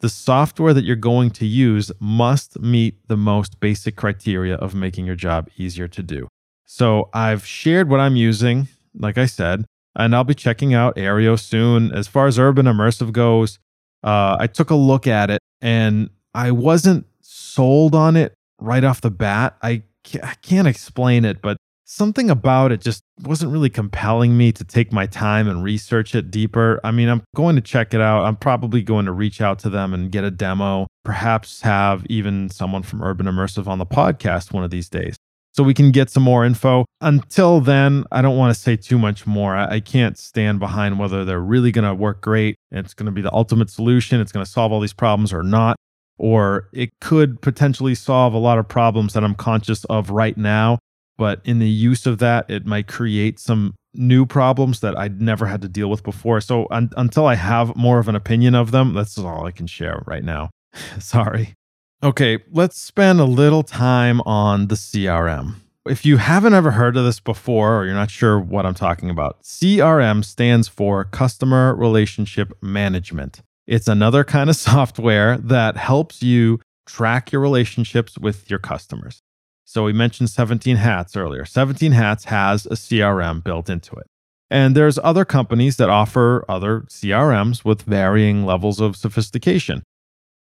the 0.00 0.08
software 0.08 0.74
that 0.74 0.84
you're 0.84 0.96
going 0.96 1.30
to 1.30 1.46
use 1.46 1.92
must 2.00 2.58
meet 2.58 3.06
the 3.06 3.16
most 3.16 3.60
basic 3.60 3.96
criteria 3.96 4.54
of 4.56 4.74
making 4.74 5.06
your 5.06 5.14
job 5.14 5.48
easier 5.56 5.86
to 5.88 6.02
do. 6.02 6.26
So 6.64 7.10
I've 7.12 7.46
shared 7.46 7.88
what 7.88 8.00
I'm 8.00 8.16
using, 8.16 8.68
like 8.98 9.18
I 9.18 9.26
said, 9.26 9.66
and 9.94 10.16
I'll 10.16 10.24
be 10.24 10.34
checking 10.34 10.74
out 10.74 10.96
Aryeo 10.96 11.38
soon. 11.38 11.92
As 11.92 12.08
far 12.08 12.26
as 12.26 12.38
urban 12.38 12.66
immersive 12.66 13.12
goes, 13.12 13.58
uh, 14.02 14.36
I 14.40 14.46
took 14.46 14.70
a 14.70 14.74
look 14.74 15.06
at 15.06 15.30
it 15.30 15.40
and 15.60 16.10
I 16.34 16.50
wasn't 16.50 17.06
sold 17.20 17.94
on 17.94 18.16
it 18.16 18.34
right 18.58 18.84
off 18.84 19.02
the 19.02 19.10
bat. 19.10 19.56
I 19.62 19.82
I 20.22 20.34
can't 20.42 20.68
explain 20.68 21.24
it, 21.24 21.40
but 21.40 21.56
something 21.84 22.30
about 22.30 22.72
it 22.72 22.80
just 22.80 23.02
wasn't 23.22 23.52
really 23.52 23.70
compelling 23.70 24.36
me 24.36 24.52
to 24.52 24.64
take 24.64 24.92
my 24.92 25.06
time 25.06 25.48
and 25.48 25.62
research 25.62 26.14
it 26.14 26.30
deeper. 26.30 26.80
I 26.82 26.90
mean, 26.90 27.08
I'm 27.08 27.22
going 27.34 27.56
to 27.56 27.62
check 27.62 27.94
it 27.94 28.00
out. 28.00 28.24
I'm 28.24 28.36
probably 28.36 28.82
going 28.82 29.06
to 29.06 29.12
reach 29.12 29.40
out 29.40 29.58
to 29.60 29.70
them 29.70 29.94
and 29.94 30.10
get 30.10 30.24
a 30.24 30.30
demo, 30.30 30.86
perhaps 31.04 31.60
have 31.62 32.04
even 32.06 32.48
someone 32.50 32.82
from 32.82 33.02
Urban 33.02 33.26
Immersive 33.26 33.66
on 33.66 33.78
the 33.78 33.86
podcast 33.86 34.52
one 34.52 34.64
of 34.64 34.70
these 34.70 34.88
days. 34.88 35.16
So 35.52 35.62
we 35.62 35.74
can 35.74 35.92
get 35.92 36.10
some 36.10 36.24
more 36.24 36.44
info. 36.44 36.84
Until 37.00 37.60
then, 37.60 38.04
I 38.10 38.22
don't 38.22 38.36
want 38.36 38.52
to 38.52 38.60
say 38.60 38.76
too 38.76 38.98
much 38.98 39.24
more. 39.24 39.54
I, 39.54 39.78
can't 39.78 40.18
stand 40.18 40.58
behind 40.58 40.98
whether 40.98 41.24
they're 41.24 41.38
really 41.38 41.70
going 41.70 41.84
to 41.84 41.94
work 41.94 42.20
great. 42.20 42.56
It's 42.72 42.92
going 42.92 43.06
to 43.06 43.12
be 43.12 43.22
the 43.22 43.32
ultimate 43.32 43.70
solution. 43.70 44.20
It's 44.20 44.32
going 44.32 44.44
to 44.44 44.50
solve 44.50 44.72
all 44.72 44.80
these 44.80 44.92
problems 44.92 45.32
or 45.32 45.44
not. 45.44 45.76
Or 46.18 46.68
it 46.72 46.90
could 47.00 47.40
potentially 47.40 47.94
solve 47.94 48.34
a 48.34 48.38
lot 48.38 48.58
of 48.58 48.68
problems 48.68 49.12
that 49.12 49.22
I'm 49.22 49.36
conscious 49.36 49.84
of 49.84 50.10
right 50.10 50.36
now 50.36 50.80
but 51.16 51.40
in 51.44 51.58
the 51.58 51.68
use 51.68 52.06
of 52.06 52.18
that, 52.18 52.48
it 52.50 52.66
might 52.66 52.86
create 52.86 53.38
some 53.38 53.74
new 53.94 54.26
problems 54.26 54.80
that 54.80 54.98
I'd 54.98 55.20
never 55.20 55.46
had 55.46 55.62
to 55.62 55.68
deal 55.68 55.88
with 55.88 56.02
before. 56.02 56.40
So 56.40 56.66
un- 56.70 56.90
until 56.96 57.26
I 57.26 57.34
have 57.34 57.76
more 57.76 57.98
of 57.98 58.08
an 58.08 58.16
opinion 58.16 58.54
of 58.54 58.70
them, 58.70 58.94
that's 58.94 59.16
all 59.18 59.46
I 59.46 59.52
can 59.52 59.66
share 59.66 60.02
right 60.06 60.24
now. 60.24 60.50
Sorry. 60.98 61.54
Okay, 62.02 62.38
let's 62.50 62.76
spend 62.76 63.20
a 63.20 63.24
little 63.24 63.62
time 63.62 64.20
on 64.22 64.68
the 64.68 64.74
CRM. 64.74 65.56
If 65.86 66.04
you 66.04 66.16
haven't 66.16 66.54
ever 66.54 66.72
heard 66.72 66.96
of 66.96 67.04
this 67.04 67.20
before 67.20 67.78
or 67.78 67.84
you're 67.84 67.94
not 67.94 68.10
sure 68.10 68.38
what 68.38 68.66
I'm 68.66 68.74
talking 68.74 69.10
about, 69.10 69.42
CRM 69.42 70.24
stands 70.24 70.66
for 70.66 71.04
Customer 71.04 71.74
Relationship 71.74 72.52
Management. 72.62 73.42
It's 73.66 73.88
another 73.88 74.24
kind 74.24 74.50
of 74.50 74.56
software 74.70 75.38
that 75.38 75.76
helps 75.76 76.22
you 76.22 76.60
track 76.86 77.32
your 77.32 77.40
relationships 77.40 78.18
with 78.18 78.50
your 78.50 78.58
customers. 78.58 79.22
So 79.64 79.84
we 79.84 79.92
mentioned 79.92 80.30
17 80.30 80.76
Hats 80.76 81.16
earlier. 81.16 81.44
17 81.44 81.92
Hats 81.92 82.24
has 82.24 82.66
a 82.66 82.70
CRM 82.70 83.42
built 83.42 83.70
into 83.70 83.94
it. 83.96 84.06
And 84.50 84.76
there's 84.76 84.98
other 85.02 85.24
companies 85.24 85.76
that 85.78 85.88
offer 85.88 86.44
other 86.48 86.82
CRMs 86.82 87.64
with 87.64 87.82
varying 87.82 88.44
levels 88.44 88.80
of 88.80 88.96
sophistication. 88.96 89.82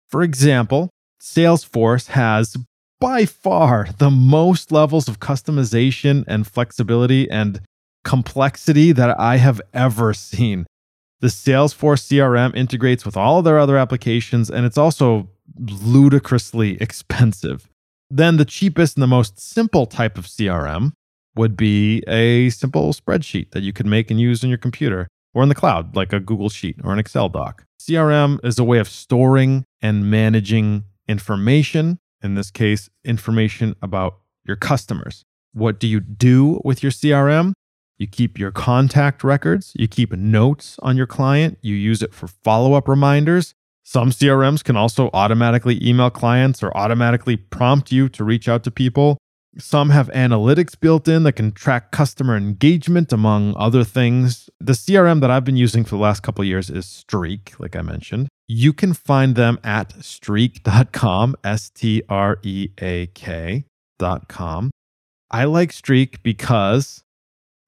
For 0.10 0.24
example, 0.24 0.90
Salesforce 1.22 2.08
has 2.08 2.56
by 3.00 3.26
far 3.26 3.90
the 3.98 4.10
most 4.10 4.72
levels 4.72 5.08
of 5.08 5.20
customization 5.20 6.24
and 6.28 6.48
flexibility 6.48 7.30
and 7.30 7.62
complexity 8.04 8.92
that 8.92 9.20
I 9.20 9.38
have 9.38 9.62
ever 9.74 10.14
seen. 10.14 10.66
The 11.20 11.28
Salesforce 11.28 12.08
CRM 12.08 12.56
integrates 12.56 13.06
with 13.06 13.18
all 13.18 13.40
of 13.40 13.46
their 13.46 13.60
other 13.60 13.78
applications, 13.78 14.50
and 14.50 14.66
it's 14.66 14.78
also 14.78 15.30
ludicrously 15.58 16.78
expensive. 16.82 17.68
Then 18.10 18.38
the 18.38 18.46
cheapest 18.46 18.96
and 18.96 19.04
the 19.04 19.08
most 19.08 19.40
simple 19.40 19.86
type 19.86 20.18
of 20.18 20.26
CRM 20.26 20.92
would 21.36 21.58
be 21.58 22.04
a 22.08 22.50
simple 22.50 22.94
spreadsheet 22.94 23.52
that 23.52 23.64
you 23.64 23.74
could 23.74 23.86
make 23.86 24.10
and 24.10 24.20
use 24.20 24.44
on 24.44 24.50
your 24.50 24.58
computer 24.58 25.08
or 25.34 25.44
in 25.44 25.50
the 25.50 25.56
cloud, 25.56 25.96
like 25.96 26.14
a 26.14 26.20
Google 26.20 26.50
Sheet 26.50 26.78
or 26.84 26.94
an 26.94 27.00
Excel 27.00 27.30
doc. 27.30 27.64
CRM 27.80 28.44
is 28.44 28.58
a 28.58 28.64
way 28.64 28.80
of 28.80 28.90
storing 28.90 29.66
and 29.82 30.10
managing 30.10 30.86
information, 31.08 32.00
in 32.24 32.36
this 32.36 32.50
case, 32.50 32.90
information 33.06 33.76
about 33.82 34.20
your 34.46 34.56
customers. 34.56 35.24
What 35.54 35.80
do 35.80 35.88
you 35.88 36.00
do 36.00 36.62
with 36.64 36.82
your 36.82 36.92
CRM? 36.92 37.54
You 37.98 38.08
keep 38.08 38.38
your 38.38 38.52
contact 38.52 39.24
records, 39.24 39.74
you 39.76 39.88
keep 39.88 40.12
notes 40.12 40.78
on 40.84 40.98
your 40.98 41.08
client, 41.08 41.58
you 41.62 41.76
use 41.76 42.02
it 42.02 42.14
for 42.14 42.28
follow 42.28 42.74
up 42.74 42.88
reminders, 42.88 43.54
some 43.88 44.10
CRMs 44.10 44.66
can 44.66 44.76
also 44.76 45.10
automatically 45.14 45.80
email 45.82 46.10
clients 46.10 46.62
or 46.62 46.76
automatically 46.76 47.38
prompt 47.38 47.90
you 47.90 48.10
to 48.10 48.26
reach 48.26 48.50
out 48.50 48.66
to 48.66 48.70
people. 48.70 49.18
Some 49.60 49.92
have 49.92 50.10
analytics 50.10 50.78
built 50.78 51.08
in 51.08 51.24
that 51.24 51.38
can 51.38 51.54
track 51.54 51.92
customer 51.92 52.36
engagement, 52.36 53.14
among 53.14 53.56
other 53.56 53.86
things. 53.86 54.50
The 54.60 54.74
CRM 54.74 55.22
that 55.22 55.32
I've 55.32 55.46
been 55.46 55.56
using 55.56 55.86
for 55.86 55.92
the 55.92 56.02
last 56.02 56.22
couple 56.22 56.44
years 56.44 56.70
is 56.70 56.86
Streak, 56.86 57.58
like 57.62 57.78
I 57.78 57.82
mentioned. 57.82 58.28
You 58.46 58.74
can 58.74 58.92
find 58.92 59.38
them 59.38 59.58
at 59.64 59.94
streak.com, 60.04 61.38
S 61.46 61.70
T 61.70 62.04
R 62.10 62.40
E 62.44 62.68
A 62.82 63.08
K.com. 63.16 64.70
I 65.32 65.46
like 65.46 65.72
Streak 65.72 66.22
because, 66.24 67.06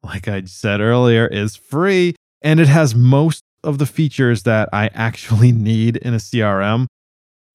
like 0.04 0.28
I 0.28 0.44
said 0.44 0.82
earlier, 0.82 1.28
is 1.28 1.56
free 1.56 2.14
and 2.42 2.60
it 2.60 2.68
has 2.68 2.94
most 2.94 3.46
of 3.64 3.78
the 3.78 3.86
features 3.86 4.44
that 4.44 4.70
I 4.74 4.90
actually 4.94 5.52
need 5.72 5.98
in 5.98 6.14
a 6.14 6.18
CRM. 6.18 6.88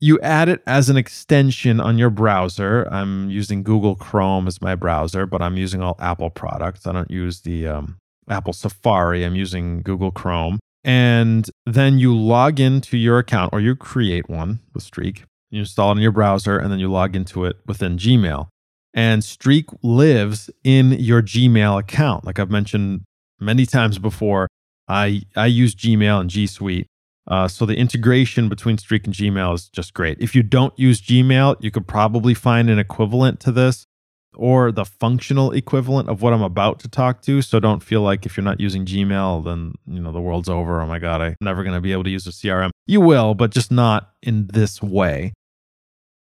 You 0.01 0.21
add 0.21 0.49
it 0.49 0.63
as 0.67 0.91
an 0.91 0.97
extension 0.97 1.81
on 1.81 1.97
your 1.97 2.11
browser. 2.11 2.87
I'm 2.91 3.31
using 3.31 3.63
Google 3.63 3.95
Chrome 3.95 4.47
as 4.47 4.61
my 4.61 4.75
browser, 4.75 5.25
but 5.25 5.41
I'm 5.41 5.57
using 5.57 5.83
all 5.83 5.97
Apple 5.99 6.31
products. 6.31 6.87
I 6.87 6.93
don't 6.93 7.11
use 7.11 7.41
the 7.41 7.69
um, 7.69 7.97
Apple 8.29 8.53
Safari, 8.53 9.25
I'm 9.25 9.35
using 9.37 9.83
Google 9.83 10.11
Chrome. 10.11 10.59
And 10.83 11.49
then 11.65 11.99
you 11.99 12.15
log 12.15 12.61
into 12.61 12.99
your 12.99 13.19
account 13.19 13.55
or 13.55 13.61
you 13.61 13.75
create 13.75 14.29
one 14.29 14.61
with 14.75 14.83
Streak. 14.83 15.25
You 15.51 15.61
install 15.61 15.93
it 15.93 15.97
in 15.97 16.03
your 16.03 16.13
browser 16.13 16.59
and 16.59 16.71
then 16.71 16.79
you 16.79 16.91
log 16.91 17.17
into 17.17 17.45
it 17.45 17.57
within 17.67 17.97
Gmail. 17.97 18.49
And 18.93 19.25
Streak 19.25 19.67
lives 19.83 20.51
in 20.63 20.93
your 20.93 21.23
Gmail 21.23 21.81
account. 21.81 22.25
Like 22.25 22.39
I've 22.39 22.51
mentioned 22.51 23.03
many 23.41 23.65
times 23.65 23.99
before, 23.99 24.49
I 24.89 25.23
I 25.37 25.47
use 25.47 25.75
Gmail 25.75 26.21
and 26.21 26.31
G 26.31 26.47
Suite. 26.47 26.87
Uh, 27.27 27.49
so 27.49 27.65
the 27.65 27.77
integration 27.77 28.49
between 28.51 28.77
Streak 28.77 29.07
and 29.07 29.15
Gmail 29.15 29.55
is 29.55 29.69
just 29.69 29.95
great. 29.95 30.19
If 30.21 30.35
you 30.35 30.43
don't 30.43 30.79
use 30.79 31.01
Gmail, 31.01 31.57
you 31.61 31.71
could 31.71 31.89
probably 31.89 32.35
find 32.35 32.69
an 32.69 32.79
equivalent 32.79 33.41
to 33.41 33.53
this 33.53 33.87
or 34.37 34.73
the 34.73 34.85
functional 34.85 35.53
equivalent 35.53 36.09
of 36.09 36.21
what 36.21 36.33
I'm 36.33 36.43
about 36.43 36.81
to 36.81 36.89
talk 36.89 37.23
to. 37.23 37.41
So 37.41 37.61
don't 37.61 37.83
feel 37.83 38.03
like 38.03 38.27
if 38.27 38.37
you're 38.37 38.45
not 38.45 38.61
using 38.61 38.85
Gmail, 38.85 39.45
then 39.45 39.75
you 39.87 40.01
know 40.01 40.13
the 40.13 40.21
world's 40.21 40.49
over. 40.49 40.81
Oh 40.81 40.87
my 40.87 40.99
god, 40.99 41.21
I'm 41.21 41.37
never 41.41 41.63
going 41.63 41.75
to 41.75 41.81
be 41.81 41.93
able 41.93 42.05
to 42.05 42.11
use 42.11 42.27
a 42.27 42.31
CRM. 42.31 42.71
You 42.87 43.01
will, 43.01 43.35
but 43.35 43.51
just 43.51 43.71
not 43.71 44.11
in 44.23 44.49
this 44.49 44.83
way. 44.83 45.33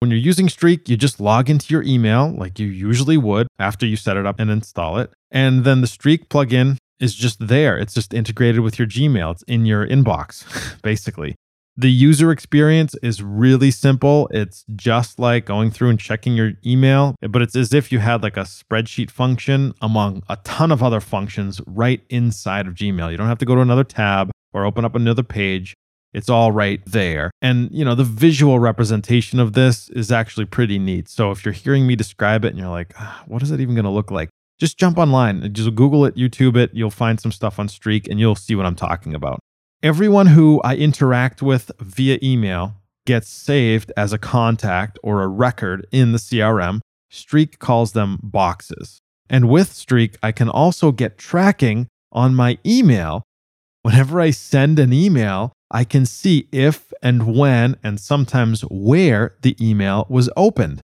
When 0.01 0.11
you're 0.11 0.19
using 0.19 0.49
Streak, 0.49 0.89
you 0.89 0.97
just 0.97 1.21
log 1.21 1.51
into 1.51 1.73
your 1.73 1.83
email 1.83 2.31
like 2.31 2.59
you 2.59 2.67
usually 2.67 3.19
would 3.19 3.47
after 3.59 3.85
you 3.85 3.97
set 3.97 4.17
it 4.17 4.25
up 4.25 4.41
and 4.41 4.51
install 4.51 4.99
it. 4.99 5.13
And 5.31 5.65
then 5.65 5.83
the 5.83 5.87
Streak 5.87 6.29
plugin 6.31 6.79
is 7.01 7.15
just 7.15 7.47
there. 7.47 7.79
It's 7.79 7.95
just 7.95 8.15
integrated 8.15 8.61
with 8.61 8.79
your 8.79 8.87
Gmail. 8.87 9.33
It's 9.33 9.43
in 9.45 9.67
your 9.67 9.87
inbox, 9.87 10.45
basically. 10.83 11.35
The 11.77 11.91
user 11.91 12.31
experience 12.31 12.95
is 13.03 13.23
really 13.23 13.71
simple. 13.71 14.29
It's 14.33 14.65
just 14.77 15.19
like 15.19 15.47
going 15.47 15.71
through 15.71 15.89
and 15.89 15.99
checking 15.99 16.35
your 16.35 16.53
email, 16.67 17.15
but 17.23 17.41
it's 17.41 17.57
as 17.57 17.73
if 17.73 17.91
you 17.91 18.01
had 18.01 18.23
like 18.23 18.37
a 18.37 18.43
spreadsheet 18.43 19.11
function 19.11 19.73
among 19.81 20.23
a 20.29 20.37
ton 20.45 20.73
of 20.73 20.83
other 20.83 21.01
functions 21.01 21.61
right 21.67 22.03
inside 22.11 22.67
of 22.67 22.75
Gmail. 22.75 23.11
You 23.11 23.17
don't 23.17 23.29
have 23.29 23.39
to 23.39 23.47
go 23.47 23.55
to 23.55 23.63
another 23.63 23.85
tab 23.85 24.31
or 24.53 24.67
open 24.67 24.85
up 24.85 24.95
another 24.95 25.23
page. 25.23 25.75
It's 26.13 26.29
all 26.29 26.51
right 26.53 26.83
there. 26.87 27.31
And, 27.41 27.71
you 27.71 27.85
know, 27.85 27.95
the 27.95 28.05
visual 28.05 28.59
representation 28.59 29.39
of 29.39 29.53
this 29.53 29.89
is 29.91 30.11
actually 30.11 30.47
pretty 30.47 30.79
neat. 30.79 31.09
So 31.09 31.31
if 31.31 31.45
you're 31.45 31.55
hearing 31.55 31.87
me 31.87 31.95
describe 31.95 32.45
it 32.45 32.49
and 32.49 32.59
you're 32.59 32.69
like, 32.69 32.93
ah, 32.99 33.23
what 33.27 33.43
is 33.43 33.53
it 33.53 33.61
even 33.61 33.75
going 33.75 33.85
to 33.85 33.91
look 33.91 34.11
like? 34.11 34.29
Just 34.61 34.77
jump 34.77 34.99
online, 34.99 35.55
just 35.55 35.75
Google 35.75 36.05
it, 36.05 36.17
YouTube 36.17 36.55
it. 36.55 36.71
You'll 36.75 36.91
find 36.91 37.19
some 37.19 37.33
stuff 37.33 37.59
on 37.59 37.67
Streak 37.69 38.07
and 38.07 38.21
you'll 38.21 38.35
see 38.35 38.55
what 38.55 38.67
I'm 38.67 38.77
talking 38.77 39.15
about. 39.15 39.41
Everyone 39.83 40.27
who 40.27 40.61
I 40.63 40.77
interact 40.77 41.41
with 41.41 41.73
via 41.81 42.19
email 42.23 42.75
gets 43.07 43.31
saved 43.31 43.91
as 43.97 44.13
a 44.13 44.19
contact 44.19 44.99
or 45.03 45.23
a 45.23 45.29
record 45.29 45.87
in 45.91 46.13
the 46.13 46.19
CRM. 46.19 46.81
Streak 47.09 47.59
calls 47.59 47.93
them 47.93 48.19
boxes. 48.23 49.01
And 49.31 49.49
with 49.49 49.73
Streak, 49.73 50.19
I 50.23 50.31
can 50.31 50.51
also 50.51 50.93
get 50.93 51.17
tracking 51.17 51.87
on 52.13 52.35
my 52.35 52.59
email. 52.67 53.23
Whenever 53.83 54.21
I 54.21 54.31
send 54.31 54.79
an 54.79 54.93
email, 54.93 55.55
I 55.71 55.85
can 55.85 56.05
see 56.05 56.49
if 56.53 56.93
and 57.03 57.35
when 57.35 57.79
and 57.83 57.99
sometimes 57.99 58.61
where 58.71 59.37
the 59.41 59.57
email 59.59 60.07
was 60.11 60.29
opened. 60.37 60.83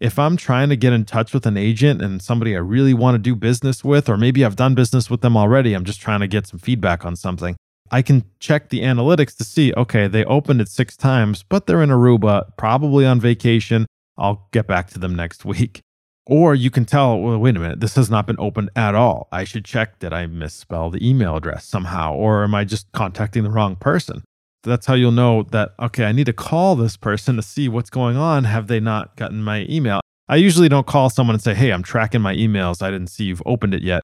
If 0.00 0.16
I'm 0.16 0.36
trying 0.36 0.68
to 0.68 0.76
get 0.76 0.92
in 0.92 1.04
touch 1.04 1.34
with 1.34 1.44
an 1.44 1.56
agent 1.56 2.00
and 2.00 2.22
somebody 2.22 2.54
I 2.54 2.60
really 2.60 2.94
want 2.94 3.16
to 3.16 3.18
do 3.18 3.34
business 3.34 3.82
with, 3.82 4.08
or 4.08 4.16
maybe 4.16 4.44
I've 4.44 4.54
done 4.54 4.76
business 4.76 5.10
with 5.10 5.22
them 5.22 5.36
already, 5.36 5.74
I'm 5.74 5.84
just 5.84 6.00
trying 6.00 6.20
to 6.20 6.28
get 6.28 6.46
some 6.46 6.60
feedback 6.60 7.04
on 7.04 7.16
something, 7.16 7.56
I 7.90 8.02
can 8.02 8.24
check 8.38 8.68
the 8.68 8.80
analytics 8.80 9.36
to 9.38 9.44
see, 9.44 9.72
okay, 9.74 10.06
they 10.06 10.24
opened 10.24 10.60
it 10.60 10.68
six 10.68 10.96
times, 10.96 11.42
but 11.42 11.66
they're 11.66 11.82
in 11.82 11.90
Aruba, 11.90 12.56
probably 12.56 13.06
on 13.06 13.20
vacation. 13.20 13.86
I'll 14.16 14.48
get 14.52 14.68
back 14.68 14.88
to 14.90 14.98
them 14.98 15.14
next 15.14 15.44
week. 15.44 15.80
Or 16.30 16.54
you 16.54 16.70
can 16.70 16.84
tell, 16.84 17.18
well, 17.18 17.38
wait 17.38 17.56
a 17.56 17.58
minute, 17.58 17.80
this 17.80 17.94
has 17.94 18.10
not 18.10 18.26
been 18.26 18.36
opened 18.38 18.68
at 18.76 18.94
all. 18.94 19.28
I 19.32 19.44
should 19.44 19.64
check 19.64 19.98
did 19.98 20.12
I 20.12 20.26
misspell 20.26 20.90
the 20.90 21.08
email 21.08 21.36
address 21.36 21.64
somehow? 21.64 22.12
Or 22.12 22.44
am 22.44 22.54
I 22.54 22.64
just 22.64 22.92
contacting 22.92 23.44
the 23.44 23.50
wrong 23.50 23.76
person? 23.76 24.22
That's 24.64 24.86
how 24.86 24.94
you'll 24.94 25.12
know 25.12 25.44
that, 25.50 25.74
okay, 25.78 26.04
I 26.04 26.12
need 26.12 26.26
to 26.26 26.32
call 26.32 26.76
this 26.76 26.96
person 26.96 27.36
to 27.36 27.42
see 27.42 27.68
what's 27.68 27.90
going 27.90 28.16
on. 28.16 28.44
Have 28.44 28.66
they 28.66 28.80
not 28.80 29.16
gotten 29.16 29.42
my 29.42 29.66
email? 29.68 30.00
I 30.28 30.36
usually 30.36 30.68
don't 30.68 30.86
call 30.86 31.10
someone 31.10 31.34
and 31.34 31.42
say, 31.42 31.54
hey, 31.54 31.72
I'm 31.72 31.82
tracking 31.82 32.20
my 32.20 32.34
emails. 32.34 32.82
I 32.82 32.90
didn't 32.90 33.06
see 33.08 33.24
you've 33.24 33.42
opened 33.46 33.74
it 33.74 33.82
yet. 33.82 34.02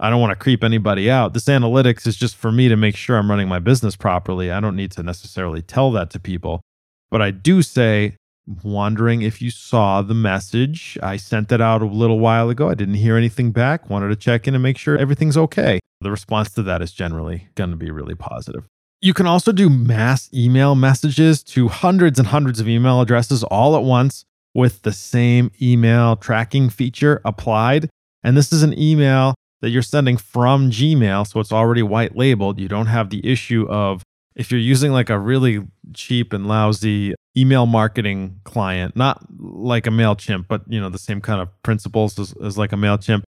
I 0.00 0.08
don't 0.08 0.20
want 0.20 0.30
to 0.30 0.42
creep 0.42 0.64
anybody 0.64 1.10
out. 1.10 1.34
This 1.34 1.44
analytics 1.44 2.06
is 2.06 2.16
just 2.16 2.34
for 2.34 2.50
me 2.50 2.68
to 2.68 2.76
make 2.76 2.96
sure 2.96 3.18
I'm 3.18 3.30
running 3.30 3.48
my 3.48 3.58
business 3.58 3.96
properly. 3.96 4.50
I 4.50 4.58
don't 4.58 4.74
need 4.74 4.90
to 4.92 5.02
necessarily 5.02 5.60
tell 5.60 5.92
that 5.92 6.10
to 6.10 6.18
people. 6.18 6.62
But 7.10 7.20
I 7.20 7.30
do 7.30 7.60
say, 7.60 8.16
wondering 8.64 9.22
if 9.22 9.40
you 9.40 9.50
saw 9.50 10.02
the 10.02 10.14
message. 10.14 10.98
I 11.02 11.16
sent 11.16 11.52
it 11.52 11.60
out 11.60 11.82
a 11.82 11.86
little 11.86 12.18
while 12.18 12.50
ago. 12.50 12.68
I 12.68 12.74
didn't 12.74 12.94
hear 12.94 13.16
anything 13.16 13.52
back. 13.52 13.88
Wanted 13.88 14.08
to 14.08 14.16
check 14.16 14.48
in 14.48 14.54
and 14.54 14.62
make 14.62 14.78
sure 14.78 14.96
everything's 14.96 15.36
okay. 15.36 15.78
The 16.00 16.10
response 16.10 16.50
to 16.52 16.62
that 16.64 16.82
is 16.82 16.92
generally 16.92 17.48
going 17.54 17.70
to 17.70 17.76
be 17.76 17.90
really 17.90 18.14
positive. 18.14 18.66
You 19.02 19.14
can 19.14 19.26
also 19.26 19.50
do 19.50 19.70
mass 19.70 20.28
email 20.34 20.74
messages 20.74 21.42
to 21.44 21.68
hundreds 21.68 22.18
and 22.18 22.28
hundreds 22.28 22.60
of 22.60 22.68
email 22.68 23.00
addresses 23.00 23.42
all 23.44 23.74
at 23.74 23.82
once 23.82 24.26
with 24.52 24.82
the 24.82 24.92
same 24.92 25.50
email 25.62 26.16
tracking 26.16 26.68
feature 26.68 27.22
applied. 27.24 27.88
And 28.22 28.36
this 28.36 28.52
is 28.52 28.62
an 28.62 28.78
email 28.78 29.34
that 29.62 29.70
you're 29.70 29.80
sending 29.80 30.18
from 30.18 30.70
Gmail, 30.70 31.26
so 31.26 31.40
it's 31.40 31.52
already 31.52 31.82
white 31.82 32.14
labeled. 32.14 32.60
You 32.60 32.68
don't 32.68 32.86
have 32.86 33.08
the 33.08 33.26
issue 33.26 33.66
of 33.70 34.02
if 34.36 34.50
you're 34.50 34.60
using 34.60 34.92
like 34.92 35.08
a 35.08 35.18
really 35.18 35.66
cheap 35.94 36.34
and 36.34 36.46
lousy 36.46 37.14
email 37.34 37.64
marketing 37.64 38.40
client, 38.44 38.96
not 38.96 39.24
like 39.38 39.86
a 39.86 39.90
MailChimp, 39.90 40.46
but 40.46 40.62
you 40.68 40.78
know, 40.78 40.90
the 40.90 40.98
same 40.98 41.22
kind 41.22 41.40
of 41.40 41.48
principles 41.62 42.18
as, 42.18 42.34
as 42.42 42.58
like 42.58 42.72
a 42.72 42.76
MailChimp. 42.76 43.22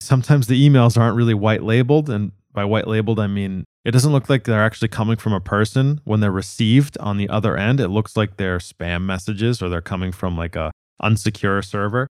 Sometimes 0.00 0.46
the 0.46 0.68
emails 0.68 0.98
aren't 0.98 1.16
really 1.16 1.34
white 1.34 1.62
labeled. 1.62 2.10
And 2.10 2.32
by 2.52 2.66
white 2.66 2.86
labeled, 2.86 3.18
I 3.18 3.26
mean 3.28 3.64
it 3.86 3.92
doesn't 3.92 4.10
look 4.10 4.28
like 4.28 4.42
they're 4.42 4.64
actually 4.64 4.88
coming 4.88 5.16
from 5.16 5.32
a 5.32 5.40
person 5.40 6.00
when 6.02 6.18
they're 6.18 6.32
received 6.32 6.98
on 6.98 7.18
the 7.18 7.28
other 7.28 7.56
end. 7.56 7.78
It 7.78 7.86
looks 7.86 8.16
like 8.16 8.36
they're 8.36 8.58
spam 8.58 9.02
messages 9.02 9.62
or 9.62 9.68
they're 9.68 9.80
coming 9.80 10.10
from 10.10 10.36
like 10.36 10.56
a 10.56 10.72
unsecure 11.00 11.64
server. 11.64 12.08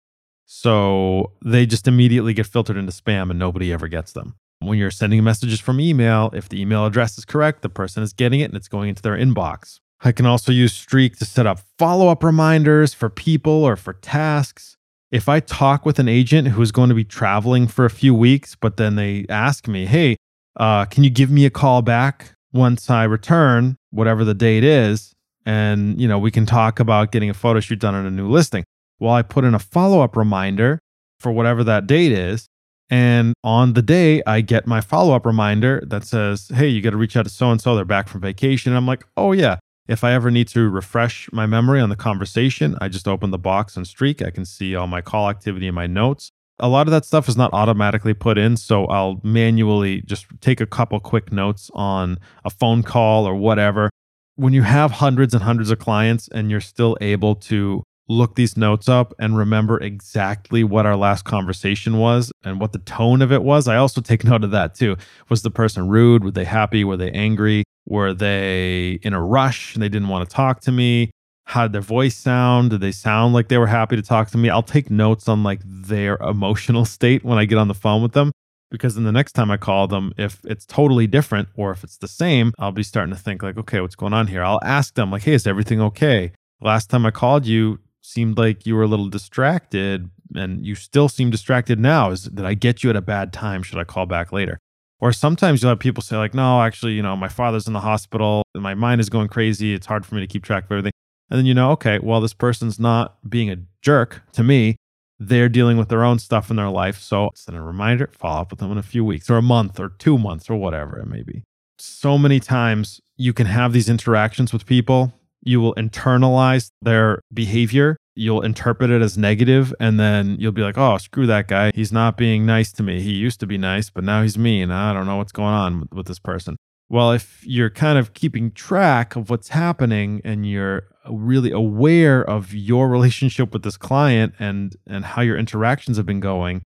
So 0.46 1.30
they 1.44 1.66
just 1.66 1.86
immediately 1.86 2.34
get 2.34 2.48
filtered 2.48 2.76
into 2.76 2.90
spam 2.90 3.30
and 3.30 3.38
nobody 3.38 3.72
ever 3.72 3.86
gets 3.86 4.10
them. 4.14 4.34
When 4.58 4.78
you're 4.78 4.90
sending 4.90 5.22
messages 5.22 5.60
from 5.60 5.78
email, 5.78 6.32
if 6.34 6.48
the 6.48 6.60
email 6.60 6.86
address 6.86 7.16
is 7.16 7.24
correct, 7.24 7.62
the 7.62 7.68
person 7.68 8.02
is 8.02 8.12
getting 8.12 8.40
it 8.40 8.46
and 8.46 8.56
it's 8.56 8.66
going 8.66 8.88
into 8.88 9.00
their 9.00 9.16
inbox. 9.16 9.78
I 10.00 10.10
can 10.10 10.26
also 10.26 10.50
use 10.50 10.72
Streak 10.72 11.18
to 11.18 11.24
set 11.24 11.46
up 11.46 11.60
follow 11.78 12.08
up 12.08 12.24
reminders 12.24 12.94
for 12.94 13.08
people 13.08 13.52
or 13.62 13.76
for 13.76 13.92
tasks. 13.92 14.76
If 15.12 15.28
I 15.28 15.38
talk 15.38 15.86
with 15.86 16.00
an 16.00 16.08
agent 16.08 16.48
who's 16.48 16.72
going 16.72 16.88
to 16.88 16.96
be 16.96 17.04
traveling 17.04 17.68
for 17.68 17.84
a 17.84 17.90
few 17.90 18.12
weeks, 18.12 18.56
but 18.56 18.76
then 18.76 18.96
they 18.96 19.24
ask 19.28 19.68
me, 19.68 19.86
hey, 19.86 20.16
uh, 20.56 20.84
can 20.86 21.04
you 21.04 21.10
give 21.10 21.30
me 21.30 21.46
a 21.46 21.50
call 21.50 21.82
back 21.82 22.34
once 22.52 22.90
I 22.90 23.04
return, 23.04 23.76
whatever 23.90 24.24
the 24.24 24.34
date 24.34 24.64
is? 24.64 25.12
And, 25.46 26.00
you 26.00 26.06
know, 26.06 26.18
we 26.18 26.30
can 26.30 26.46
talk 26.46 26.80
about 26.80 27.12
getting 27.12 27.30
a 27.30 27.34
photo 27.34 27.60
shoot 27.60 27.78
done 27.78 27.94
on 27.94 28.06
a 28.06 28.10
new 28.10 28.28
listing. 28.28 28.64
Well, 28.98 29.14
I 29.14 29.22
put 29.22 29.44
in 29.44 29.54
a 29.54 29.58
follow 29.58 30.02
up 30.02 30.16
reminder 30.16 30.78
for 31.18 31.32
whatever 31.32 31.64
that 31.64 31.86
date 31.86 32.12
is. 32.12 32.46
And 32.90 33.34
on 33.44 33.74
the 33.74 33.82
day, 33.82 34.20
I 34.26 34.40
get 34.40 34.66
my 34.66 34.80
follow 34.80 35.14
up 35.14 35.24
reminder 35.24 35.82
that 35.86 36.04
says, 36.04 36.50
Hey, 36.52 36.66
you 36.68 36.82
got 36.82 36.90
to 36.90 36.96
reach 36.96 37.16
out 37.16 37.24
to 37.24 37.30
so 37.30 37.50
and 37.50 37.60
so. 37.60 37.76
They're 37.76 37.84
back 37.84 38.08
from 38.08 38.20
vacation. 38.20 38.72
And 38.72 38.76
I'm 38.76 38.86
like, 38.86 39.04
Oh, 39.16 39.32
yeah. 39.32 39.58
If 39.88 40.04
I 40.04 40.12
ever 40.12 40.30
need 40.30 40.48
to 40.48 40.68
refresh 40.68 41.28
my 41.32 41.46
memory 41.46 41.80
on 41.80 41.88
the 41.88 41.96
conversation, 41.96 42.76
I 42.80 42.88
just 42.88 43.08
open 43.08 43.30
the 43.30 43.38
box 43.38 43.76
on 43.76 43.84
streak. 43.84 44.22
I 44.22 44.30
can 44.30 44.44
see 44.44 44.74
all 44.76 44.86
my 44.86 45.00
call 45.00 45.28
activity 45.28 45.66
in 45.66 45.74
my 45.74 45.86
notes. 45.86 46.30
A 46.60 46.68
lot 46.68 46.86
of 46.86 46.92
that 46.92 47.04
stuff 47.04 47.28
is 47.28 47.36
not 47.36 47.52
automatically 47.52 48.14
put 48.14 48.38
in. 48.38 48.56
So 48.56 48.86
I'll 48.86 49.20
manually 49.22 50.02
just 50.02 50.26
take 50.40 50.60
a 50.60 50.66
couple 50.66 51.00
quick 51.00 51.32
notes 51.32 51.70
on 51.74 52.18
a 52.44 52.50
phone 52.50 52.82
call 52.82 53.26
or 53.26 53.34
whatever. 53.34 53.90
When 54.36 54.52
you 54.52 54.62
have 54.62 54.92
hundreds 54.92 55.34
and 55.34 55.42
hundreds 55.42 55.70
of 55.70 55.78
clients 55.78 56.28
and 56.28 56.50
you're 56.50 56.60
still 56.60 56.96
able 57.00 57.34
to 57.36 57.82
look 58.10 58.34
these 58.34 58.56
notes 58.56 58.88
up 58.88 59.14
and 59.20 59.36
remember 59.36 59.78
exactly 59.80 60.64
what 60.64 60.84
our 60.84 60.96
last 60.96 61.24
conversation 61.24 61.96
was 61.96 62.32
and 62.44 62.60
what 62.60 62.72
the 62.72 62.78
tone 62.80 63.22
of 63.22 63.30
it 63.30 63.42
was. 63.42 63.68
I 63.68 63.76
also 63.76 64.00
take 64.00 64.24
note 64.30 64.44
of 64.44 64.50
that 64.50 64.74
too. 64.74 64.96
Was 65.28 65.42
the 65.42 65.50
person 65.50 65.88
rude? 65.88 66.24
Were 66.24 66.30
they 66.30 66.44
happy? 66.44 66.84
Were 66.84 66.96
they 66.96 67.10
angry? 67.12 67.64
Were 67.86 68.12
they 68.12 68.98
in 69.02 69.14
a 69.14 69.22
rush 69.22 69.74
and 69.74 69.82
they 69.82 69.88
didn't 69.88 70.08
want 70.08 70.28
to 70.28 70.34
talk 70.34 70.60
to 70.62 70.72
me? 70.72 71.10
How 71.50 71.62
did 71.62 71.72
their 71.72 71.80
voice 71.80 72.16
sound? 72.16 72.70
Did 72.70 72.80
they 72.80 72.92
sound 72.92 73.34
like 73.34 73.48
they 73.48 73.58
were 73.58 73.66
happy 73.66 73.96
to 73.96 74.02
talk 74.02 74.30
to 74.30 74.38
me? 74.38 74.48
I'll 74.48 74.62
take 74.62 74.88
notes 74.88 75.28
on 75.28 75.42
like 75.42 75.58
their 75.64 76.16
emotional 76.20 76.84
state 76.84 77.24
when 77.24 77.38
I 77.38 77.44
get 77.44 77.58
on 77.58 77.66
the 77.66 77.74
phone 77.74 78.02
with 78.02 78.12
them 78.12 78.30
because 78.70 78.94
then 78.94 79.02
the 79.02 79.10
next 79.10 79.32
time 79.32 79.50
I 79.50 79.56
call 79.56 79.88
them, 79.88 80.12
if 80.16 80.38
it's 80.44 80.64
totally 80.64 81.08
different 81.08 81.48
or 81.56 81.72
if 81.72 81.82
it's 81.82 81.96
the 81.96 82.06
same, 82.06 82.52
I'll 82.60 82.70
be 82.70 82.84
starting 82.84 83.12
to 83.12 83.20
think 83.20 83.42
like, 83.42 83.58
okay, 83.58 83.80
what's 83.80 83.96
going 83.96 84.12
on 84.12 84.28
here? 84.28 84.44
I'll 84.44 84.60
ask 84.62 84.94
them 84.94 85.10
like, 85.10 85.22
hey, 85.22 85.32
is 85.32 85.44
everything 85.44 85.80
okay? 85.80 86.30
Last 86.60 86.88
time 86.88 87.04
I 87.04 87.10
called 87.10 87.46
you, 87.46 87.80
seemed 88.00 88.38
like 88.38 88.64
you 88.64 88.76
were 88.76 88.84
a 88.84 88.86
little 88.86 89.08
distracted 89.08 90.08
and 90.36 90.64
you 90.64 90.76
still 90.76 91.08
seem 91.08 91.30
distracted 91.30 91.80
now. 91.80 92.12
Is 92.12 92.24
did 92.26 92.46
I 92.46 92.54
get 92.54 92.84
you 92.84 92.90
at 92.90 92.96
a 92.96 93.02
bad 93.02 93.32
time? 93.32 93.64
Should 93.64 93.78
I 93.78 93.84
call 93.84 94.06
back 94.06 94.30
later? 94.30 94.60
Or 95.00 95.12
sometimes 95.12 95.62
you'll 95.62 95.70
have 95.70 95.80
people 95.80 96.02
say, 96.02 96.16
like, 96.16 96.34
no, 96.34 96.62
actually, 96.62 96.92
you 96.92 97.02
know, 97.02 97.16
my 97.16 97.28
father's 97.28 97.66
in 97.66 97.72
the 97.72 97.80
hospital 97.80 98.44
and 98.54 98.62
my 98.62 98.74
mind 98.74 99.00
is 99.00 99.08
going 99.08 99.28
crazy. 99.28 99.74
It's 99.74 99.86
hard 99.86 100.06
for 100.06 100.14
me 100.14 100.20
to 100.20 100.28
keep 100.28 100.44
track 100.44 100.64
of 100.64 100.70
everything. 100.70 100.92
And 101.30 101.38
then 101.38 101.46
you 101.46 101.54
know, 101.54 101.70
okay, 101.72 101.98
well, 102.02 102.20
this 102.20 102.34
person's 102.34 102.78
not 102.78 103.16
being 103.28 103.50
a 103.50 103.58
jerk 103.82 104.22
to 104.32 104.42
me. 104.42 104.76
They're 105.18 105.48
dealing 105.48 105.76
with 105.76 105.88
their 105.88 106.02
own 106.02 106.18
stuff 106.18 106.50
in 106.50 106.56
their 106.56 106.70
life. 106.70 106.98
So 106.98 107.30
send 107.34 107.56
a 107.56 107.60
reminder, 107.60 108.10
follow 108.12 108.40
up 108.40 108.50
with 108.50 108.60
them 108.60 108.72
in 108.72 108.78
a 108.78 108.82
few 108.82 109.04
weeks 109.04 109.28
or 109.30 109.36
a 109.36 109.42
month 109.42 109.78
or 109.78 109.90
two 109.90 110.18
months 110.18 110.48
or 110.48 110.56
whatever 110.56 110.98
it 110.98 111.06
may 111.06 111.22
be. 111.22 111.44
So 111.78 112.18
many 112.18 112.40
times 112.40 113.00
you 113.16 113.32
can 113.32 113.46
have 113.46 113.72
these 113.72 113.88
interactions 113.88 114.52
with 114.52 114.66
people 114.66 115.12
you 115.42 115.58
will 115.58 115.74
internalize 115.76 116.70
their 116.82 117.18
behavior 117.32 117.96
you'll 118.20 118.42
interpret 118.42 118.90
it 118.90 119.00
as 119.00 119.16
negative 119.16 119.72
and 119.80 119.98
then 119.98 120.36
you'll 120.38 120.52
be 120.52 120.62
like, 120.62 120.76
oh, 120.76 120.98
screw 120.98 121.26
that 121.26 121.48
guy. 121.48 121.70
He's 121.74 121.90
not 121.90 122.18
being 122.18 122.44
nice 122.44 122.70
to 122.72 122.82
me. 122.82 123.00
He 123.00 123.12
used 123.12 123.40
to 123.40 123.46
be 123.46 123.56
nice, 123.56 123.88
but 123.88 124.04
now 124.04 124.22
he's 124.22 124.36
mean. 124.36 124.70
I 124.70 124.92
don't 124.92 125.06
know 125.06 125.16
what's 125.16 125.32
going 125.32 125.54
on 125.54 125.88
with, 125.90 126.06
this 126.06 126.18
person. 126.18 126.56
Well, 126.88 127.12
if 127.12 127.42
you're 127.46 127.70
kind 127.70 127.96
of 127.96 128.14
keeping 128.14 128.50
track 128.50 129.16
of 129.16 129.30
what's 129.30 129.48
happening 129.48 130.20
and 130.24 130.48
you're 130.48 130.88
really 131.08 131.50
aware 131.50 132.22
of 132.22 132.52
your 132.52 132.88
relationship 132.88 133.52
with 133.52 133.62
this 133.62 133.76
client 133.76 134.34
and 134.38 134.76
and 134.86 135.04
how 135.04 135.22
your 135.22 135.36
interactions 135.36 135.96
have 135.96 136.06
been 136.06 136.20
going, 136.20 136.62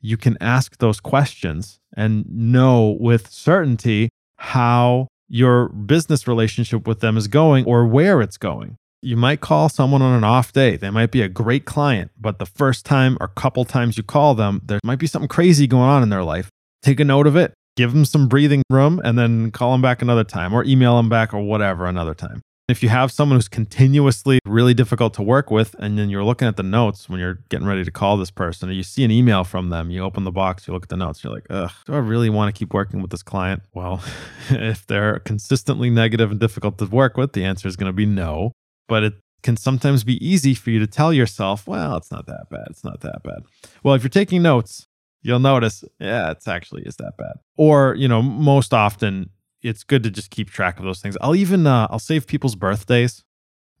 you 0.00 0.16
can 0.16 0.36
ask 0.40 0.78
those 0.78 1.00
questions 1.00 1.78
and 1.96 2.24
know 2.28 2.96
with 3.00 3.28
certainty 3.30 4.08
how 4.38 5.08
your 5.28 5.68
business 5.68 6.28
relationship 6.28 6.86
with 6.86 7.00
them 7.00 7.16
is 7.16 7.28
going 7.28 7.64
or 7.64 7.86
where 7.86 8.20
it's 8.20 8.36
going. 8.36 8.76
You 9.02 9.16
might 9.16 9.40
call 9.40 9.68
someone 9.68 10.02
on 10.02 10.14
an 10.16 10.24
off 10.24 10.52
day. 10.52 10.76
They 10.76 10.90
might 10.90 11.10
be 11.10 11.22
a 11.22 11.28
great 11.28 11.64
client, 11.64 12.10
but 12.18 12.38
the 12.38 12.46
first 12.46 12.84
time 12.84 13.16
or 13.20 13.28
couple 13.28 13.64
times 13.64 13.96
you 13.96 14.02
call 14.02 14.34
them, 14.34 14.62
there 14.64 14.80
might 14.82 14.98
be 14.98 15.06
something 15.06 15.28
crazy 15.28 15.66
going 15.66 15.88
on 15.88 16.02
in 16.02 16.08
their 16.08 16.24
life. 16.24 16.48
Take 16.82 17.00
a 17.00 17.04
note 17.04 17.26
of 17.26 17.36
it, 17.36 17.52
give 17.76 17.92
them 17.92 18.04
some 18.04 18.28
breathing 18.28 18.62
room, 18.70 19.00
and 19.04 19.18
then 19.18 19.50
call 19.50 19.72
them 19.72 19.82
back 19.82 20.02
another 20.02 20.24
time 20.24 20.52
or 20.52 20.64
email 20.64 20.96
them 20.96 21.08
back 21.08 21.34
or 21.34 21.40
whatever 21.40 21.86
another 21.86 22.14
time. 22.14 22.40
If 22.68 22.82
you 22.82 22.88
have 22.88 23.12
someone 23.12 23.36
who's 23.36 23.46
continuously 23.46 24.40
really 24.44 24.74
difficult 24.74 25.14
to 25.14 25.22
work 25.22 25.52
with, 25.52 25.76
and 25.78 25.96
then 25.96 26.10
you're 26.10 26.24
looking 26.24 26.48
at 26.48 26.56
the 26.56 26.64
notes 26.64 27.08
when 27.08 27.20
you're 27.20 27.38
getting 27.48 27.66
ready 27.66 27.84
to 27.84 27.92
call 27.92 28.16
this 28.16 28.32
person, 28.32 28.68
and 28.68 28.76
you 28.76 28.82
see 28.82 29.04
an 29.04 29.12
email 29.12 29.44
from 29.44 29.70
them, 29.70 29.88
you 29.88 30.02
open 30.02 30.24
the 30.24 30.32
box, 30.32 30.66
you 30.66 30.74
look 30.74 30.82
at 30.82 30.88
the 30.88 30.96
notes, 30.96 31.22
you're 31.22 31.32
like, 31.32 31.46
ugh, 31.48 31.70
do 31.84 31.94
I 31.94 31.98
really 31.98 32.28
want 32.28 32.52
to 32.52 32.58
keep 32.58 32.74
working 32.74 33.00
with 33.00 33.12
this 33.12 33.22
client? 33.22 33.62
Well, 33.72 34.02
if 34.50 34.84
they're 34.84 35.20
consistently 35.20 35.90
negative 35.90 36.32
and 36.32 36.40
difficult 36.40 36.78
to 36.78 36.86
work 36.86 37.16
with, 37.16 37.34
the 37.34 37.44
answer 37.44 37.68
is 37.68 37.76
going 37.76 37.88
to 37.88 37.96
be 37.96 38.06
no. 38.06 38.50
But 38.88 39.04
it 39.04 39.14
can 39.44 39.56
sometimes 39.56 40.02
be 40.02 40.26
easy 40.26 40.52
for 40.54 40.70
you 40.70 40.80
to 40.80 40.88
tell 40.88 41.12
yourself, 41.12 41.68
well, 41.68 41.96
it's 41.96 42.10
not 42.10 42.26
that 42.26 42.46
bad. 42.50 42.66
It's 42.70 42.82
not 42.82 43.00
that 43.02 43.22
bad. 43.22 43.44
Well, 43.84 43.94
if 43.94 44.02
you're 44.02 44.10
taking 44.10 44.42
notes, 44.42 44.88
you'll 45.22 45.38
notice, 45.38 45.84
yeah, 46.00 46.32
it's 46.32 46.48
actually 46.48 46.82
is 46.82 46.96
that 46.96 47.12
bad. 47.16 47.34
Or, 47.56 47.94
you 47.94 48.08
know, 48.08 48.22
most 48.22 48.74
often 48.74 49.30
it's 49.62 49.84
good 49.84 50.02
to 50.02 50.10
just 50.10 50.30
keep 50.30 50.50
track 50.50 50.78
of 50.78 50.84
those 50.84 51.00
things. 51.00 51.16
I'll 51.20 51.34
even 51.34 51.66
uh, 51.66 51.88
I'll 51.90 51.98
save 51.98 52.26
people's 52.26 52.54
birthdays 52.54 53.24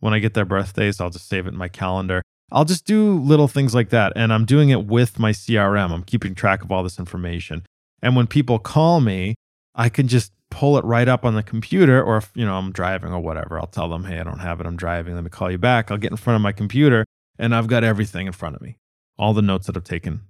when 0.00 0.14
I 0.14 0.18
get 0.18 0.34
their 0.34 0.44
birthdays. 0.44 1.00
I'll 1.00 1.10
just 1.10 1.28
save 1.28 1.46
it 1.46 1.50
in 1.50 1.56
my 1.56 1.68
calendar. 1.68 2.22
I'll 2.52 2.64
just 2.64 2.86
do 2.86 3.18
little 3.18 3.48
things 3.48 3.74
like 3.74 3.90
that, 3.90 4.12
and 4.14 4.32
I'm 4.32 4.44
doing 4.44 4.70
it 4.70 4.86
with 4.86 5.18
my 5.18 5.32
CRM. 5.32 5.90
I'm 5.90 6.04
keeping 6.04 6.34
track 6.34 6.62
of 6.62 6.70
all 6.70 6.82
this 6.82 6.98
information. 6.98 7.64
And 8.02 8.14
when 8.14 8.26
people 8.26 8.58
call 8.58 9.00
me, 9.00 9.34
I 9.74 9.88
can 9.88 10.06
just 10.06 10.32
pull 10.50 10.78
it 10.78 10.84
right 10.84 11.08
up 11.08 11.24
on 11.24 11.34
the 11.34 11.42
computer, 11.42 12.02
or 12.02 12.18
if 12.18 12.30
you 12.34 12.44
know 12.44 12.54
I'm 12.56 12.72
driving 12.72 13.12
or 13.12 13.20
whatever, 13.20 13.58
I'll 13.58 13.66
tell 13.66 13.88
them, 13.88 14.04
"Hey, 14.04 14.20
I 14.20 14.22
don't 14.22 14.38
have 14.38 14.60
it. 14.60 14.66
I'm 14.66 14.76
driving. 14.76 15.14
Let 15.14 15.24
me 15.24 15.30
call 15.30 15.50
you 15.50 15.58
back." 15.58 15.90
I'll 15.90 15.98
get 15.98 16.12
in 16.12 16.16
front 16.16 16.36
of 16.36 16.42
my 16.42 16.52
computer, 16.52 17.04
and 17.38 17.54
I've 17.54 17.66
got 17.66 17.84
everything 17.84 18.26
in 18.26 18.32
front 18.32 18.54
of 18.54 18.62
me, 18.62 18.78
all 19.18 19.34
the 19.34 19.42
notes 19.42 19.66
that 19.66 19.76
I've 19.76 19.84
taken 19.84 20.22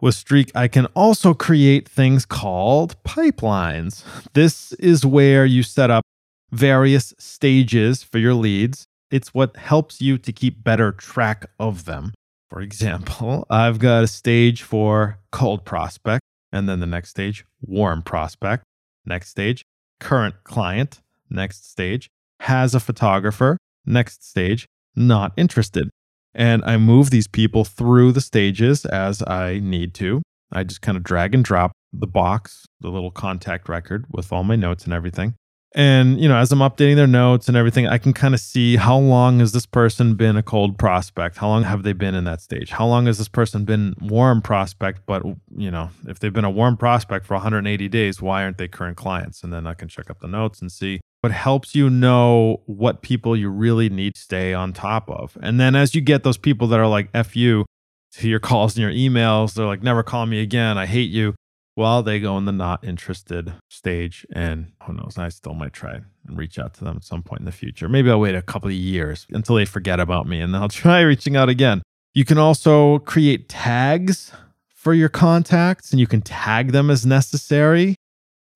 with 0.00 0.14
Streak, 0.14 0.50
I 0.54 0.68
can 0.68 0.86
also 0.86 1.34
create 1.34 1.88
things 1.88 2.26
called 2.26 3.02
pipelines. 3.04 4.04
This 4.34 4.72
is 4.74 5.06
where 5.06 5.46
you 5.46 5.62
set 5.62 5.90
up 5.90 6.04
various 6.50 7.14
stages 7.18 8.02
for 8.02 8.18
your 8.18 8.34
leads. 8.34 8.86
It's 9.10 9.32
what 9.32 9.56
helps 9.56 10.00
you 10.00 10.18
to 10.18 10.32
keep 10.32 10.62
better 10.62 10.92
track 10.92 11.46
of 11.58 11.84
them. 11.84 12.12
For 12.50 12.60
example, 12.60 13.46
I've 13.50 13.78
got 13.78 14.04
a 14.04 14.08
stage 14.08 14.62
for 14.62 15.18
cold 15.32 15.64
prospect, 15.64 16.22
and 16.52 16.68
then 16.68 16.80
the 16.80 16.86
next 16.86 17.10
stage, 17.10 17.44
warm 17.60 18.02
prospect. 18.02 18.64
Next 19.04 19.30
stage, 19.30 19.64
current 20.00 20.34
client. 20.44 21.00
Next 21.30 21.70
stage, 21.70 22.08
has 22.40 22.74
a 22.74 22.80
photographer. 22.80 23.56
Next 23.84 24.28
stage, 24.28 24.66
not 24.94 25.32
interested 25.36 25.90
and 26.36 26.62
I 26.64 26.76
move 26.76 27.10
these 27.10 27.26
people 27.26 27.64
through 27.64 28.12
the 28.12 28.20
stages 28.20 28.84
as 28.84 29.22
I 29.26 29.58
need 29.58 29.94
to. 29.94 30.22
I 30.52 30.62
just 30.62 30.82
kind 30.82 30.96
of 30.96 31.02
drag 31.02 31.34
and 31.34 31.42
drop 31.42 31.72
the 31.92 32.06
box, 32.06 32.66
the 32.80 32.90
little 32.90 33.10
contact 33.10 33.68
record 33.68 34.04
with 34.10 34.32
all 34.32 34.44
my 34.44 34.54
notes 34.54 34.84
and 34.84 34.92
everything. 34.92 35.34
And, 35.74 36.20
you 36.20 36.28
know, 36.28 36.36
as 36.36 36.52
I'm 36.52 36.60
updating 36.60 36.96
their 36.96 37.06
notes 37.06 37.48
and 37.48 37.56
everything, 37.56 37.86
I 37.86 37.98
can 37.98 38.12
kind 38.12 38.32
of 38.32 38.40
see 38.40 38.76
how 38.76 38.96
long 38.96 39.40
has 39.40 39.52
this 39.52 39.66
person 39.66 40.14
been 40.14 40.36
a 40.36 40.42
cold 40.42 40.78
prospect? 40.78 41.36
How 41.36 41.48
long 41.48 41.64
have 41.64 41.82
they 41.82 41.92
been 41.92 42.14
in 42.14 42.24
that 42.24 42.40
stage? 42.40 42.70
How 42.70 42.86
long 42.86 43.06
has 43.06 43.18
this 43.18 43.28
person 43.28 43.64
been 43.64 43.94
warm 44.00 44.40
prospect? 44.40 45.02
But, 45.04 45.22
you 45.54 45.70
know, 45.70 45.90
if 46.06 46.18
they've 46.18 46.32
been 46.32 46.46
a 46.46 46.50
warm 46.50 46.78
prospect 46.78 47.26
for 47.26 47.34
180 47.34 47.88
days, 47.88 48.22
why 48.22 48.42
aren't 48.42 48.56
they 48.56 48.68
current 48.68 48.96
clients? 48.96 49.42
And 49.42 49.52
then 49.52 49.66
I 49.66 49.74
can 49.74 49.88
check 49.88 50.08
up 50.08 50.20
the 50.20 50.28
notes 50.28 50.62
and 50.62 50.72
see 50.72 51.00
what 51.20 51.32
helps 51.32 51.74
you 51.74 51.90
know 51.90 52.62
what 52.66 53.02
people 53.02 53.36
you 53.36 53.48
really 53.48 53.88
need 53.88 54.14
to 54.14 54.20
stay 54.20 54.54
on 54.54 54.72
top 54.72 55.10
of. 55.10 55.36
And 55.40 55.58
then 55.58 55.74
as 55.74 55.94
you 55.94 56.00
get 56.00 56.22
those 56.22 56.38
people 56.38 56.68
that 56.68 56.80
are 56.80 56.86
like 56.86 57.08
F 57.14 57.34
you 57.34 57.64
to 58.12 58.28
your 58.28 58.40
calls 58.40 58.76
and 58.76 58.82
your 58.82 58.92
emails, 58.92 59.54
they're 59.54 59.66
like, 59.66 59.82
never 59.82 60.02
call 60.02 60.26
me 60.26 60.40
again. 60.40 60.78
I 60.78 60.86
hate 60.86 61.10
you. 61.10 61.34
Well, 61.76 62.02
they 62.02 62.20
go 62.20 62.38
in 62.38 62.46
the 62.46 62.52
not 62.52 62.84
interested 62.84 63.52
stage. 63.68 64.24
And 64.32 64.72
who 64.84 64.94
knows, 64.94 65.18
I 65.18 65.28
still 65.28 65.54
might 65.54 65.74
try 65.74 66.00
and 66.26 66.38
reach 66.38 66.58
out 66.58 66.74
to 66.74 66.84
them 66.84 66.96
at 66.96 67.04
some 67.04 67.22
point 67.22 67.40
in 67.40 67.46
the 67.46 67.52
future. 67.52 67.88
Maybe 67.88 68.10
I'll 68.10 68.20
wait 68.20 68.34
a 68.34 68.42
couple 68.42 68.68
of 68.68 68.74
years 68.74 69.26
until 69.30 69.56
they 69.56 69.66
forget 69.66 70.00
about 70.00 70.26
me 70.26 70.40
and 70.40 70.54
then 70.54 70.62
I'll 70.62 70.68
try 70.70 71.00
reaching 71.02 71.36
out 71.36 71.48
again. 71.48 71.82
You 72.14 72.24
can 72.24 72.38
also 72.38 73.00
create 73.00 73.48
tags 73.48 74.32
for 74.74 74.94
your 74.94 75.10
contacts 75.10 75.90
and 75.90 76.00
you 76.00 76.06
can 76.06 76.22
tag 76.22 76.72
them 76.72 76.90
as 76.90 77.04
necessary. 77.04 77.96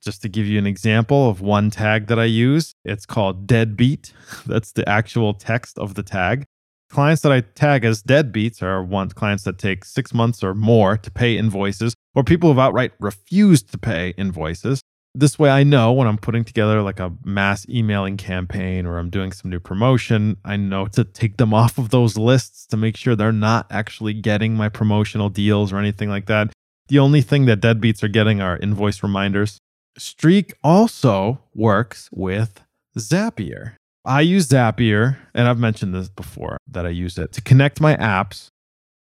Just 0.02 0.22
to 0.22 0.28
give 0.28 0.46
you 0.46 0.58
an 0.58 0.66
example 0.66 1.28
of 1.28 1.42
one 1.42 1.70
tag 1.70 2.06
that 2.06 2.18
I 2.18 2.24
use, 2.24 2.74
it's 2.84 3.04
called 3.04 3.46
deadbeat. 3.46 4.12
That's 4.46 4.72
the 4.72 4.88
actual 4.88 5.34
text 5.34 5.78
of 5.78 5.94
the 5.94 6.02
tag. 6.02 6.44
Clients 6.88 7.22
that 7.22 7.30
I 7.30 7.42
tag 7.42 7.84
as 7.84 8.02
deadbeats 8.02 8.62
are 8.62 8.82
ones 8.82 9.12
clients 9.12 9.44
that 9.44 9.58
take 9.58 9.84
six 9.84 10.12
months 10.12 10.42
or 10.42 10.54
more 10.54 10.96
to 10.96 11.10
pay 11.10 11.36
invoices, 11.36 11.94
or 12.14 12.24
people 12.24 12.48
who've 12.48 12.58
outright 12.58 12.92
refused 12.98 13.70
to 13.72 13.78
pay 13.78 14.14
invoices. 14.16 14.80
This 15.14 15.38
way, 15.38 15.50
I 15.50 15.64
know 15.64 15.92
when 15.92 16.08
I'm 16.08 16.18
putting 16.18 16.44
together 16.44 16.82
like 16.82 16.98
a 16.98 17.12
mass 17.24 17.68
emailing 17.68 18.16
campaign 18.16 18.86
or 18.86 18.98
I'm 18.98 19.10
doing 19.10 19.32
some 19.32 19.50
new 19.50 19.60
promotion, 19.60 20.36
I 20.44 20.56
know 20.56 20.86
to 20.86 21.04
take 21.04 21.36
them 21.36 21.52
off 21.60 21.78
of 21.78 21.90
those 21.90 22.16
lists 22.16 22.66
to 22.68 22.76
make 22.76 22.96
sure 22.96 23.14
they're 23.14 23.32
not 23.32 23.66
actually 23.70 24.14
getting 24.14 24.54
my 24.54 24.68
promotional 24.68 25.28
deals 25.28 25.72
or 25.72 25.78
anything 25.78 26.08
like 26.08 26.26
that. 26.26 26.52
The 26.88 26.98
only 26.98 27.22
thing 27.22 27.46
that 27.46 27.60
deadbeats 27.60 28.02
are 28.02 28.08
getting 28.08 28.40
are 28.40 28.56
invoice 28.56 29.02
reminders. 29.02 29.58
Streak 30.00 30.54
also 30.64 31.40
works 31.54 32.08
with 32.10 32.62
Zapier. 32.98 33.74
I 34.02 34.22
use 34.22 34.48
Zapier, 34.48 35.18
and 35.34 35.46
I've 35.46 35.58
mentioned 35.58 35.94
this 35.94 36.08
before 36.08 36.56
that 36.68 36.86
I 36.86 36.88
use 36.88 37.18
it 37.18 37.32
to 37.32 37.42
connect 37.42 37.82
my 37.82 37.96
apps 37.96 38.48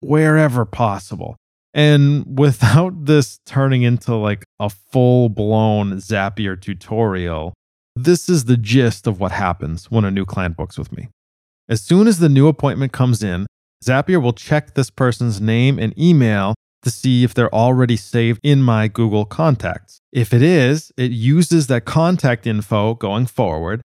wherever 0.01 0.65
possible. 0.65 1.37
And 1.73 2.39
without 2.39 3.05
this 3.05 3.39
turning 3.47 3.83
into 3.83 4.17
like 4.17 4.43
a 4.59 4.69
full 4.69 5.29
blown 5.29 5.99
Zapier 5.99 6.61
tutorial, 6.61 7.55
this 7.95 8.29
is 8.29 8.47
the 8.47 8.57
gist 8.57 9.07
of 9.07 9.21
what 9.21 9.31
happens 9.31 9.93
when 9.93 10.05
a 10.05 10.11
new 10.11 10.25
client 10.25 10.57
books 10.57 10.77
with 10.77 10.91
me. 10.91 11.11
As 11.69 11.81
soon 11.81 12.09
as 12.09 12.19
the 12.19 12.29
new 12.29 12.49
appointment 12.49 12.91
comes 12.93 13.23
in, 13.23 13.47
Zapier 13.85 14.21
will 14.21 14.33
check 14.33 14.75
this 14.75 14.91
person's 14.91 15.41
name 15.41 15.79
and 15.79 15.97
email 15.97 16.57
to 16.83 16.91
see 16.91 17.25
if 17.25 17.35
they're 17.35 17.55
already 17.55 17.97
saved 17.97 18.41
in 18.43 18.63
my 18.63 18.89
Google 18.89 19.25
contacts. 19.25 20.01
If 20.13 20.33
it 20.33 20.43
is, 20.43 20.93
it 20.97 21.11
uses 21.11 21.67
that 21.67 21.85
contact 21.85 22.47
info 22.47 22.95
going 22.95 23.27
forward. 23.27 23.83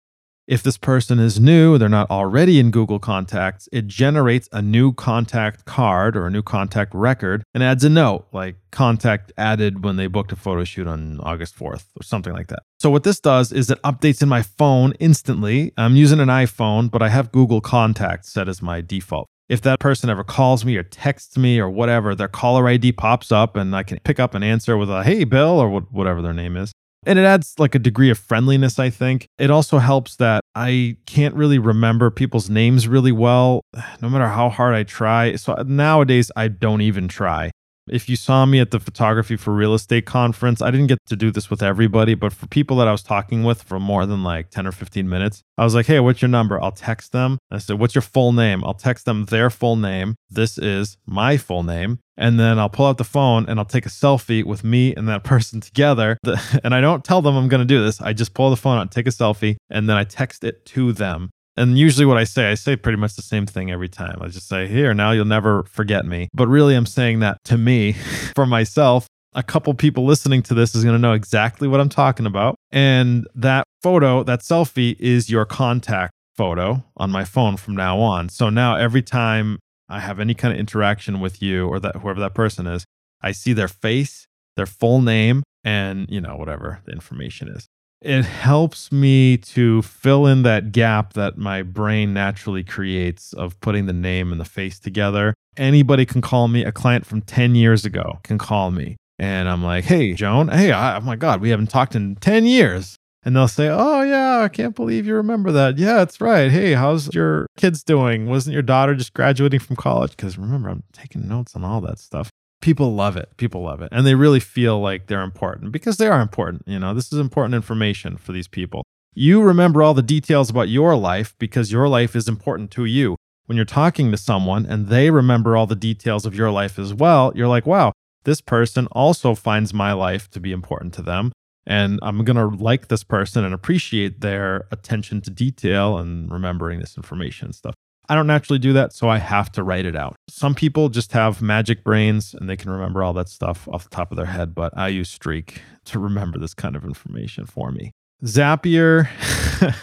If 0.49 0.63
this 0.63 0.79
person 0.79 1.19
is 1.19 1.39
new, 1.39 1.77
they're 1.77 1.91
not 1.91 2.11
already 2.11 2.59
in 2.59 2.71
Google 2.71 2.99
Contacts, 2.99 3.69
it 3.71 3.87
generates 3.87 4.49
a 4.51 4.63
new 4.63 4.95
contact 4.95 5.67
card 5.67 6.17
or 6.17 6.27
a 6.27 6.31
new 6.31 6.43
contact 6.43 6.95
record 6.95 7.43
and 7.53 7.63
adds 7.63 7.85
a 7.85 7.91
note 7.91 8.27
like 8.33 8.57
contact 8.71 9.31
added 9.37 9.85
when 9.85 9.97
they 9.97 10.07
booked 10.07 10.33
a 10.33 10.37
photo 10.37 10.65
shoot 10.65 10.87
on 10.87 11.21
August 11.21 11.55
4th 11.55 11.85
or 12.01 12.03
something 12.03 12.33
like 12.33 12.47
that. 12.47 12.61
So, 12.81 12.89
what 12.89 13.05
this 13.05 13.21
does 13.21 13.53
is 13.53 13.71
it 13.71 13.83
updates 13.83 14.23
in 14.23 14.31
my 14.31 14.41
phone 14.41 14.95
instantly. 14.99 15.75
I'm 15.77 15.97
using 15.97 16.19
an 16.19 16.29
iPhone, 16.29 16.91
but 16.91 17.03
I 17.03 17.11
have 17.11 17.31
Google 17.31 17.61
Contacts 17.61 18.33
set 18.33 18.49
as 18.49 18.63
my 18.63 18.81
default 18.81 19.29
if 19.49 19.63
that 19.63 19.81
person 19.81 20.11
ever 20.11 20.25
calls 20.25 20.65
me 20.65 20.77
or 20.77 20.83
texts 20.83 21.37
me 21.37 21.59
or 21.59 21.71
whatever, 21.71 22.15
their 22.15 22.29
caller 22.29 22.69
ID 22.69 22.93
pops 22.93 23.33
up 23.33 23.57
and 23.57 23.75
I 23.75 23.83
can 23.83 23.99
pick 24.01 24.21
up 24.21 24.35
and 24.35 24.45
answer 24.45 24.77
with 24.77 24.91
a 24.91 25.03
hey, 25.03 25.25
Bill, 25.25 25.59
or 25.59 25.81
whatever 25.81 26.23
their 26.23 26.35
name 26.35 26.57
is. 26.57 26.73
And 27.07 27.19
it 27.19 27.23
adds 27.23 27.55
like 27.59 27.75
a 27.75 27.79
degree 27.79 28.11
of 28.11 28.19
friendliness, 28.19 28.79
I 28.79 28.91
think. 28.91 29.29
It 29.39 29.51
also 29.51 29.79
helps 29.79 30.17
that 30.17 30.43
I 30.55 30.97
can't 31.07 31.35
really 31.35 31.59
remember 31.59 32.11
people's 32.11 32.51
names 32.51 32.89
really 32.89 33.13
well, 33.13 33.63
no 34.03 34.11
matter 34.11 34.29
how 34.29 34.49
hard 34.49 34.75
I 34.75 34.83
try. 34.83 35.37
So 35.37 35.55
nowadays, 35.67 36.31
I 36.37 36.49
don't 36.49 36.83
even 36.83 37.09
try. 37.09 37.51
If 37.93 38.09
you 38.09 38.17
saw 38.17 38.47
me 38.47 38.61
at 38.61 38.71
the 38.71 38.81
photography 38.81 39.37
for 39.37 39.53
real 39.53 39.75
estate 39.75 40.07
conference, 40.07 40.63
I 40.63 40.71
didn't 40.71 40.89
get 40.89 40.99
to 41.07 41.17
do 41.17 41.31
this 41.31 41.51
with 41.51 41.63
everybody, 41.63 42.15
but 42.15 42.33
for 42.33 42.47
people 42.47 42.77
that 42.79 42.89
I 42.89 42.93
was 42.93 43.03
talking 43.03 43.45
with 43.45 43.63
for 43.63 43.79
more 43.79 44.07
than 44.07 44.23
like 44.23 44.51
10 44.51 44.67
or 44.67 44.73
15 44.73 45.09
minutes, 45.09 45.43
I 45.57 45.65
was 45.65 45.75
like, 45.75 45.87
hey, 45.87 46.01
what's 46.01 46.23
your 46.23 46.29
number? 46.29 46.63
I'll 46.63 46.73
text 46.73 47.13
them. 47.13 47.39
I 47.51 47.59
said, 47.59 47.79
what's 47.79 47.95
your 47.95 48.03
full 48.03 48.33
name? 48.33 48.65
I'll 48.65 48.75
text 48.75 49.05
them 49.05 49.27
their 49.27 49.51
full 49.51 49.77
name. 49.77 50.15
This 50.31 50.59
is 50.59 50.97
my 51.07 51.37
full 51.37 51.63
name. 51.63 51.99
And 52.17 52.39
then 52.39 52.59
I'll 52.59 52.69
pull 52.69 52.87
out 52.87 52.99
the 52.99 53.05
phone 53.05 53.47
and 53.49 53.59
I'll 53.59 53.65
take 53.65 53.87
a 53.87 53.91
selfie 53.91 54.45
with 54.45 54.65
me 54.65 54.95
and 54.95 55.09
that 55.09 55.25
person 55.33 55.61
together. 55.61 56.19
And 56.65 56.75
I 56.75 56.81
don't 56.81 57.05
tell 57.05 57.23
them 57.23 57.37
I'm 57.37 57.49
going 57.49 57.61
to 57.61 57.65
do 57.65 57.83
this. 57.83 58.01
I 58.01 58.13
just 58.13 58.35
pull 58.35 58.51
the 58.51 58.57
phone 58.57 58.79
out, 58.79 58.91
take 58.91 59.07
a 59.07 59.11
selfie, 59.11 59.57
and 59.71 59.89
then 59.89 59.97
I 59.97 60.05
text 60.05 60.45
it 60.45 60.65
to 60.67 60.93
them 60.93 61.31
And 61.59 61.77
usually, 61.77 62.07
what 62.07 62.17
I 62.17 62.25
say, 62.25 62.51
I 62.51 62.55
say 62.55 62.77
pretty 62.77 62.99
much 62.99 63.15
the 63.15 63.23
same 63.23 63.45
thing 63.45 63.71
every 63.71 63.89
time. 63.89 64.19
I 64.21 64.29
just 64.29 64.49
say, 64.49 64.69
Here, 64.69 64.95
now 64.95 65.11
you'll 65.11 65.25
never 65.25 65.65
forget 65.65 66.07
me. 66.07 66.29
But 66.33 66.49
really, 66.49 66.75
I'm 66.75 66.87
saying 66.87 67.21
that 67.21 67.43
to 67.45 67.59
me, 67.59 67.93
for 68.35 68.47
myself. 68.47 69.07
A 69.35 69.43
couple 69.43 69.73
people 69.75 70.07
listening 70.07 70.43
to 70.45 70.55
this 70.55 70.75
is 70.75 70.85
going 70.85 70.95
to 70.95 70.99
know 70.99 71.13
exactly 71.13 71.69
what 71.69 71.81
I'm 71.81 71.91
talking 71.91 72.25
about. 72.25 72.57
And 72.73 73.27
that 73.35 73.65
photo, 73.83 74.23
that 74.25 74.41
selfie, 74.41 74.97
is 74.99 75.29
your 75.29 75.45
contact 75.45 76.13
photo 76.35 76.83
on 76.97 77.11
my 77.11 77.25
phone 77.25 77.57
from 77.57 77.77
now 77.77 77.99
on. 77.99 78.31
So 78.31 78.49
now 78.49 78.77
every 78.77 79.03
time 79.03 79.59
I 79.89 80.01
have 80.01 80.19
any 80.19 80.35
kind 80.35 80.55
of 80.55 80.59
interaction 80.59 81.21
with 81.21 81.43
you 81.43 81.69
or 81.69 81.79
that 81.81 81.97
whoever 81.97 82.21
that 82.21 82.35
person 82.35 82.67
is, 82.67 82.85
I 83.21 83.33
see 83.33 83.53
their 83.53 83.69
face, 83.69 84.27
their 84.57 84.67
full 84.67 85.03
name, 85.03 85.43
and 85.63 86.07
you 86.09 86.21
know, 86.21 86.37
whatever 86.37 86.81
the 86.87 86.93
information 86.93 87.49
is. 87.49 87.69
It 88.01 88.25
helps 88.25 88.93
me 88.93 89.37
to 89.39 89.83
fill 89.83 90.27
in 90.27 90.43
that 90.45 90.71
gap 90.71 91.15
that 91.15 91.37
my 91.37 91.63
brain 91.63 92.15
naturally 92.15 92.63
creates 92.63 93.33
of 93.33 93.59
putting 93.61 93.87
the 93.87 93.93
name 93.93 94.31
and 94.31 94.41
the 94.41 94.45
face 94.45 94.79
together. 94.79 95.35
Anybody 95.57 96.07
can 96.07 96.21
call 96.21 96.47
me. 96.47 96.65
A 96.65 96.71
client 96.71 97.05
from 97.05 97.23
10 97.23 97.57
years 97.57 97.85
ago 97.85 98.21
can 98.23 98.39
call 98.39 98.71
me. 98.71 98.97
And 99.19 99.49
I'm 99.49 99.65
like, 99.65 99.85
hey, 99.85 100.13
Joan, 100.13 100.47
hey, 100.47 100.71
I, 100.71 100.99
oh 100.99 101.01
my 101.01 101.17
God, 101.17 101.41
we 101.41 101.51
haven't 101.51 101.71
talked 101.71 101.97
in 101.97 102.15
10 102.17 102.47
years. 102.47 102.95
And 103.25 103.35
they'll 103.35 103.49
say, 103.49 103.69
oh, 103.69 104.03
yeah, 104.03 104.43
I 104.43 104.49
can't 104.49 104.77
believe 104.77 105.05
you 105.05 105.17
remember 105.17 105.51
that. 105.51 105.77
Yeah, 105.77 105.95
that's 105.95 106.21
right. 106.21 106.53
Hey, 106.53 106.75
how's 106.75 107.13
your 107.13 107.49
kids 107.57 107.83
doing? 107.83 108.27
Wasn't 108.27 108.55
your 108.55 108.63
daughter 108.63 108.95
just 108.95 109.13
graduating 109.13 109.59
from 109.59 109.75
college? 109.75 110.13
Because 110.13 110.39
remember, 110.39 110.69
I'm 110.69 110.85
taking 110.93 111.27
notes 111.27 111.57
on 111.57 111.65
all 111.65 111.81
that 111.81 111.99
stuff 111.99 112.31
people 112.61 112.95
love 112.95 113.17
it. 113.17 113.31
People 113.37 113.63
love 113.63 113.83
it. 113.83 113.89
And 113.93 114.07
they 114.07 114.15
really 114.15 114.41
feel 114.41 114.81
like 114.81 115.07
they're 115.07 115.23
important 115.23 115.73
because 115.73 115.97
they 115.97 116.09
are 116.09 116.21
important. 116.21 116.63
You 116.67 116.79
know, 116.79 116.95
this 116.95 117.13
is 117.13 117.19
important 117.19 117.55
information 117.55 118.17
for 118.17 118.33
these 118.33 118.49
people. 118.49 118.85
You 119.15 119.43
remember 119.43 119.83
all 119.83 119.95
the 119.95 120.03
details 120.03 120.51
about 120.51 120.69
your 120.69 120.95
life 120.97 121.35
because 121.39 121.73
your 121.73 121.89
life 121.89 122.15
is 122.15 122.29
important 122.29 122.71
to 122.73 122.85
you. 122.85 123.17
When 123.47 123.57
you're 123.57 123.65
talking 123.65 124.11
to 124.11 124.17
someone 124.17 124.67
and 124.67 124.89
they 124.89 125.11
remember 125.11 125.57
all 125.57 125.67
the 125.67 125.75
details 125.75 126.27
of 126.27 126.35
your 126.35 126.51
life 126.51 126.79
as 126.79 126.93
well, 126.93 127.33
you're 127.35 127.49
like, 127.49 127.67
wow, 127.67 127.93
this 128.25 128.41
person 128.41 128.87
also 128.93 129.35
finds 129.35 129.73
my 129.73 129.93
life 129.93 130.29
to 130.31 130.41
be 130.41 130.53
important 130.53 130.93
to 130.95 131.03
them. 131.03 131.33
And 131.67 131.99
I'm 132.03 132.25
going 132.25 132.37
to 132.37 132.63
like 132.63 132.89
this 132.89 133.05
person 133.05 133.45
and 133.45 133.55
appreciate 133.55 134.21
their 134.21 134.67
attention 134.71 135.21
to 135.23 135.31
detail 135.31 135.99
and 135.99 136.31
remembering 136.31 136.81
this 136.81 136.97
information 136.97 137.47
and 137.47 137.55
stuff. 137.55 137.75
I 138.09 138.15
don't 138.15 138.27
naturally 138.27 138.59
do 138.59 138.73
that, 138.73 138.93
so 138.93 139.09
I 139.09 139.19
have 139.19 139.53
to 139.53 139.63
write 139.63 139.85
it 139.85 139.95
out. 139.95 140.17
Some 140.29 140.55
people 140.55 140.89
just 140.89 141.13
have 141.13 141.43
magic 141.43 141.85
brains 141.85 142.35
and 142.35 142.49
they 142.49 142.57
can 142.57 142.71
remember 142.71 143.03
all 143.03 143.13
that 143.15 143.29
stuff 143.29 143.69
off 143.69 143.85
the 143.85 143.91
top 143.91 144.11
of 144.11 144.17
their 144.17 144.27
head, 144.27 144.55
but 144.55 144.73
I 144.77 144.89
use 144.89 145.11
Streak 145.11 145.61
to 145.87 145.99
remember 145.99 146.39
this 146.39 146.55
kind 146.55 146.75
of 146.75 146.85
information 146.85 147.45
for 147.45 147.71
me. 147.71 147.93
Zapier, 148.25 149.09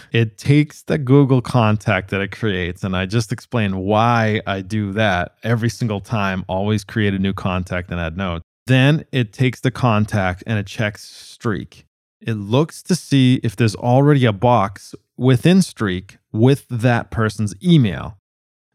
it 0.12 0.38
takes 0.38 0.84
the 0.84 0.98
Google 0.98 1.42
contact 1.42 2.10
that 2.10 2.20
it 2.20 2.32
creates, 2.32 2.84
and 2.84 2.96
I 2.96 3.06
just 3.06 3.32
explained 3.32 3.76
why 3.76 4.42
I 4.46 4.62
do 4.62 4.92
that 4.94 5.36
every 5.44 5.70
single 5.70 6.02
time, 6.02 6.44
always 6.48 6.84
create 6.84 7.14
a 7.14 7.20
new 7.20 7.34
contact 7.34 7.92
and 7.92 8.00
add 8.00 8.18
notes. 8.18 8.44
Then 8.68 9.06
it 9.12 9.32
takes 9.32 9.62
the 9.62 9.72
contact 9.72 10.44
and 10.48 10.58
it 10.58 10.66
checks 10.66 11.04
Streak. 11.04 11.86
It 12.26 12.34
looks 12.34 12.82
to 12.84 12.96
see 12.96 13.40
if 13.44 13.56
there's 13.56 13.76
already 13.76 14.26
a 14.26 14.34
box 14.34 14.96
within 15.16 15.62
Streak 15.62 16.18
with 16.32 16.66
that 16.70 17.12
person's 17.12 17.54
email, 17.64 18.18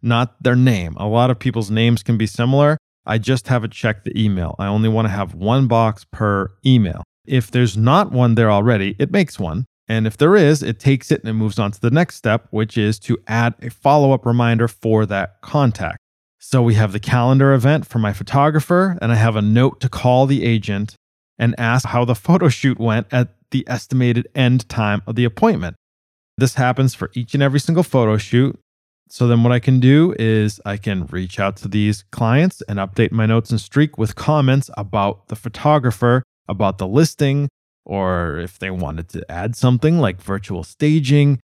not 0.01 0.41
their 0.41 0.55
name. 0.55 0.95
A 0.99 1.09
lot 1.09 1.31
of 1.31 1.41
people's 1.41 1.69
names 1.69 2.05
can 2.05 2.17
be 2.17 2.29
similar. 2.29 2.79
I 3.05 3.19
just 3.19 3.49
have 3.49 3.65
it 3.65 3.73
check 3.73 4.05
the 4.05 4.17
email. 4.17 4.55
I 4.61 4.67
only 4.67 4.89
want 4.89 5.07
to 5.07 5.13
have 5.13 5.35
one 5.35 5.67
box 5.67 6.07
per 6.13 6.53
email. 6.65 7.03
If 7.27 7.51
there's 7.51 7.77
not 7.77 8.13
one 8.13 8.37
there 8.37 8.53
already, 8.53 8.95
it 9.01 9.11
makes 9.11 9.41
one. 9.41 9.65
And 9.89 10.07
if 10.07 10.17
there 10.17 10.37
is, 10.37 10.63
it 10.63 10.79
takes 10.79 11.11
it 11.11 11.21
and 11.23 11.31
it 11.31 11.33
moves 11.33 11.59
on 11.59 11.73
to 11.73 11.81
the 11.81 11.91
next 11.91 12.15
step, 12.15 12.47
which 12.51 12.79
is 12.79 13.01
to 13.01 13.19
add 13.27 13.55
a 13.63 13.69
follow 13.69 14.13
up 14.13 14.25
reminder 14.25 14.69
for 14.69 15.07
that 15.07 15.41
contact. 15.41 15.99
So 16.39 16.63
we 16.63 16.75
have 16.75 16.93
the 16.93 17.01
calendar 17.01 17.53
event 17.53 17.85
for 17.85 17.99
my 17.99 18.13
photographer, 18.13 18.97
and 19.03 19.11
I 19.11 19.17
have 19.17 19.35
a 19.35 19.43
note 19.43 19.81
to 19.81 19.89
call 19.89 20.27
the 20.27 20.45
agent 20.45 20.95
and 21.41 21.59
ask 21.59 21.89
how 21.89 22.05
the 22.05 22.15
photo 22.15 22.49
shoot 22.49 22.79
went 22.79 23.09
at 23.11 23.35
the 23.51 23.65
estimated 23.67 24.29
end 24.35 24.69
time 24.69 25.03
of 25.07 25.17
the 25.17 25.25
appointment. 25.25 25.75
This 26.39 26.55
happens 26.55 26.95
for 26.95 27.11
each 27.15 27.35
and 27.35 27.43
every 27.43 27.59
single 27.59 27.83
photo 27.83 28.17
shoot. 28.19 28.57
So 29.09 29.27
then 29.27 29.43
what 29.43 29.53
I 29.53 29.59
can 29.59 29.81
do 29.81 30.15
is 30.19 30.61
I 30.65 30.77
can 30.77 31.07
reach 31.07 31.41
out 31.41 31.57
to 31.57 31.69
these 31.69 32.05
clients 32.13 32.63
and 32.69 32.79
update 32.79 33.11
my 33.11 33.27
notes 33.27 33.51
and 33.51 33.61
streak 33.61 33.99
with 33.99 34.15
comments 34.15 34.71
about 34.77 35.27
the 35.27 35.35
photographer, 35.35 36.23
about 36.47 36.79
the 36.79 36.87
listing, 36.87 37.49
or 37.85 38.39
if 38.39 38.59
they 38.59 38.71
wanted 38.71 39.09
to 39.09 39.29
add 39.29 39.57
something 39.57 39.99
like 39.99 40.23
virtual 40.23 40.63
staging. 40.63 41.41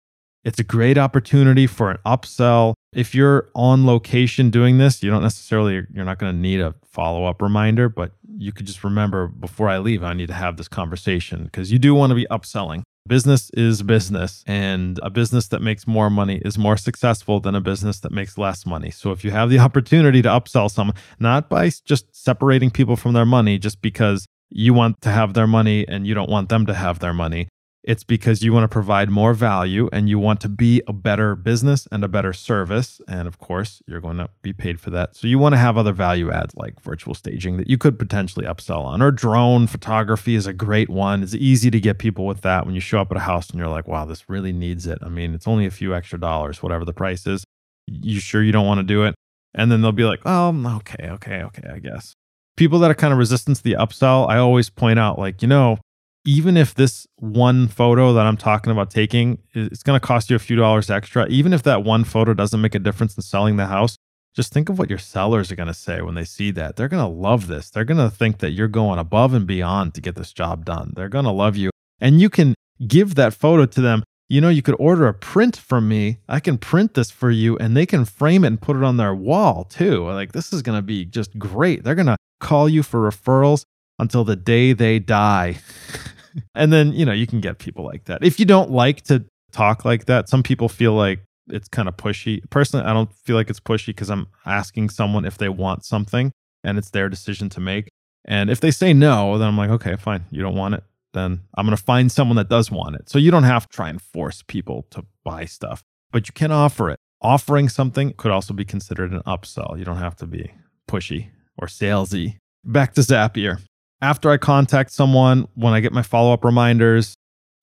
It's 0.45 0.59
a 0.59 0.65
great 0.65 0.99
opportunity 0.99 1.67
for 1.67 1.91
an 1.91 1.99
upsell. 2.05 2.75
If 2.93 3.15
you're 3.15 3.49
on 3.55 3.87
location 3.87 4.51
doing 4.51 4.77
this, 4.77 5.03
you 5.03 5.11
don't 5.11 5.23
necessarily 5.23 5.87
you're 5.91 6.05
not 6.05 6.19
going 6.19 6.35
to 6.35 6.39
need 6.39 6.61
a 6.61 6.75
follow-up 6.85 7.41
reminder, 7.41 7.89
but 7.89 8.13
you 8.37 8.53
could 8.53 8.67
just 8.67 8.85
remember 8.85 9.27
before 9.27 9.69
I 9.69 9.79
leave 9.79 10.03
I 10.03 10.15
need 10.15 10.29
to 10.29 10.35
have 10.35 10.57
this 10.57 10.69
conversation 10.69 11.45
because 11.45 11.73
you 11.73 11.79
do 11.79 11.95
want 11.95 12.11
to 12.11 12.15
be 12.15 12.27
upselling. 12.31 12.83
Business 13.07 13.51
is 13.51 13.83
business, 13.83 14.43
and 14.47 14.99
a 15.03 15.11
business 15.11 15.49
that 15.49 15.61
makes 15.61 15.87
more 15.87 16.09
money 16.09 16.41
is 16.43 16.57
more 16.57 16.79
successful 16.79 17.39
than 17.39 17.55
a 17.55 17.61
business 17.61 18.01
that 18.01 18.13
makes 18.13 18.39
less 18.39 18.65
money. 18.65 18.91
So, 18.91 19.13
if 19.13 19.25
you 19.25 19.31
have 19.31 19.51
the 19.51 19.59
opportunity 19.67 20.23
to 20.23 20.29
upsell 20.29 20.71
someone, 20.71 20.97
not 21.21 21.51
by 21.51 21.71
just 21.85 22.07
separating 22.17 22.71
people 22.71 22.97
from 22.97 23.13
their 23.13 23.27
money 23.27 23.59
just 23.59 23.83
because 23.83 24.27
you 24.49 24.73
want 24.73 25.03
to 25.03 25.11
have 25.11 25.35
their 25.35 25.47
money 25.47 25.87
and 25.87 26.07
you 26.07 26.15
don't 26.15 26.31
want 26.31 26.49
them 26.49 26.65
to 26.65 26.73
have 26.73 27.01
their 27.01 27.13
money, 27.13 27.49
it's 27.85 28.03
because 28.03 28.43
you 28.43 28.51
want 28.51 28.65
to 28.65 28.69
provide 28.69 29.11
more 29.11 29.35
value 29.35 29.91
and 29.93 30.09
you 30.09 30.19
want 30.19 30.41
to 30.41 30.49
be 30.49 30.83
a 30.89 30.93
better 30.93 31.37
business 31.37 31.87
and 31.93 32.03
a 32.03 32.09
better 32.09 32.33
service. 32.33 32.99
And 33.07 33.29
of 33.29 33.39
course, 33.39 33.83
you're 33.87 34.01
going 34.01 34.17
to 34.17 34.31
be 34.41 34.55
paid 34.55 34.81
for 34.81 34.89
that. 34.91 35.15
So 35.15 35.27
you 35.27 35.39
want 35.39 35.53
to 35.53 35.59
have 35.59 35.77
other 35.77 35.93
value 35.93 36.33
adds 36.33 36.55
like 36.57 36.81
virtual 36.81 37.15
staging 37.15 37.59
that 37.59 37.69
you 37.69 37.77
could 37.77 37.99
potentially 37.99 38.47
upsell 38.47 38.85
on, 38.85 39.03
or 39.03 39.11
drone 39.11 39.67
photography 39.67 40.35
is 40.35 40.47
a 40.47 40.55
great 40.55 40.89
one. 40.89 41.23
It's 41.23 41.35
easy 41.35 41.71
to 41.71 41.79
get 41.79 41.99
people 41.99 42.25
with 42.25 42.41
that 42.41 42.65
when 42.65 42.75
you 42.75 42.81
show 42.81 43.01
up 43.01 43.11
at 43.11 43.19
a 43.19 43.21
house 43.21 43.51
and 43.51 43.59
you're 43.59 43.69
like, 43.69 43.87
wow, 43.87 44.07
this 44.07 44.31
really 44.31 44.53
needs 44.53 44.87
it. 44.87 44.99
I 45.03 45.11
mean, 45.11 45.35
it's 45.35 45.47
only 45.47 45.67
a 45.67 45.71
few 45.71 45.95
extra 45.95 46.19
dollars, 46.19 46.63
whatever 46.63 46.87
the 46.87 46.95
price 46.95 47.27
is. 47.27 47.45
You 47.87 48.19
sure 48.19 48.43
you 48.43 48.53
don't 48.53 48.67
want 48.67 48.79
to 48.79 48.85
do 48.85 49.05
it? 49.05 49.15
And 49.55 49.71
then 49.71 49.83
they'll 49.83 49.93
be 49.93 50.05
like, 50.05 50.21
oh, 50.25 50.53
mm, 50.55 50.77
okay, 50.79 51.11
okay, 51.11 51.43
okay, 51.43 51.69
I 51.71 51.81
guess. 51.81 52.15
People 52.57 52.79
that 52.79 52.91
are 52.91 52.95
kind 52.95 53.13
of 53.13 53.19
resistant 53.19 53.59
to 53.59 53.63
the 53.63 53.75
upsell, 53.75 54.29
I 54.29 54.39
always 54.39 54.71
point 54.71 54.99
out, 54.99 55.19
like, 55.19 55.43
you 55.43 55.49
know, 55.49 55.79
even 56.25 56.57
if 56.57 56.75
this 56.75 57.07
one 57.17 57.69
photo 57.69 58.13
that 58.15 58.27
I'm 58.27 58.37
talking 58.37 58.73
about 58.73 58.91
taking 58.91 59.39
it's 59.53 59.83
going 59.83 59.99
to 59.99 60.07
cost 60.07 60.31
you 60.31 60.37
a 60.37 60.41
few 60.41 60.57
dollars 60.57 60.91
extra, 60.91 61.27
even 61.29 61.53
if 61.53 61.63
that 61.65 61.85
one 61.85 62.05
photo 62.05 62.35
doesn't 62.35 62.61
make 62.61 62.75
a 62.75 62.79
difference 62.79 63.17
in 63.17 63.23
selling 63.23 63.57
the 63.57 63.67
house, 63.67 63.97
just 64.35 64.53
think 64.53 64.69
of 64.69 64.79
what 64.79 64.91
your 64.91 64.99
sellers 64.99 65.53
are 65.53 65.57
going 65.57 65.69
to 65.69 65.75
say 65.75 66.01
when 66.01 66.15
they 66.15 66.25
see 66.25 66.51
that. 66.53 66.77
They're 66.77 66.89
going 66.89 67.05
to 67.05 67.21
love 67.21 67.47
this. 67.47 67.71
They're 67.71 67.85
going 67.85 67.99
to 67.99 68.11
think 68.11 68.39
that 68.39 68.51
you're 68.51 68.69
going 68.69 68.99
above 68.99 69.33
and 69.33 69.47
beyond 69.47 69.95
to 69.95 70.01
get 70.01 70.17
this 70.17 70.33
job 70.33 70.65
done. 70.65 70.93
They're 70.97 71.09
going 71.09 71.27
to 71.27 71.31
love 71.31 71.57
you. 71.57 71.71
And 72.01 72.21
you 72.21 72.29
can 72.29 72.55
give 72.87 73.15
that 73.15 73.35
photo 73.35 73.67
to 73.67 73.81
them. 73.81 74.03
You 74.29 74.41
know, 74.41 74.49
you 74.49 74.63
could 74.63 74.77
order 74.79 75.07
a 75.07 75.15
print 75.15 75.57
from 75.57 75.87
me. 75.87 76.19
I 76.29 76.41
can 76.41 76.59
print 76.59 76.95
this 76.95 77.11
for 77.11 77.31
you 77.31 77.57
and 77.59 77.77
they 77.77 77.87
can 77.87 78.05
frame 78.05 78.43
it 78.43 78.49
and 78.49 78.61
put 78.61 78.77
it 78.77 78.83
on 78.83 78.97
their 78.97 79.15
wall 79.15 79.65
too. 79.65 80.05
Like, 80.07 80.33
this 80.33 80.53
is 80.53 80.63
going 80.63 80.79
to 80.79 80.83
be 80.83 81.05
just 81.05 81.39
great. 81.39 81.85
They're 81.85 81.95
going 81.95 82.07
to 82.07 82.17
call 82.41 82.69
you 82.69 82.83
for 82.83 83.09
referrals 83.09 83.65
until 83.99 84.25
the 84.25 84.37
day 84.37 84.73
they 84.73 84.99
die. 84.99 85.59
and 86.55 86.73
then, 86.73 86.93
you 86.93 87.05
know, 87.05 87.13
you 87.13 87.27
can 87.27 87.41
get 87.41 87.59
people 87.59 87.85
like 87.85 88.05
that. 88.05 88.25
If 88.25 88.39
you 88.39 88.47
don't 88.47 88.71
like 88.71 89.03
to 89.03 89.25
talk 89.53 89.85
like 89.85 90.07
that, 90.07 90.29
some 90.29 90.43
people 90.43 90.69
feel 90.69 90.95
like 90.95 91.21
it's 91.49 91.69
kind 91.69 91.89
of 91.89 91.97
pushy. 91.97 92.41
Personally, 92.51 92.87
I 92.87 92.93
don't 92.93 93.13
feel 93.13 93.37
like 93.37 93.51
it's 93.51 93.61
pushy 93.61 93.89
because 93.89 94.11
I'm 94.11 94.27
asking 94.47 94.91
someone 94.91 95.25
if 95.25 95.39
they 95.39 95.49
want 95.49 95.85
something 95.85 96.33
and 96.63 96.79
it's 96.79 96.91
their 96.91 97.09
decision 97.09 97.49
to 97.51 97.61
make. 97.61 97.89
And 98.25 98.51
if 98.51 98.61
they 98.61 98.71
say 98.71 98.93
no, 98.93 99.39
then 99.39 99.49
I'm 99.49 99.57
like, 99.57 99.71
okay, 99.71 99.97
fine. 99.97 100.25
You 100.31 100.43
don't 100.43 100.57
want 100.57 100.75
it. 100.75 100.85
Then 101.13 101.43
I'm 101.55 101.67
going 101.67 101.77
to 101.77 101.83
find 101.83 102.11
someone 102.11 102.37
that 102.37 102.49
does 102.49 102.71
want 102.71 102.97
it. 102.97 103.09
So 103.09 103.19
you 103.19 103.31
don't 103.31 103.45
have 103.45 103.69
to 103.69 103.77
try 103.77 103.89
and 103.89 104.01
force 104.01 104.43
people 104.47 104.87
to 104.91 105.05
buy 105.23 105.45
stuff, 105.45 105.83
but 106.11 106.27
you 106.27 106.33
can 106.33 106.51
offer 106.51 106.91
it. 106.91 106.99
Offering 107.21 107.69
something 107.69 108.13
could 108.17 108.31
also 108.31 108.53
be 108.53 108.65
considered 108.65 109.13
an 109.13 109.21
upsell. 109.27 109.79
You 109.79 109.85
don't 109.85 109.99
have 109.99 110.17
to 110.17 110.27
be 110.27 110.53
pushy 110.91 111.29
or 111.57 111.69
salesy. 111.69 112.37
Back 112.65 112.95
to 112.95 113.03
Zapier 113.03 113.61
after 114.05 114.31
I 114.31 114.37
contact 114.37 114.93
someone, 114.93 115.49
when 115.55 115.73
I 115.73 115.81
get 115.81 115.91
my 115.91 116.03
follow 116.03 116.35
up 116.35 116.45
reminders, 116.45 117.15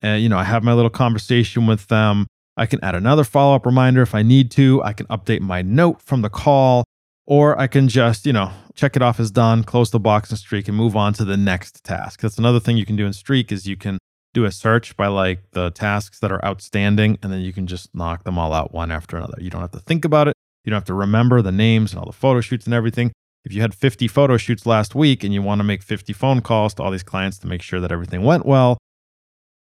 and 0.02 0.20
you 0.20 0.28
know, 0.28 0.38
I 0.38 0.42
have 0.42 0.64
my 0.64 0.72
little 0.72 0.90
conversation 0.90 1.68
with 1.68 1.86
them, 1.86 2.26
I 2.56 2.66
can 2.66 2.82
add 2.82 2.96
another 2.96 3.22
follow 3.22 3.54
up 3.54 3.64
reminder 3.64 4.02
if 4.02 4.12
I 4.12 4.22
need 4.22 4.50
to. 4.52 4.82
I 4.82 4.92
can 4.92 5.06
update 5.06 5.40
my 5.40 5.62
note 5.62 6.02
from 6.02 6.22
the 6.22 6.28
call, 6.28 6.82
or 7.26 7.56
I 7.60 7.68
can 7.68 7.86
just, 7.86 8.26
you 8.26 8.32
know, 8.32 8.50
check 8.74 8.96
it 8.96 9.02
off 9.02 9.20
as 9.20 9.30
done, 9.30 9.62
close 9.62 9.92
the 9.92 10.00
box 10.00 10.30
and 10.30 10.38
streak, 10.38 10.66
and 10.66 10.76
move 10.76 10.96
on 10.96 11.12
to 11.14 11.24
the 11.24 11.36
next 11.36 11.84
task. 11.84 12.20
That's 12.20 12.38
another 12.38 12.58
thing 12.58 12.76
you 12.76 12.86
can 12.86 12.96
do 12.96 13.06
in 13.06 13.12
streak 13.12 13.52
is 13.52 13.68
you 13.68 13.76
can 13.76 13.98
do 14.34 14.44
a 14.44 14.50
search 14.50 14.96
by 14.96 15.06
like 15.06 15.44
the 15.52 15.70
tasks 15.70 16.18
that 16.18 16.32
are 16.32 16.44
outstanding, 16.44 17.18
and 17.22 17.32
then 17.32 17.40
you 17.40 17.52
can 17.52 17.68
just 17.68 17.94
knock 17.94 18.24
them 18.24 18.36
all 18.36 18.52
out 18.52 18.74
one 18.74 18.90
after 18.90 19.16
another. 19.16 19.38
You 19.38 19.50
don't 19.50 19.60
have 19.60 19.70
to 19.70 19.78
think 19.78 20.04
about 20.04 20.26
it. 20.26 20.34
You 20.64 20.70
don't 20.70 20.78
have 20.78 20.86
to 20.86 20.94
remember 20.94 21.40
the 21.40 21.52
names 21.52 21.92
and 21.92 22.00
all 22.00 22.06
the 22.06 22.12
photo 22.12 22.40
shoots 22.40 22.64
and 22.64 22.74
everything 22.74 23.12
if 23.44 23.52
you 23.52 23.60
had 23.60 23.74
50 23.74 24.08
photo 24.08 24.36
shoots 24.36 24.66
last 24.66 24.94
week 24.94 25.24
and 25.24 25.34
you 25.34 25.42
want 25.42 25.58
to 25.60 25.64
make 25.64 25.82
50 25.82 26.12
phone 26.12 26.40
calls 26.40 26.74
to 26.74 26.82
all 26.82 26.90
these 26.90 27.02
clients 27.02 27.38
to 27.38 27.46
make 27.46 27.62
sure 27.62 27.80
that 27.80 27.92
everything 27.92 28.22
went 28.22 28.46
well, 28.46 28.78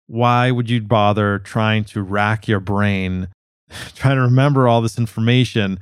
why 0.07 0.51
would 0.51 0.69
you 0.69 0.82
bother 0.82 1.39
trying 1.39 1.84
to 1.86 2.01
rack 2.01 2.47
your 2.47 2.59
brain 2.59 3.30
trying 3.95 4.15
to 4.15 4.21
remember 4.21 4.67
all 4.67 4.82
this 4.82 4.97
information. 4.97 5.80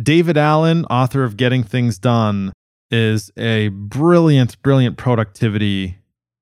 David 0.00 0.36
Allen, 0.36 0.84
author 0.86 1.24
of 1.24 1.36
Getting 1.36 1.62
Things 1.62 1.98
Done, 1.98 2.52
is 2.90 3.30
a 3.36 3.68
brilliant, 3.68 4.60
brilliant 4.62 4.96
productivity 4.96 5.98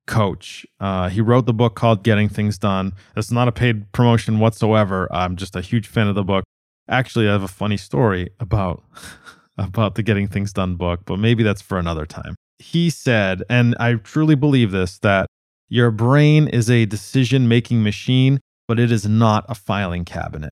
coach. 0.06 0.64
Uh, 0.80 1.08
he 1.08 1.20
wrote 1.20 1.46
the 1.46 1.52
book 1.52 1.74
called 1.74 2.02
Getting 2.02 2.28
Things 2.28 2.58
Done. 2.58 2.92
It's 3.16 3.30
not 3.30 3.48
a 3.48 3.52
paid 3.52 3.90
promotion 3.92 4.38
whatsoever. 4.38 5.08
I'm 5.10 5.36
just 5.36 5.56
a 5.56 5.60
huge 5.60 5.86
fan 5.86 6.08
of 6.08 6.14
the 6.14 6.24
book. 6.24 6.44
Actually, 6.88 7.28
I 7.28 7.32
have 7.32 7.42
a 7.42 7.48
funny 7.48 7.76
story 7.76 8.30
about 8.40 8.82
about 9.58 9.96
the 9.96 10.02
Getting 10.02 10.28
Things 10.28 10.52
Done 10.52 10.76
book, 10.76 11.00
but 11.04 11.18
maybe 11.18 11.42
that's 11.42 11.62
for 11.62 11.78
another 11.78 12.06
time. 12.06 12.34
He 12.58 12.90
said, 12.90 13.42
and 13.50 13.76
I 13.78 13.94
truly 13.94 14.34
believe 14.34 14.70
this, 14.70 14.98
that 15.00 15.26
your 15.68 15.90
brain 15.90 16.48
is 16.48 16.70
a 16.70 16.86
decision 16.86 17.48
making 17.48 17.82
machine, 17.82 18.40
but 18.66 18.78
it 18.78 18.90
is 18.90 19.06
not 19.06 19.44
a 19.48 19.54
filing 19.54 20.04
cabinet. 20.04 20.50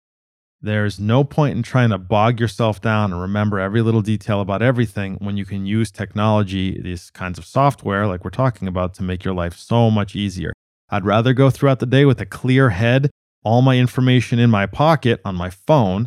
There's 0.60 0.98
no 0.98 1.22
point 1.22 1.56
in 1.56 1.62
trying 1.62 1.90
to 1.90 1.98
bog 1.98 2.40
yourself 2.40 2.80
down 2.80 3.12
and 3.12 3.20
remember 3.20 3.60
every 3.60 3.82
little 3.82 4.02
detail 4.02 4.40
about 4.40 4.62
everything 4.62 5.16
when 5.20 5.36
you 5.36 5.44
can 5.44 5.66
use 5.66 5.90
technology, 5.90 6.80
these 6.80 7.10
kinds 7.10 7.38
of 7.38 7.44
software 7.44 8.06
like 8.06 8.24
we're 8.24 8.30
talking 8.30 8.66
about, 8.66 8.94
to 8.94 9.02
make 9.02 9.22
your 9.22 9.34
life 9.34 9.56
so 9.56 9.90
much 9.90 10.16
easier. 10.16 10.52
I'd 10.88 11.04
rather 11.04 11.32
go 11.32 11.50
throughout 11.50 11.80
the 11.80 11.86
day 11.86 12.04
with 12.04 12.20
a 12.20 12.26
clear 12.26 12.70
head, 12.70 13.10
all 13.44 13.62
my 13.62 13.78
information 13.78 14.38
in 14.38 14.50
my 14.50 14.66
pocket 14.66 15.20
on 15.24 15.34
my 15.34 15.50
phone, 15.50 16.06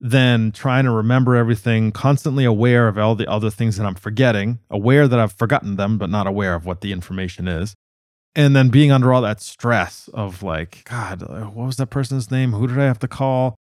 than 0.00 0.50
trying 0.52 0.84
to 0.84 0.90
remember 0.90 1.36
everything, 1.36 1.92
constantly 1.92 2.44
aware 2.44 2.88
of 2.88 2.96
all 2.96 3.14
the 3.14 3.30
other 3.30 3.50
things 3.50 3.76
that 3.76 3.86
I'm 3.86 3.94
forgetting, 3.94 4.58
aware 4.70 5.06
that 5.06 5.18
I've 5.18 5.32
forgotten 5.32 5.76
them, 5.76 5.98
but 5.98 6.08
not 6.08 6.26
aware 6.26 6.54
of 6.54 6.64
what 6.64 6.80
the 6.80 6.92
information 6.92 7.46
is. 7.46 7.74
And 8.34 8.54
then 8.54 8.68
being 8.68 8.92
under 8.92 9.12
all 9.12 9.22
that 9.22 9.42
stress 9.42 10.08
of 10.14 10.42
like, 10.42 10.84
God, 10.84 11.22
uh, 11.22 11.46
what 11.46 11.66
was 11.66 11.76
that 11.76 11.88
person's 11.88 12.30
name? 12.30 12.52
Who 12.52 12.66
did 12.66 12.78
I 12.78 12.84
have 12.84 13.00
to 13.00 13.08
call? 13.08 13.56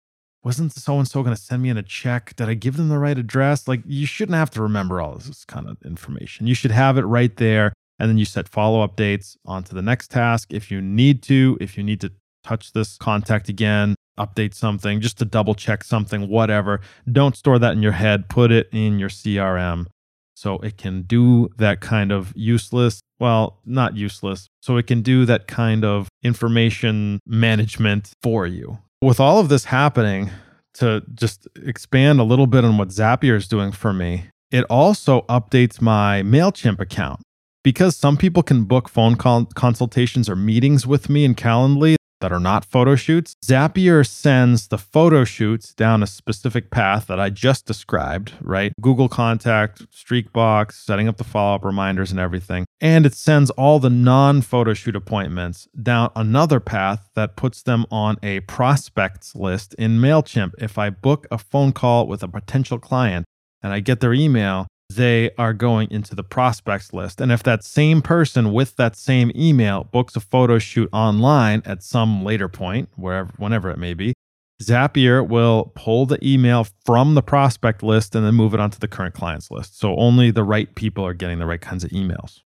wasn't 0.47 0.73
so 0.73 0.97
and 0.97 1.09
so 1.09 1.25
going 1.25 1.35
to 1.35 1.43
send 1.43 1.61
me 1.61 1.71
in 1.71 1.77
a 1.77 1.83
check? 1.83 2.37
Did 2.37 2.49
I 2.49 2.55
give 2.55 2.77
them 2.77 2.89
the 2.89 3.01
right 3.01 3.19
address? 3.19 3.67
Like, 3.67 3.81
you 3.85 4.07
shouldn't 4.07 4.37
have 4.37 4.51
to 4.51 4.63
remember 4.63 5.01
all 5.01 5.17
this 5.17 5.45
kind 5.45 5.69
of 5.69 5.77
information. 5.85 6.47
You 6.47 6.55
should 6.55 6.71
have 6.71 6.97
it 6.99 7.03
right 7.03 7.37
there. 7.37 7.73
And 7.99 8.09
then 8.09 8.17
you 8.17 8.25
set 8.25 8.49
follow 8.49 8.81
up 8.81 8.95
dates 8.95 9.37
onto 9.45 9.75
the 9.75 9.83
next 9.83 10.09
task 10.11 10.53
if 10.53 10.71
you 10.71 10.81
need 10.81 11.23
to, 11.25 11.59
if 11.61 11.77
you 11.77 11.83
need 11.83 12.01
to 12.03 12.13
touch 12.45 12.73
this 12.75 12.97
contact 12.97 13.49
again, 13.49 13.97
update 14.19 14.55
something, 14.55 15.01
just 15.01 15.19
to 15.19 15.25
double 15.25 15.55
check 15.55 15.85
something, 15.85 16.29
whatever. 16.29 16.81
Don't 17.11 17.37
store 17.37 17.59
that 17.59 17.73
in 17.73 17.83
your 17.83 17.93
head. 17.93 18.29
Put 18.29 18.51
it 18.51 18.69
in 18.73 18.99
your 18.99 19.09
CRM 19.09 19.87
so 20.35 20.59
it 20.59 20.77
can 20.77 21.03
do 21.03 21.49
that 21.57 21.81
kind 21.81 22.13
of 22.13 22.33
useless, 22.37 23.01
well, 23.19 23.59
not 23.65 23.97
useless, 23.97 24.49
so 24.61 24.77
it 24.77 24.87
can 24.87 25.01
do 25.01 25.25
that 25.25 25.47
kind 25.47 25.85
of 25.85 26.09
information 26.23 27.21
management 27.27 28.13
for 28.23 28.47
you 28.47 28.79
with 29.01 29.21
all 29.21 29.39
of 29.39 29.49
this 29.49 29.67
happening, 29.67 30.31
to 30.75 31.03
just 31.15 31.49
expand 31.65 32.21
a 32.21 32.25
little 32.25 32.47
bit 32.47 32.65
on 32.65 32.77
what 32.77 32.89
Zapier 32.89 33.37
is 33.37 33.49
doing 33.49 33.73
for 33.73 33.93
me, 33.93 34.25
it 34.51 34.65
also 34.65 35.23
updates 35.23 35.81
my 35.81 36.23
MailChimp 36.23 36.81
account. 36.81 37.21
Because 37.65 37.97
some 37.97 38.17
people 38.17 38.43
can 38.43 38.65
book 38.65 38.89
phone 38.89 39.17
consultations 39.17 40.29
or 40.29 40.37
meetings 40.37 40.87
with 40.87 41.09
me 41.09 41.25
in 41.25 41.35
Calendly, 41.35 41.97
that 42.27 42.33
are 42.33 42.41
not 42.41 42.65
photo 42.65 42.97
shoots. 42.97 43.37
Zapier 43.45 44.05
sends 44.05 44.67
the 44.67 44.79
photo 44.79 45.23
shoots 45.23 45.73
down 45.73 46.03
a 46.03 46.09
specific 46.09 46.73
path 46.73 47.07
that 47.07 47.21
I 47.21 47.31
just 47.31 47.67
described, 47.67 48.33
right? 48.41 48.73
Google 48.81 49.09
Contact, 49.09 49.89
Streakbox, 49.93 50.73
setting 50.73 51.07
up 51.07 51.19
the 51.19 51.25
follow 51.25 51.55
up 51.55 51.65
reminders 51.65 52.11
and 52.11 52.19
everything. 52.19 52.65
And 52.81 53.07
it 53.07 53.15
sends 53.15 53.51
all 53.51 53.79
the 53.79 53.91
non 53.91 54.43
photo 54.43 54.75
shoot 54.75 54.97
appointments 54.97 55.69
down 55.81 56.11
another 56.17 56.59
path 56.59 57.11
that 57.15 57.37
puts 57.37 57.63
them 57.63 57.87
on 57.93 58.17
a 58.25 58.41
prospects 58.41 59.37
list 59.37 59.75
in 59.75 60.01
MailChimp. 60.01 60.55
If 60.59 60.79
I 60.79 60.91
book 60.91 61.29
a 61.31 61.39
phone 61.39 61.71
call 61.71 62.09
with 62.09 62.25
a 62.25 62.29
potential 62.29 62.81
client 62.81 63.25
and 63.63 63.73
I 63.73 63.79
get 63.79 64.01
their 64.01 64.13
email, 64.13 64.67
they 64.97 65.31
are 65.39 65.53
going 65.53 65.91
into 65.91 66.15
the 66.15 66.25
prospects 66.25 66.93
list. 66.93 67.21
And 67.21 67.31
if 67.31 67.43
that 67.45 67.63
same 67.63 68.03
person 68.03 68.53
with 68.53 68.77
that 68.77 68.97
same 68.97 69.31
email 69.37 69.85
books 69.85 70.17
a 70.17 70.21
photo 70.21 70.59
shoot 70.59 70.89
online 70.93 71.63
at 71.65 71.83
some 71.83 72.25
later 72.25 72.49
point, 72.49 72.89
wherever, 72.97 73.33
whenever 73.37 73.71
it 73.71 73.79
may 73.79 73.95
be, 73.95 74.15
Zapier 74.63 75.27
will 75.27 75.73
pull 75.75 76.07
the 76.07 76.19
email 76.27 76.67
from 76.85 77.15
the 77.15 77.23
prospect 77.23 77.83
list 77.83 78.15
and 78.15 78.25
then 78.25 78.35
move 78.35 78.55
it 78.55 78.61
onto 78.61 78.79
the 78.79 78.89
current 78.89 79.15
clients 79.15 79.51
list. 79.51 79.79
So 79.79 79.95
only 79.97 80.31
the 80.31 80.45
right 80.45 80.75
people 80.75 81.05
are 81.05 81.15
getting 81.15 81.39
the 81.39 81.47
right 81.47 81.61
kinds 81.61 81.85
of 81.85 81.91
emails. 81.91 82.41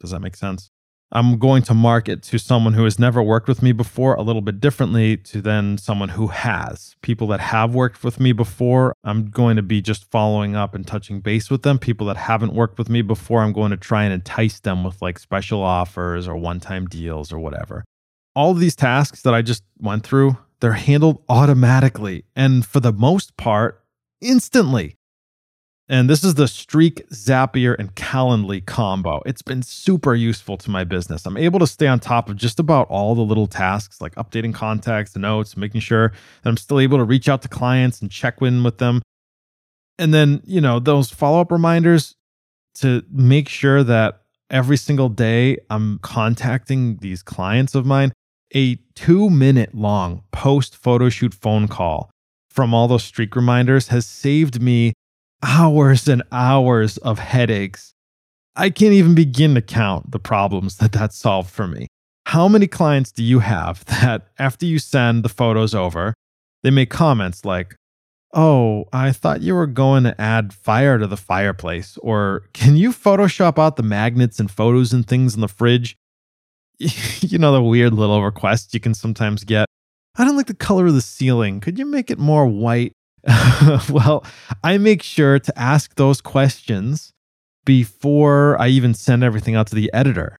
Does 0.00 0.12
that 0.12 0.20
make 0.20 0.36
sense? 0.36 0.70
I'm 1.12 1.38
going 1.38 1.62
to 1.64 1.74
market 1.74 2.22
to 2.24 2.38
someone 2.38 2.74
who 2.74 2.82
has 2.82 2.98
never 2.98 3.22
worked 3.22 3.46
with 3.46 3.62
me 3.62 3.70
before 3.70 4.14
a 4.14 4.22
little 4.22 4.42
bit 4.42 4.58
differently 4.58 5.16
to 5.18 5.40
then 5.40 5.78
someone 5.78 6.10
who 6.10 6.28
has. 6.28 6.96
People 7.00 7.28
that 7.28 7.38
have 7.38 7.74
worked 7.74 8.02
with 8.02 8.18
me 8.18 8.32
before, 8.32 8.92
I'm 9.04 9.30
going 9.30 9.54
to 9.54 9.62
be 9.62 9.80
just 9.80 10.10
following 10.10 10.56
up 10.56 10.74
and 10.74 10.84
touching 10.84 11.20
base 11.20 11.48
with 11.48 11.62
them. 11.62 11.78
People 11.78 12.08
that 12.08 12.16
haven't 12.16 12.54
worked 12.54 12.76
with 12.76 12.88
me 12.88 13.02
before, 13.02 13.42
I'm 13.42 13.52
going 13.52 13.70
to 13.70 13.76
try 13.76 14.02
and 14.02 14.12
entice 14.12 14.58
them 14.58 14.82
with 14.82 15.00
like 15.00 15.20
special 15.20 15.62
offers 15.62 16.26
or 16.26 16.36
one 16.36 16.58
time 16.58 16.86
deals 16.86 17.32
or 17.32 17.38
whatever. 17.38 17.84
All 18.34 18.50
of 18.50 18.58
these 18.58 18.76
tasks 18.76 19.22
that 19.22 19.32
I 19.32 19.42
just 19.42 19.62
went 19.78 20.04
through, 20.04 20.36
they're 20.58 20.72
handled 20.72 21.22
automatically 21.28 22.24
and 22.34 22.66
for 22.66 22.80
the 22.80 22.92
most 22.92 23.36
part, 23.36 23.84
instantly. 24.20 24.95
And 25.88 26.10
this 26.10 26.24
is 26.24 26.34
the 26.34 26.48
Streak, 26.48 27.08
Zapier, 27.10 27.76
and 27.78 27.94
Calendly 27.94 28.64
combo. 28.64 29.22
It's 29.24 29.42
been 29.42 29.62
super 29.62 30.16
useful 30.16 30.56
to 30.56 30.70
my 30.70 30.82
business. 30.82 31.24
I'm 31.26 31.36
able 31.36 31.60
to 31.60 31.66
stay 31.66 31.86
on 31.86 32.00
top 32.00 32.28
of 32.28 32.34
just 32.36 32.58
about 32.58 32.88
all 32.88 33.14
the 33.14 33.22
little 33.22 33.46
tasks 33.46 34.00
like 34.00 34.12
updating 34.16 34.52
contacts, 34.52 35.14
notes, 35.14 35.56
making 35.56 35.82
sure 35.82 36.08
that 36.42 36.48
I'm 36.48 36.56
still 36.56 36.80
able 36.80 36.98
to 36.98 37.04
reach 37.04 37.28
out 37.28 37.42
to 37.42 37.48
clients 37.48 38.02
and 38.02 38.10
check 38.10 38.42
in 38.42 38.64
with 38.64 38.78
them. 38.78 39.00
And 39.96 40.12
then, 40.12 40.42
you 40.44 40.60
know, 40.60 40.80
those 40.80 41.10
follow 41.10 41.40
up 41.40 41.52
reminders 41.52 42.16
to 42.76 43.04
make 43.08 43.48
sure 43.48 43.84
that 43.84 44.22
every 44.50 44.76
single 44.76 45.08
day 45.08 45.58
I'm 45.70 46.00
contacting 46.00 46.96
these 46.96 47.22
clients 47.22 47.76
of 47.76 47.86
mine. 47.86 48.12
A 48.54 48.76
two 48.94 49.30
minute 49.30 49.74
long 49.74 50.24
post 50.32 50.76
photo 50.76 51.08
shoot 51.08 51.32
phone 51.32 51.68
call 51.68 52.10
from 52.50 52.74
all 52.74 52.88
those 52.88 53.04
streak 53.04 53.36
reminders 53.36 53.88
has 53.88 54.06
saved 54.06 54.60
me 54.60 54.92
hours 55.42 56.08
and 56.08 56.22
hours 56.32 56.96
of 56.98 57.18
headaches. 57.18 57.92
I 58.54 58.70
can't 58.70 58.92
even 58.92 59.14
begin 59.14 59.54
to 59.54 59.62
count 59.62 60.10
the 60.10 60.18
problems 60.18 60.78
that 60.78 60.92
that 60.92 61.12
solved 61.12 61.50
for 61.50 61.66
me. 61.66 61.88
How 62.26 62.48
many 62.48 62.66
clients 62.66 63.12
do 63.12 63.22
you 63.22 63.40
have 63.40 63.84
that 64.02 64.28
after 64.38 64.66
you 64.66 64.78
send 64.78 65.24
the 65.24 65.28
photos 65.28 65.74
over, 65.74 66.14
they 66.62 66.70
make 66.70 66.90
comments 66.90 67.44
like, 67.44 67.76
Oh, 68.34 68.84
I 68.92 69.12
thought 69.12 69.40
you 69.40 69.54
were 69.54 69.66
going 69.66 70.04
to 70.04 70.20
add 70.20 70.52
fire 70.52 70.98
to 70.98 71.06
the 71.06 71.16
fireplace. 71.16 71.96
Or 72.02 72.42
can 72.52 72.76
you 72.76 72.90
Photoshop 72.90 73.58
out 73.58 73.76
the 73.76 73.82
magnets 73.82 74.38
and 74.38 74.50
photos 74.50 74.92
and 74.92 75.06
things 75.06 75.34
in 75.34 75.40
the 75.40 75.48
fridge? 75.48 75.96
you 76.78 77.38
know, 77.38 77.52
the 77.52 77.62
weird 77.62 77.94
little 77.94 78.22
requests 78.22 78.74
you 78.74 78.80
can 78.80 78.92
sometimes 78.92 79.44
get. 79.44 79.66
I 80.16 80.24
don't 80.24 80.36
like 80.36 80.48
the 80.48 80.54
color 80.54 80.86
of 80.86 80.94
the 80.94 81.00
ceiling. 81.00 81.60
Could 81.60 81.78
you 81.78 81.86
make 81.86 82.10
it 82.10 82.18
more 82.18 82.46
white? 82.46 82.92
well, 83.90 84.24
I 84.62 84.78
make 84.78 85.02
sure 85.02 85.38
to 85.38 85.58
ask 85.58 85.94
those 85.96 86.20
questions 86.20 87.12
before 87.64 88.60
I 88.60 88.68
even 88.68 88.94
send 88.94 89.24
everything 89.24 89.54
out 89.54 89.66
to 89.68 89.74
the 89.74 89.92
editor. 89.92 90.36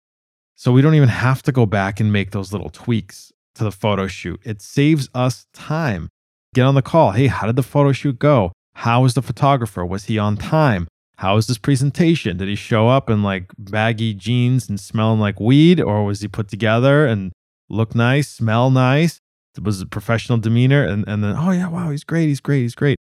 So 0.55 0.72
we 0.72 0.80
don't 0.82 0.95
even 0.95 1.09
have 1.09 1.43
to 1.43 1.53
go 1.53 1.66
back 1.66 2.01
and 2.01 2.12
make 2.12 2.30
those 2.30 2.53
little 2.53 2.70
tweaks 2.70 3.32
to 3.57 3.64
the 3.64 3.72
photo 3.72 4.07
shoot. 4.07 4.41
It 4.45 4.62
saves 4.62 5.09
us 5.14 5.47
time. 5.53 6.09
Get 6.55 6.62
on 6.62 6.74
the 6.74 6.82
call. 6.82 7.11
Hey, 7.12 7.26
how 7.26 7.47
did 7.47 7.57
the 7.57 7.62
photo 7.62 7.93
shoot 7.93 8.18
go? 8.18 8.53
How 8.74 9.03
was 9.03 9.14
the 9.14 9.22
photographer? 9.22 9.84
Was 9.84 10.05
he 10.05 10.18
on 10.18 10.37
time? 10.37 10.87
How 11.16 11.34
was 11.34 11.47
this 11.47 11.59
presentation? 11.59 12.37
Did 12.37 12.49
he 12.49 12.55
show 12.55 12.89
up 12.89 13.11
in 13.11 13.22
like 13.22 13.51
baggy 13.59 14.14
jeans 14.14 14.68
and 14.68 14.78
smelling 14.78 15.18
like 15.18 15.41
weed, 15.41 15.80
or 15.80 16.05
was 16.05 16.20
he 16.20 16.28
put 16.28 16.49
together 16.49 17.07
and 17.07 17.32
look 17.68 17.95
nice, 17.95 18.28
smell 18.28 18.70
nice? 18.70 19.18
Was 19.63 19.81
a 19.81 19.87
professional 19.87 20.39
demeanor 20.39 20.85
and, 20.85 21.07
and 21.09 21.23
then 21.23 21.35
oh 21.37 21.51
yeah 21.51 21.69
wow 21.69 21.91
he's 21.91 22.05
great 22.05 22.29
he's 22.29 22.41
great 22.41 22.63
he's 22.63 22.75
great. 22.75 22.97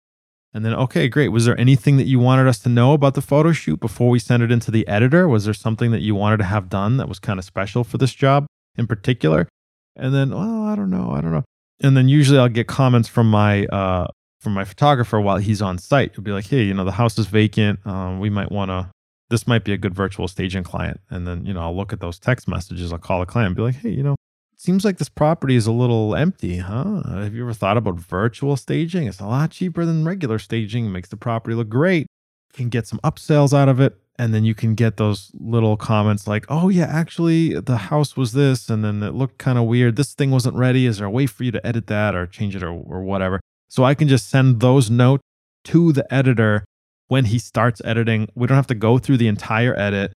And 0.53 0.65
then 0.65 0.73
okay 0.73 1.07
great 1.07 1.29
was 1.29 1.45
there 1.45 1.59
anything 1.59 1.97
that 1.97 2.07
you 2.07 2.19
wanted 2.19 2.47
us 2.47 2.59
to 2.59 2.69
know 2.69 2.93
about 2.93 3.13
the 3.13 3.21
photo 3.21 3.51
shoot 3.51 3.79
before 3.79 4.09
we 4.09 4.19
sent 4.19 4.43
it 4.43 4.51
into 4.51 4.71
the 4.71 4.87
editor? 4.87 5.27
Was 5.27 5.45
there 5.45 5.53
something 5.53 5.91
that 5.91 6.01
you 6.01 6.15
wanted 6.15 6.37
to 6.37 6.43
have 6.43 6.69
done 6.69 6.97
that 6.97 7.07
was 7.07 7.19
kind 7.19 7.39
of 7.39 7.45
special 7.45 7.83
for 7.83 7.97
this 7.97 8.13
job 8.13 8.45
in 8.77 8.87
particular? 8.87 9.47
And 9.95 10.13
then 10.13 10.31
well 10.31 10.63
i 10.63 10.75
don't 10.75 10.89
know 10.89 11.11
i 11.11 11.21
don't 11.21 11.31
know. 11.31 11.43
And 11.81 11.95
then 11.95 12.09
usually 12.09 12.39
i'll 12.39 12.49
get 12.49 12.67
comments 12.67 13.07
from 13.07 13.29
my 13.29 13.65
uh 13.67 14.07
from 14.39 14.53
my 14.53 14.63
photographer 14.63 15.21
while 15.21 15.37
he's 15.37 15.61
on 15.61 15.77
site. 15.77 16.13
He'll 16.15 16.23
be 16.23 16.31
like 16.31 16.47
hey 16.47 16.63
you 16.63 16.73
know 16.73 16.85
the 16.85 16.91
house 16.91 17.17
is 17.17 17.27
vacant 17.27 17.85
um, 17.85 18.19
we 18.19 18.29
might 18.29 18.51
want 18.51 18.69
to 18.69 18.89
this 19.29 19.47
might 19.47 19.63
be 19.63 19.71
a 19.71 19.77
good 19.77 19.95
virtual 19.95 20.27
staging 20.27 20.63
client. 20.63 20.99
And 21.09 21.25
then 21.25 21.45
you 21.45 21.53
know 21.53 21.61
i'll 21.61 21.75
look 21.75 21.93
at 21.93 22.01
those 22.01 22.19
text 22.19 22.47
messages 22.47 22.91
i'll 22.91 22.99
call 22.99 23.21
the 23.21 23.25
client 23.25 23.47
and 23.47 23.55
be 23.55 23.61
like 23.61 23.75
hey 23.75 23.89
you 23.89 24.03
know 24.03 24.15
seems 24.61 24.85
like 24.85 24.97
this 24.99 25.09
property 25.09 25.55
is 25.55 25.65
a 25.65 25.71
little 25.71 26.15
empty, 26.15 26.57
huh? 26.57 27.01
Have 27.09 27.33
you 27.33 27.41
ever 27.41 27.53
thought 27.53 27.77
about 27.77 27.95
virtual 27.95 28.55
staging? 28.55 29.07
It's 29.07 29.19
a 29.19 29.25
lot 29.25 29.49
cheaper 29.49 29.85
than 29.85 30.05
regular 30.05 30.37
staging. 30.37 30.85
It 30.85 30.89
makes 30.89 31.09
the 31.09 31.17
property 31.17 31.55
look 31.55 31.67
great. 31.67 32.01
You 32.01 32.57
can 32.57 32.69
get 32.69 32.85
some 32.85 32.99
upsells 33.03 33.57
out 33.57 33.69
of 33.69 33.79
it. 33.79 33.97
And 34.19 34.35
then 34.35 34.43
you 34.43 34.53
can 34.53 34.75
get 34.75 34.97
those 34.97 35.31
little 35.33 35.77
comments 35.77 36.27
like, 36.27 36.45
oh, 36.47 36.69
yeah, 36.69 36.85
actually, 36.85 37.59
the 37.59 37.77
house 37.77 38.15
was 38.15 38.33
this. 38.33 38.69
And 38.69 38.83
then 38.83 39.01
it 39.01 39.15
looked 39.15 39.39
kind 39.39 39.57
of 39.57 39.65
weird. 39.65 39.95
This 39.95 40.13
thing 40.13 40.29
wasn't 40.29 40.55
ready. 40.55 40.85
Is 40.85 40.99
there 40.99 41.07
a 41.07 41.11
way 41.11 41.25
for 41.25 41.43
you 41.43 41.51
to 41.51 41.65
edit 41.65 41.87
that 41.87 42.13
or 42.13 42.27
change 42.27 42.55
it 42.55 42.61
or, 42.61 42.69
or 42.69 43.01
whatever? 43.01 43.39
So 43.67 43.83
I 43.83 43.95
can 43.95 44.07
just 44.07 44.29
send 44.29 44.59
those 44.59 44.91
notes 44.91 45.23
to 45.65 45.91
the 45.91 46.13
editor 46.13 46.65
when 47.07 47.25
he 47.25 47.39
starts 47.39 47.81
editing. 47.83 48.27
We 48.35 48.45
don't 48.45 48.57
have 48.57 48.67
to 48.67 48.75
go 48.75 48.99
through 48.99 49.17
the 49.17 49.27
entire 49.27 49.75
edit, 49.75 50.13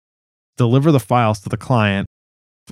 deliver 0.58 0.92
the 0.92 1.00
files 1.00 1.42
to 1.42 1.50
the 1.50 1.58
client, 1.58 2.08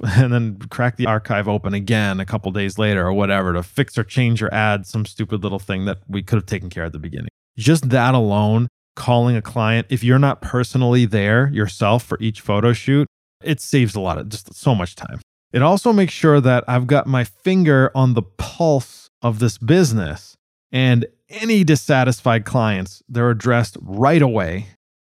and 0.15 0.33
then 0.33 0.57
crack 0.69 0.97
the 0.97 1.05
archive 1.05 1.47
open 1.47 1.73
again 1.73 2.19
a 2.19 2.25
couple 2.25 2.51
days 2.51 2.77
later 2.77 3.05
or 3.05 3.13
whatever 3.13 3.53
to 3.53 3.63
fix 3.63 3.97
or 3.97 4.03
change 4.03 4.41
or 4.41 4.53
add 4.53 4.85
some 4.85 5.05
stupid 5.05 5.43
little 5.43 5.59
thing 5.59 5.85
that 5.85 5.99
we 6.07 6.21
could 6.21 6.37
have 6.37 6.45
taken 6.45 6.69
care 6.69 6.83
of 6.83 6.87
at 6.87 6.93
the 6.93 6.99
beginning. 6.99 7.29
Just 7.57 7.89
that 7.89 8.13
alone, 8.13 8.67
calling 8.95 9.35
a 9.35 9.41
client, 9.41 9.87
if 9.89 10.03
you're 10.03 10.19
not 10.19 10.41
personally 10.41 11.05
there 11.05 11.49
yourself 11.49 12.03
for 12.03 12.17
each 12.19 12.41
photo 12.41 12.73
shoot, 12.73 13.07
it 13.43 13.61
saves 13.61 13.95
a 13.95 13.99
lot 13.99 14.17
of 14.17 14.29
just 14.29 14.53
so 14.53 14.75
much 14.75 14.95
time. 14.95 15.19
It 15.51 15.61
also 15.61 15.91
makes 15.91 16.13
sure 16.13 16.39
that 16.41 16.63
I've 16.67 16.87
got 16.87 17.07
my 17.07 17.23
finger 17.23 17.91
on 17.95 18.13
the 18.13 18.21
pulse 18.21 19.09
of 19.21 19.39
this 19.39 19.57
business 19.57 20.35
and 20.71 21.05
any 21.29 21.63
dissatisfied 21.63 22.45
clients, 22.45 23.03
they're 23.09 23.29
addressed 23.29 23.77
right 23.81 24.21
away 24.21 24.67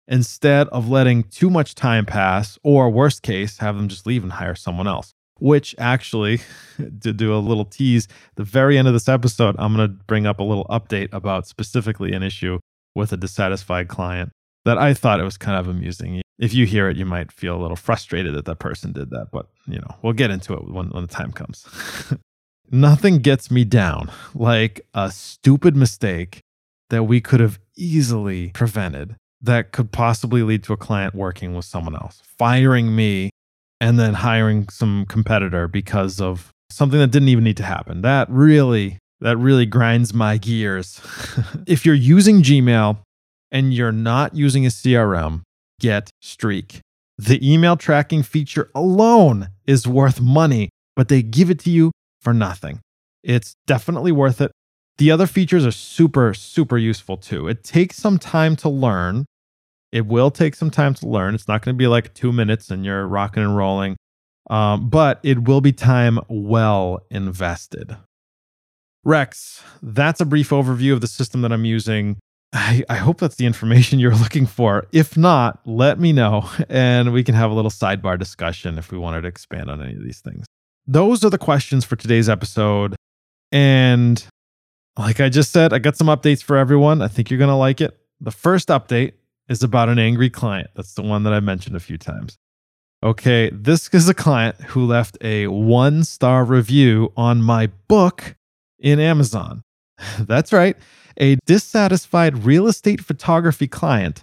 instead 0.09 0.69
of 0.69 0.89
letting 0.89 1.25
too 1.25 1.51
much 1.51 1.75
time 1.75 2.07
pass, 2.07 2.59
or 2.63 2.91
worst 2.91 3.23
case, 3.23 3.59
have 3.59 3.77
them 3.77 3.89
just 3.89 4.07
leave 4.07 4.23
and 4.23 4.33
hire 4.33 4.55
someone 4.55 4.87
else. 4.87 5.13
Which 5.39 5.75
actually, 5.79 6.41
to 7.01 7.13
do 7.13 7.35
a 7.35 7.39
little 7.39 7.65
tease, 7.65 8.09
the 8.37 8.45
very 8.45 8.79
end 8.79 8.89
of 8.89 8.95
this 8.95 9.09
episode, 9.09 9.57
I'm 9.59 9.75
going 9.75 9.89
to 9.89 9.95
bring 10.07 10.27
up 10.27 10.41
a 10.41 10.45
little 10.45 10.67
update 10.67 11.09
about 11.13 11.47
specifically 11.47 12.13
an 12.13 12.23
issue 12.23 12.59
with 12.95 13.13
a 13.13 13.17
dissatisfied 13.17 13.89
client 13.89 14.31
that 14.65 14.79
I 14.79 14.95
thought 14.95 15.21
it 15.21 15.25
was 15.25 15.37
kind 15.37 15.59
of 15.59 15.69
amusing. 15.69 16.23
If 16.39 16.55
you 16.55 16.67
hear 16.67 16.89
it, 16.89 16.97
you 16.97 17.07
might 17.07 17.31
feel 17.31 17.55
a 17.55 17.61
little 17.61 17.77
frustrated 17.77 18.35
that 18.35 18.47
that 18.47 18.59
person 18.59 18.93
did 18.93 19.11
that, 19.11 19.29
but 19.31 19.49
you 19.67 19.79
know, 19.79 19.97
we'll 20.03 20.13
get 20.13 20.31
into 20.31 20.55
it 20.55 20.69
when, 20.69 20.89
when 20.89 21.03
the 21.03 21.13
time 21.13 21.33
comes. 21.33 21.67
Nothing 22.71 23.19
gets 23.19 23.51
me 23.51 23.65
down 23.65 24.11
like 24.35 24.81
a 24.93 25.11
stupid 25.13 25.77
mistake 25.77 26.41
that 26.91 27.05
we 27.05 27.21
could 27.21 27.41
have 27.41 27.61
easily 27.77 28.49
prevented 28.51 29.17
that 29.47 29.73
could 29.73 29.93
possibly 29.93 30.43
lead 30.43 30.63
to 30.65 30.73
a 30.73 30.77
client 30.77 31.15
working 31.15 31.55
with 31.55 31.65
someone 31.65 31.95
else, 31.95 32.23
firing 32.39 32.95
me 32.95 33.31
and 33.81 33.99
then 33.99 34.15
hiring 34.15 34.69
some 34.69 35.07
competitor 35.07 35.69
because 35.69 36.21
of 36.21 36.51
something 36.71 36.99
that 36.99 37.11
didn't 37.11 37.29
even 37.29 37.45
need 37.45 37.57
to 37.57 37.63
happen. 37.63 38.03
That 38.03 38.29
really 38.31 38.99
that 39.21 39.37
really 39.39 39.67
grinds 39.67 40.13
my 40.13 40.37
gears. 40.37 41.01
if 41.67 41.87
you're 41.87 41.95
using 41.95 42.43
Gmail 42.43 42.99
and 43.51 43.73
you're 43.73 43.93
not 43.93 44.35
using 44.35 44.67
a 44.67 44.69
CRM, 44.69 45.43
get 45.81 46.11
Streak. 46.21 46.81
The 47.19 47.41
email 47.43 47.77
tracking 47.77 48.23
feature 48.23 48.71
alone 48.75 49.49
is 49.67 49.87
worth 49.87 50.21
money, 50.21 50.69
but 50.95 51.09
they 51.09 51.23
give 51.23 51.51
it 51.51 51.59
to 51.61 51.71
you 51.71 51.93
for 52.21 52.35
nothing. 52.35 52.81
It's 53.23 53.55
definitely 53.67 54.13
worth 54.13 54.41
it. 54.41 54.53
The 54.99 55.11
other 55.11 55.27
features 55.27 55.65
are 55.67 55.73
super, 55.73 56.35
super 56.35 56.79
useful 56.79 57.17
too. 57.17 57.49
It 57.49 57.65
takes 57.65 57.97
some 57.97 58.19
time 58.19 58.57
to 58.57 58.69
learn. 58.69 59.25
It 59.93 60.07
will 60.07 60.31
take 60.31 60.55
some 60.55 60.71
time 60.71 60.95
to 60.95 61.07
learn. 61.07 61.35
It's 61.35 61.49
not 61.49 61.63
going 61.63 61.75
to 61.75 61.79
be 61.79 61.87
like 61.87 62.15
two 62.15 62.33
minutes 62.33 62.71
and 62.71 62.85
you're 62.85 63.07
rocking 63.07 63.43
and 63.43 63.57
rolling, 63.57 63.97
um, 64.51 64.89
but 64.89 65.21
it 65.23 65.45
will 65.45 65.61
be 65.61 65.73
time 65.73 66.19
well 66.29 67.01
invested. 67.11 67.97
Rex, 69.05 69.63
that's 69.83 70.21
a 70.21 70.25
brief 70.25 70.51
overview 70.51 70.93
of 70.93 71.01
the 71.01 71.07
system 71.07 71.43
that 71.43 71.53
I'm 71.53 71.65
using. 71.65 72.19
I, 72.53 72.83
I, 72.89 72.97
hope 72.97 73.19
that's 73.19 73.37
the 73.37 73.47
information 73.47 73.99
you're 74.01 74.15
looking 74.15 74.47
for. 74.47 74.87
If 74.93 75.17
not, 75.17 75.61
let 75.65 76.01
me 76.01 76.13
know 76.13 76.49
and 76.69 77.13
we 77.13 77.23
can 77.23 77.35
have 77.35 77.51
a 77.51 77.55
little 77.55 77.71
sidebar 77.71 78.19
discussion 78.19 78.79
if 78.79 78.91
we 78.91 78.99
wanted 78.99 79.23
to 79.23 79.29
expand 79.29 79.71
on 79.71 79.83
any 79.83 79.95
of 79.95 80.03
these 80.03 80.21
things 80.21 80.47
those 80.87 81.25
are 81.25 81.31
the 81.31 81.39
questions 81.39 81.85
for 81.85 81.97
today's 81.97 82.29
episode. 82.29 82.95
And 83.53 84.25
like 84.99 85.21
I 85.21 85.29
just 85.29 85.53
said, 85.53 85.73
I 85.73 85.79
got 85.79 85.97
some 85.97 86.07
updates 86.07 86.43
for 86.43 86.57
everyone. 86.57 87.03
I 87.03 87.09
think 87.09 87.31
you're 87.31 87.39
going 87.39 87.49
to 87.49 87.57
like 87.57 87.81
it. 87.81 87.97
The 88.21 88.31
first 88.31 88.69
update 88.69 89.13
is 89.49 89.63
about 89.63 89.89
an 89.89 89.99
angry 89.99 90.31
client. 90.31 90.71
That's 90.75 90.95
the 90.95 91.03
one 91.03 91.23
that 91.25 91.33
I 91.33 91.41
mentioned 91.41 91.77
a 91.77 91.81
few 91.81 91.99
times. 91.99 92.37
Okay, 93.03 93.51
this 93.53 93.89
is 93.93 94.09
a 94.09 94.15
client 94.15 94.61
who 94.61 94.85
left 94.85 95.19
a 95.21 95.47
one 95.49 96.03
star 96.05 96.45
review 96.45 97.13
on 97.17 97.43
my 97.43 97.69
book 97.89 98.37
in 98.79 98.99
Amazon. 98.99 99.63
That's 100.19 100.53
right. 100.53 100.77
A 101.19 101.37
dissatisfied 101.47 102.45
real 102.45 102.67
estate 102.67 103.01
photography 103.01 103.69
client 103.69 104.23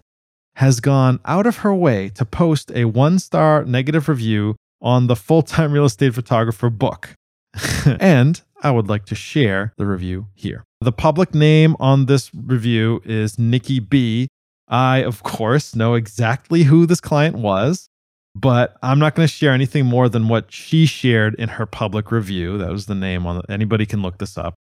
has 0.56 0.80
gone 0.80 1.20
out 1.26 1.48
of 1.48 1.58
her 1.58 1.74
way 1.74 2.10
to 2.10 2.26
post 2.26 2.72
a 2.76 2.86
one 2.86 3.20
star 3.20 3.64
negative 3.66 4.08
review 4.08 4.56
on 4.82 5.08
the 5.08 5.16
full 5.16 5.42
time 5.42 5.72
real 5.72 5.86
estate 5.86 6.14
photographer 6.14 6.70
book. 6.70 7.16
and 8.00 8.42
I 8.62 8.72
would 8.72 8.88
like 8.88 9.06
to 9.06 9.16
share 9.16 9.74
the 9.78 9.86
review 9.86 10.28
here. 10.36 10.64
The 10.82 10.92
public 10.92 11.34
name 11.34 11.76
on 11.80 12.06
this 12.06 12.32
review 12.34 13.02
is 13.06 13.38
Nikki 13.38 13.80
B. 13.80 14.28
I, 14.74 15.04
of 15.04 15.22
course, 15.22 15.76
know 15.76 15.94
exactly 15.94 16.64
who 16.64 16.88
this 16.88 17.00
client 17.00 17.36
was, 17.38 17.90
but 18.34 18.76
I'm 18.82 18.98
not 18.98 19.14
going 19.14 19.28
to 19.28 19.32
share 19.32 19.52
anything 19.52 19.86
more 19.86 20.10
than 20.10 20.28
what 20.28 20.52
she 20.52 20.88
shared 20.88 21.36
in 21.36 21.48
her 21.48 21.68
public 21.68 22.12
review. 22.12 22.58
That 22.58 22.72
was 22.72 22.88
the 22.88 22.96
name 22.96 23.28
on. 23.28 23.44
Anybody 23.48 23.86
can 23.86 24.02
look 24.02 24.18
this 24.18 24.36
up. 24.36 24.56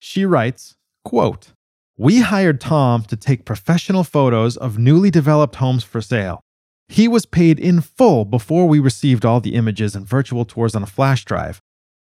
She 0.00 0.24
writes, 0.24 0.74
quote, 1.04 1.52
we 1.96 2.20
hired 2.20 2.60
Tom 2.60 3.04
to 3.04 3.16
take 3.16 3.44
professional 3.44 4.02
photos 4.02 4.56
of 4.56 4.76
newly 4.76 5.10
developed 5.12 5.56
homes 5.56 5.84
for 5.84 6.00
sale. 6.00 6.40
He 6.88 7.06
was 7.06 7.26
paid 7.26 7.60
in 7.60 7.82
full 7.82 8.24
before 8.24 8.66
we 8.66 8.80
received 8.80 9.24
all 9.24 9.40
the 9.40 9.54
images 9.54 9.94
and 9.94 10.04
virtual 10.04 10.44
tours 10.44 10.74
on 10.74 10.82
a 10.82 10.86
flash 10.86 11.24
drive. 11.24 11.60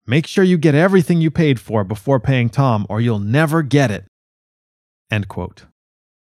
Make 0.07 0.25
sure 0.25 0.45
you 0.45 0.57
get 0.57 0.75
everything 0.75 1.19
you 1.19 1.31
paid 1.31 1.59
for 1.59 1.83
before 1.83 2.21
paying 2.21 2.47
Tom, 2.47 2.85
or 2.87 3.01
you'll 3.01 3.19
never 3.19 3.61
get 3.61 3.91
it. 3.91 4.05
End 5.11 5.27
quote. 5.27 5.65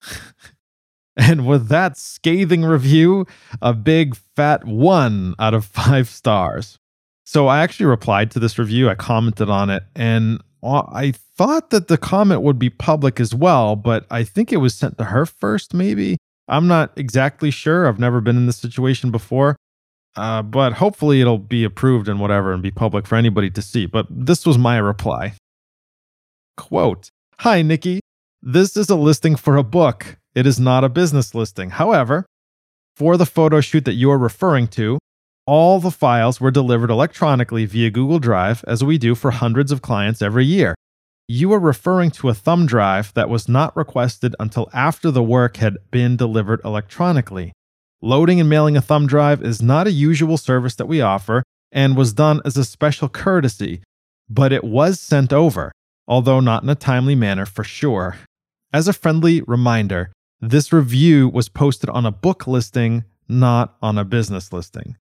and 1.17 1.47
with 1.47 1.69
that 1.69 1.97
scathing 1.97 2.65
review, 2.65 3.27
a 3.61 3.73
big 3.75 4.17
fat 4.37 4.65
one 4.65 5.35
out 5.39 5.55
of 5.55 5.65
five 5.65 6.09
stars. 6.09 6.79
So 7.25 7.47
I 7.47 7.63
actually 7.63 7.87
replied 7.87 8.31
to 8.33 8.39
this 8.39 8.59
review, 8.59 8.91
I 8.91 8.95
commented 8.95 9.49
on 9.49 9.71
it, 9.71 9.85
and 9.95 10.43
I 10.63 11.13
thought 11.37 11.71
that 11.71 11.89
the 11.89 11.99
comment 11.99 12.43
would 12.43 12.59
be 12.59 12.71
public 12.71 13.19
as 13.19 13.35
well, 13.35 13.75
but 13.75 14.07
I 14.11 14.23
think 14.23 14.53
it 14.53 14.59
was 14.59 14.75
sent 14.75 14.99
to 14.99 15.05
her 15.05 15.27
first, 15.27 15.75
maybe. 15.75 16.19
I'm 16.49 16.69
not 16.69 16.93
exactly 16.97 17.51
sure. 17.51 17.89
I've 17.89 17.99
never 17.99 18.21
been 18.21 18.37
in 18.37 18.47
this 18.47 18.59
situation 18.59 19.11
before. 19.11 19.57
Uh, 20.15 20.43
but 20.43 20.75
hopefully 20.75 21.21
it'll 21.21 21.39
be 21.39 21.65
approved 21.65 22.07
and 22.09 22.21
whatever 22.21 22.53
and 22.53 22.63
be 22.63 22.71
public 22.71 23.07
for 23.07 23.17
anybody 23.17 23.51
to 23.51 23.63
see. 23.63 23.87
But 23.87 24.07
this 24.11 24.45
was 24.45 24.59
my 24.59 24.77
reply. 24.77 25.35
Quote 26.57 27.11
Hi, 27.39 27.63
Nikki. 27.63 28.02
This 28.43 28.77
is 28.77 28.91
a 28.91 28.97
listing 28.97 29.37
for 29.37 29.57
a 29.57 29.63
book. 29.63 30.19
It 30.35 30.47
is 30.47 30.59
not 30.59 30.85
a 30.85 30.89
business 30.89 31.35
listing. 31.35 31.71
However, 31.71 32.27
for 32.97 33.17
the 33.17 33.27
photo 33.27 33.61
shoot 33.61 33.85
that 33.85 33.95
you 33.95 34.11
are 34.11 34.19
referring 34.19 34.69
to, 34.69 34.99
all 35.47 35.81
the 35.81 35.91
files 35.91 36.41
were 36.41 36.51
delivered 36.51 36.91
electronically 36.91 37.65
via 37.67 37.91
Google 37.91 38.19
Drive, 38.19 38.65
as 38.67 38.83
we 38.83 38.99
do 38.99 39.15
for 39.15 39.31
hundreds 39.31 39.73
of 39.73 39.83
clients 39.83 40.23
every 40.23 40.45
year 40.45 40.75
you 41.29 41.51
are 41.53 41.59
referring 41.59 42.11
to 42.11 42.29
a 42.29 42.35
thumb 42.35 42.67
drive 42.67 43.15
that 43.15 43.29
was 43.29 43.49
not 43.49 43.75
requested 43.75 44.35
until 44.39 44.69
after 44.75 45.11
the 45.11 45.23
work 45.23 45.57
had 45.57 45.79
been 45.91 46.15
delivered 46.15 46.61
electronically. 46.63 47.53
Loading 48.03 48.39
and 48.41 48.51
mailing 48.51 48.77
a 48.77 48.83
thumb 48.83 49.07
drive 49.07 49.43
is 49.43 49.63
not 49.63 49.87
a 49.87 49.93
usual 49.93 50.37
service 50.37 50.75
that 50.75 50.87
we 50.87 51.01
offer 51.01 51.43
and 51.71 51.97
was 51.97 52.13
done 52.13 52.43
as 52.45 52.59
a 52.59 52.67
special 52.67 53.09
courtesy, 53.09 53.83
but 54.29 54.53
it 54.53 54.63
was 54.63 55.01
sent 55.01 55.33
over, 55.33 55.73
although 56.07 56.41
not 56.41 56.65
in 56.65 56.69
a 56.69 56.75
timely 56.75 57.15
manner 57.15 57.47
for 57.47 57.65
sure. 57.65 58.17
As 58.75 58.89
a 58.89 58.95
friendly 58.95 59.43
reminder, 59.43 60.13
this 60.41 60.73
review 60.73 61.29
was 61.29 61.51
posted 61.51 61.91
on 61.91 62.07
a 62.07 62.11
book 62.11 62.47
listing, 62.47 63.05
not 63.29 63.77
on 63.83 63.99
a 63.99 64.05
business 64.05 64.51
listing. 64.51 64.97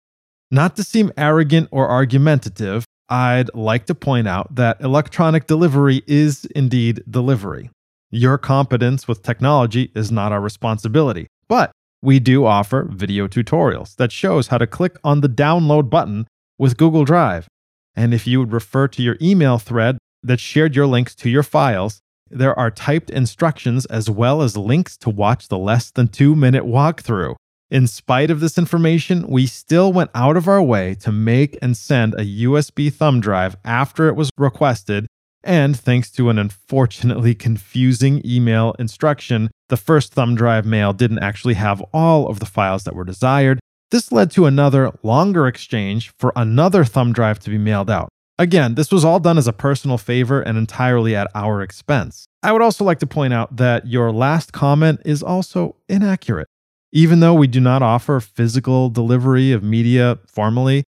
Not 0.50 0.74
to 0.74 0.82
seem 0.82 1.12
arrogant 1.16 1.68
or 1.70 1.88
argumentative, 1.88 2.84
I'd 3.08 3.54
like 3.54 3.86
to 3.86 3.94
point 3.94 4.26
out 4.26 4.56
that 4.56 4.80
electronic 4.80 5.46
delivery 5.46 6.02
is 6.08 6.46
indeed 6.46 7.04
delivery. 7.08 7.70
Your 8.10 8.38
competence 8.38 9.06
with 9.06 9.22
technology 9.22 9.92
is 9.94 10.10
not 10.10 10.32
our 10.32 10.40
responsibility, 10.40 11.28
but 11.46 11.70
we 12.02 12.18
do 12.18 12.46
offer 12.46 12.88
video 12.90 13.28
tutorials 13.28 13.94
that 13.96 14.10
shows 14.10 14.48
how 14.48 14.58
to 14.58 14.66
click 14.66 14.96
on 15.04 15.20
the 15.20 15.28
download 15.28 15.88
button 15.88 16.26
with 16.58 16.76
Google 16.76 17.04
Drive. 17.04 17.46
And 17.94 18.12
if 18.12 18.26
you 18.26 18.40
would 18.40 18.52
refer 18.52 18.88
to 18.88 19.02
your 19.02 19.16
email 19.22 19.58
thread 19.58 19.98
that 20.24 20.40
shared 20.40 20.74
your 20.74 20.88
links 20.88 21.14
to 21.16 21.30
your 21.30 21.44
files, 21.44 22.00
there 22.30 22.58
are 22.58 22.70
typed 22.70 23.10
instructions 23.10 23.86
as 23.86 24.08
well 24.08 24.42
as 24.42 24.56
links 24.56 24.96
to 24.98 25.10
watch 25.10 25.48
the 25.48 25.58
less 25.58 25.90
than 25.90 26.08
two 26.08 26.36
minute 26.36 26.64
walkthrough. 26.64 27.34
In 27.70 27.86
spite 27.86 28.30
of 28.30 28.40
this 28.40 28.58
information, 28.58 29.26
we 29.28 29.46
still 29.46 29.92
went 29.92 30.10
out 30.14 30.36
of 30.36 30.48
our 30.48 30.62
way 30.62 30.94
to 30.96 31.12
make 31.12 31.56
and 31.62 31.76
send 31.76 32.14
a 32.14 32.24
USB 32.24 32.92
thumb 32.92 33.20
drive 33.20 33.56
after 33.64 34.08
it 34.08 34.16
was 34.16 34.30
requested. 34.36 35.06
And 35.42 35.78
thanks 35.78 36.10
to 36.12 36.30
an 36.30 36.38
unfortunately 36.38 37.34
confusing 37.34 38.20
email 38.24 38.74
instruction, 38.78 39.50
the 39.68 39.76
first 39.76 40.12
thumb 40.12 40.34
drive 40.34 40.66
mail 40.66 40.92
didn't 40.92 41.20
actually 41.20 41.54
have 41.54 41.80
all 41.92 42.28
of 42.28 42.40
the 42.40 42.46
files 42.46 42.84
that 42.84 42.94
were 42.94 43.04
desired. 43.04 43.60
This 43.90 44.12
led 44.12 44.30
to 44.32 44.46
another 44.46 44.92
longer 45.02 45.46
exchange 45.46 46.12
for 46.18 46.32
another 46.36 46.84
thumb 46.84 47.12
drive 47.12 47.38
to 47.40 47.50
be 47.50 47.58
mailed 47.58 47.90
out. 47.90 48.08
Again, 48.40 48.74
this 48.74 48.90
was 48.90 49.04
all 49.04 49.20
done 49.20 49.36
as 49.36 49.46
a 49.46 49.52
personal 49.52 49.98
favor 49.98 50.40
and 50.40 50.56
entirely 50.56 51.14
at 51.14 51.30
our 51.34 51.60
expense. 51.60 52.24
I 52.42 52.52
would 52.52 52.62
also 52.62 52.86
like 52.86 52.98
to 53.00 53.06
point 53.06 53.34
out 53.34 53.56
that 53.56 53.86
your 53.86 54.10
last 54.12 54.54
comment 54.54 55.02
is 55.04 55.22
also 55.22 55.76
inaccurate. 55.90 56.48
Even 56.90 57.20
though 57.20 57.34
we 57.34 57.46
do 57.46 57.60
not 57.60 57.82
offer 57.82 58.18
physical 58.18 58.88
delivery 58.88 59.52
of 59.52 59.62
media 59.62 60.20
formally, 60.26 60.84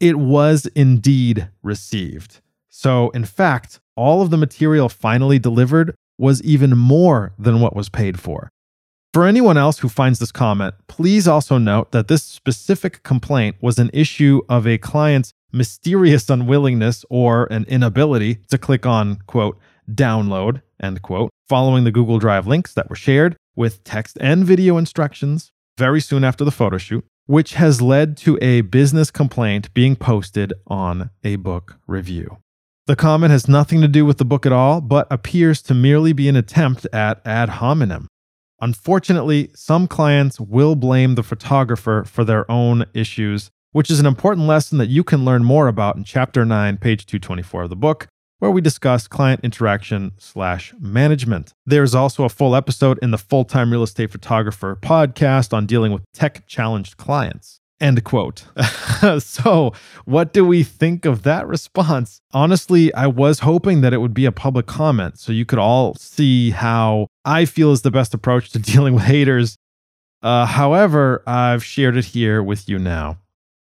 it 0.00 0.18
was 0.18 0.66
indeed 0.74 1.48
received. 1.62 2.40
So, 2.68 3.10
in 3.10 3.24
fact, 3.24 3.78
all 3.94 4.20
of 4.20 4.30
the 4.30 4.36
material 4.36 4.88
finally 4.88 5.38
delivered 5.38 5.94
was 6.18 6.42
even 6.42 6.76
more 6.76 7.34
than 7.38 7.60
what 7.60 7.76
was 7.76 7.88
paid 7.88 8.18
for. 8.18 8.50
For 9.14 9.24
anyone 9.24 9.56
else 9.56 9.78
who 9.78 9.88
finds 9.88 10.18
this 10.18 10.32
comment, 10.32 10.74
please 10.88 11.28
also 11.28 11.56
note 11.56 11.92
that 11.92 12.08
this 12.08 12.24
specific 12.24 13.04
complaint 13.04 13.54
was 13.60 13.78
an 13.78 13.90
issue 13.92 14.42
of 14.48 14.66
a 14.66 14.76
client's 14.76 15.32
mysterious 15.52 16.28
unwillingness 16.28 17.04
or 17.10 17.46
an 17.50 17.64
inability 17.68 18.36
to 18.48 18.58
click 18.58 18.86
on, 18.86 19.16
quote, 19.26 19.58
download, 19.90 20.62
end 20.82 21.02
quote, 21.02 21.30
following 21.48 21.84
the 21.84 21.92
Google 21.92 22.18
Drive 22.18 22.46
links 22.46 22.74
that 22.74 22.90
were 22.90 22.96
shared 22.96 23.36
with 23.54 23.84
text 23.84 24.18
and 24.20 24.44
video 24.44 24.76
instructions 24.76 25.50
very 25.78 26.00
soon 26.00 26.24
after 26.24 26.44
the 26.44 26.50
photo 26.50 26.78
shoot, 26.78 27.04
which 27.26 27.54
has 27.54 27.82
led 27.82 28.16
to 28.18 28.38
a 28.40 28.62
business 28.62 29.10
complaint 29.10 29.72
being 29.74 29.96
posted 29.96 30.52
on 30.66 31.10
a 31.24 31.36
book 31.36 31.76
review. 31.86 32.38
The 32.86 32.96
comment 32.96 33.32
has 33.32 33.48
nothing 33.48 33.80
to 33.80 33.88
do 33.88 34.06
with 34.06 34.18
the 34.18 34.24
book 34.24 34.46
at 34.46 34.52
all, 34.52 34.80
but 34.80 35.08
appears 35.10 35.60
to 35.62 35.74
merely 35.74 36.12
be 36.12 36.28
an 36.28 36.36
attempt 36.36 36.86
at 36.92 37.20
ad 37.26 37.48
hominem. 37.48 38.06
Unfortunately, 38.60 39.50
some 39.54 39.86
clients 39.86 40.40
will 40.40 40.76
blame 40.76 41.14
the 41.14 41.22
photographer 41.22 42.04
for 42.06 42.24
their 42.24 42.50
own 42.50 42.86
issues, 42.94 43.50
which 43.76 43.90
is 43.90 44.00
an 44.00 44.06
important 44.06 44.46
lesson 44.46 44.78
that 44.78 44.88
you 44.88 45.04
can 45.04 45.22
learn 45.22 45.44
more 45.44 45.68
about 45.68 45.96
in 45.96 46.02
chapter 46.02 46.46
9, 46.46 46.78
page 46.78 47.04
224 47.04 47.64
of 47.64 47.68
the 47.68 47.76
book, 47.76 48.06
where 48.38 48.50
we 48.50 48.62
discuss 48.62 49.06
client 49.06 49.38
interaction 49.44 50.12
slash 50.16 50.72
management. 50.80 51.52
There's 51.66 51.94
also 51.94 52.24
a 52.24 52.30
full 52.30 52.56
episode 52.56 52.98
in 53.02 53.10
the 53.10 53.18
Full 53.18 53.44
Time 53.44 53.70
Real 53.70 53.82
Estate 53.82 54.10
Photographer 54.10 54.78
podcast 54.80 55.52
on 55.52 55.66
dealing 55.66 55.92
with 55.92 56.10
tech 56.14 56.46
challenged 56.46 56.96
clients. 56.96 57.60
End 57.78 58.02
quote. 58.02 58.46
so, 59.18 59.74
what 60.06 60.32
do 60.32 60.46
we 60.46 60.62
think 60.62 61.04
of 61.04 61.24
that 61.24 61.46
response? 61.46 62.22
Honestly, 62.32 62.94
I 62.94 63.08
was 63.08 63.40
hoping 63.40 63.82
that 63.82 63.92
it 63.92 63.98
would 63.98 64.14
be 64.14 64.24
a 64.24 64.32
public 64.32 64.64
comment 64.64 65.18
so 65.18 65.32
you 65.32 65.44
could 65.44 65.58
all 65.58 65.94
see 65.96 66.48
how 66.48 67.08
I 67.26 67.44
feel 67.44 67.72
is 67.72 67.82
the 67.82 67.90
best 67.90 68.14
approach 68.14 68.48
to 68.52 68.58
dealing 68.72 68.94
with 68.94 69.02
haters. 69.02 69.58
Uh, 70.22 70.46
however, 70.46 71.22
I've 71.26 71.62
shared 71.62 71.98
it 71.98 72.06
here 72.06 72.42
with 72.42 72.70
you 72.70 72.78
now. 72.78 73.18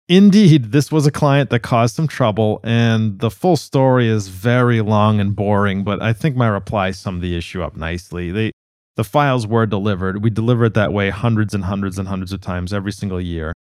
Indeed, 0.08 0.72
this 0.72 0.90
was 0.90 1.06
a 1.06 1.12
client 1.12 1.50
that 1.50 1.60
caused 1.60 1.94
some 1.94 2.08
trouble, 2.08 2.60
and 2.64 3.18
the 3.20 3.30
full 3.30 3.56
story 3.56 4.08
is 4.08 4.28
very 4.28 4.80
long 4.80 5.20
and 5.20 5.34
boring, 5.34 5.84
but 5.84 6.02
I 6.02 6.12
think 6.12 6.36
my 6.36 6.48
reply 6.48 6.90
summed 6.90 7.22
the 7.22 7.36
issue 7.36 7.62
up 7.62 7.76
nicely. 7.76 8.30
They, 8.30 8.52
the 8.96 9.04
files 9.04 9.46
were 9.46 9.64
delivered. 9.64 10.22
We 10.22 10.28
deliver 10.28 10.66
it 10.66 10.74
that 10.74 10.92
way 10.92 11.10
hundreds 11.10 11.54
and 11.54 11.64
hundreds 11.64 11.98
and 11.98 12.08
hundreds 12.08 12.32
of 12.32 12.40
times 12.40 12.72
every 12.72 12.92
single 12.92 13.20
year. 13.20 13.52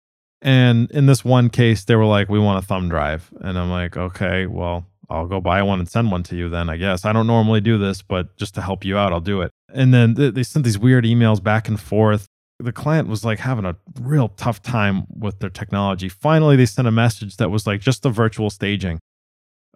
And 0.42 0.90
in 0.92 1.06
this 1.06 1.24
one 1.24 1.50
case, 1.50 1.86
they 1.86 1.96
were 1.96 2.06
like, 2.06 2.28
we 2.28 2.40
want 2.40 2.64
a 2.64 2.68
thumb 2.68 2.90
drive. 2.90 3.32
And 3.42 3.58
I'm 3.58 3.70
like, 3.70 3.96
okay, 3.96 4.48
well, 4.48 4.88
I'll 5.10 5.28
go 5.28 5.40
buy 5.40 5.62
one 5.62 5.80
and 5.80 5.88
send 5.88 6.12
one 6.12 6.24
to 6.24 6.36
you 6.36 6.50
then, 6.50 6.70
I 6.70 6.78
guess. 6.78 7.06
I 7.06 7.14
don't 7.14 7.28
normally 7.28 7.62
do 7.62 7.78
this, 7.78 8.02
but 8.02 8.36
just 8.38 8.56
to 8.56 8.62
help 8.62 8.84
you 8.84 8.98
out, 8.98 9.14
I'll 9.14 9.20
do 9.20 9.42
it. 9.42 9.52
And 9.74 9.94
then 9.94 10.16
they 10.16 10.44
sent 10.44 10.66
these 10.66 10.80
weird 10.80 11.06
emails 11.06 11.42
back 11.44 11.68
and 11.68 11.80
forth. 11.80 12.26
The 12.64 12.72
client 12.72 13.08
was 13.08 13.26
like 13.26 13.40
having 13.40 13.66
a 13.66 13.76
real 14.00 14.30
tough 14.30 14.62
time 14.62 15.06
with 15.10 15.40
their 15.40 15.50
technology. 15.50 16.10
Finally, 16.10 16.56
they 16.56 16.66
sent 16.66 16.88
a 16.88 16.92
message 16.92 17.38
that 17.38 17.50
was 17.50 17.68
like 17.68 17.82
just 17.82 18.04
the 18.04 18.10
virtual 18.10 18.50
staging. 18.50 19.00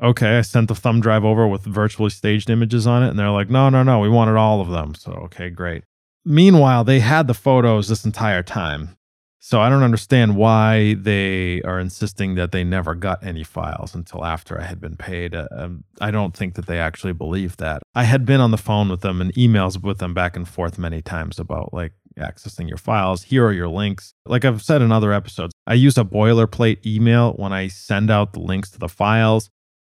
Okay, 0.02 0.38
I 0.38 0.42
sent 0.42 0.68
the 0.68 0.76
thumb 0.76 1.00
drive 1.00 1.24
over 1.24 1.48
with 1.48 1.64
virtually 1.64 2.10
staged 2.10 2.50
images 2.50 2.86
on 2.86 3.04
it. 3.04 3.10
And 3.10 3.20
they're 3.20 3.30
like, 3.30 3.50
no, 3.50 3.70
no, 3.70 3.84
no, 3.84 4.00
we 4.00 4.10
wanted 4.10 4.36
all 4.36 4.60
of 4.60 4.70
them. 4.70 4.94
So, 4.94 5.12
okay, 5.26 5.50
great. 5.50 5.84
Meanwhile, 6.26 6.84
they 6.84 7.00
had 7.00 7.28
the 7.28 7.34
photos 7.34 7.88
this 7.88 8.04
entire 8.04 8.44
time. 8.44 8.98
So 9.46 9.62
I 9.62 9.70
don't 9.70 9.84
understand 9.84 10.38
why 10.38 10.96
they 10.96 11.62
are 11.62 11.80
insisting 11.80 12.34
that 12.34 12.52
they 12.52 12.64
never 12.64 12.96
got 12.96 13.24
any 13.24 13.44
files 13.44 13.94
until 13.94 14.26
after 14.26 14.60
I 14.60 14.64
had 14.64 14.82
been 14.82 14.98
paid. 14.98 15.36
Uh, 15.36 15.48
um, 15.56 15.84
I 16.02 16.10
don't 16.10 16.36
think 16.36 16.56
that 16.56 16.66
they 16.66 16.80
actually 16.80 17.14
believe 17.14 17.58
that. 17.58 17.84
I 17.94 18.06
had 18.06 18.26
been 18.26 18.42
on 18.42 18.50
the 18.50 18.58
phone 18.58 18.90
with 18.90 19.02
them 19.02 19.22
and 19.22 19.32
emails 19.36 19.80
with 19.80 20.00
them 20.00 20.16
back 20.16 20.36
and 20.36 20.50
forth 20.50 20.80
many 20.80 21.04
times 21.04 21.38
about 21.38 21.76
like 21.76 21.92
accessing 22.20 22.68
your 22.68 22.78
files. 22.78 23.24
Here 23.24 23.45
are 23.45 23.53
your 23.53 23.68
links. 23.68 24.13
Like 24.26 24.45
I've 24.45 24.61
said 24.61 24.82
in 24.82 24.91
other 24.91 25.13
episodes, 25.13 25.53
I 25.68 25.74
use 25.74 25.97
a 25.97 26.03
boilerplate 26.03 26.86
email 26.86 27.34
when 27.34 27.53
I 27.53 27.68
send 27.68 28.09
out 28.09 28.34
the 28.34 28.39
links 28.39 28.72
to 28.72 28.80
the 28.80 28.89
files 28.89 29.49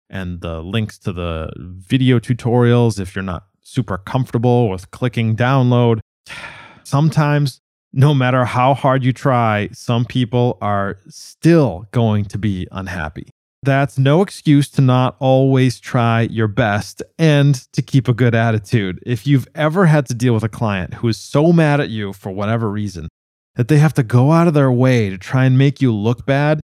and 0.09 0.41
the 0.41 0.61
links 0.61 0.97
to 0.99 1.13
the 1.13 1.51
video 1.57 2.19
tutorials 2.19 2.99
if 2.99 3.15
you're 3.15 3.23
not 3.23 3.45
super 3.61 3.97
comfortable 3.97 4.69
with 4.69 4.91
clicking 4.91 5.35
download. 5.35 5.99
Sometimes 6.83 7.61
no 7.93 8.13
matter 8.13 8.45
how 8.45 8.73
hard 8.73 9.03
you 9.03 9.13
try, 9.13 9.69
some 9.71 10.05
people 10.05 10.57
are 10.61 10.97
still 11.07 11.87
going 11.91 12.25
to 12.25 12.37
be 12.37 12.67
unhappy. 12.71 13.29
That's 13.61 13.97
no 13.97 14.21
excuse 14.21 14.69
to 14.71 14.81
not 14.81 15.17
always 15.19 15.79
try 15.79 16.21
your 16.21 16.47
best 16.47 17.03
and 17.17 17.55
to 17.73 17.81
keep 17.81 18.07
a 18.07 18.13
good 18.13 18.33
attitude. 18.33 19.03
If 19.05 19.27
you've 19.27 19.47
ever 19.53 19.85
had 19.85 20.05
to 20.07 20.13
deal 20.13 20.33
with 20.33 20.43
a 20.43 20.49
client 20.49 20.95
who 20.95 21.09
is 21.09 21.17
so 21.17 21.51
mad 21.51 21.81
at 21.81 21.89
you 21.89 22.13
for 22.13 22.31
whatever 22.31 22.71
reason 22.71 23.09
that 23.55 23.67
they 23.67 23.77
have 23.77 23.93
to 23.95 24.03
go 24.03 24.31
out 24.31 24.47
of 24.47 24.53
their 24.53 24.71
way 24.71 25.09
to 25.09 25.17
try 25.17 25.43
and 25.43 25.57
make 25.57 25.81
you 25.81 25.93
look 25.93 26.25
bad, 26.25 26.61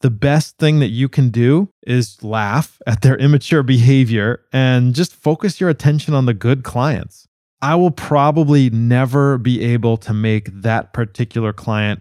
the 0.00 0.10
best 0.10 0.58
thing 0.58 0.78
that 0.78 0.90
you 0.90 1.08
can 1.08 1.30
do 1.30 1.70
is 1.84 2.22
laugh 2.22 2.80
at 2.86 3.02
their 3.02 3.16
immature 3.18 3.64
behavior 3.64 4.44
and 4.52 4.94
just 4.94 5.14
focus 5.14 5.60
your 5.60 5.70
attention 5.70 6.14
on 6.14 6.26
the 6.26 6.34
good 6.34 6.62
clients. 6.62 7.26
I 7.60 7.74
will 7.74 7.90
probably 7.90 8.70
never 8.70 9.38
be 9.38 9.60
able 9.60 9.96
to 9.96 10.14
make 10.14 10.48
that 10.52 10.92
particular 10.92 11.52
client 11.52 11.98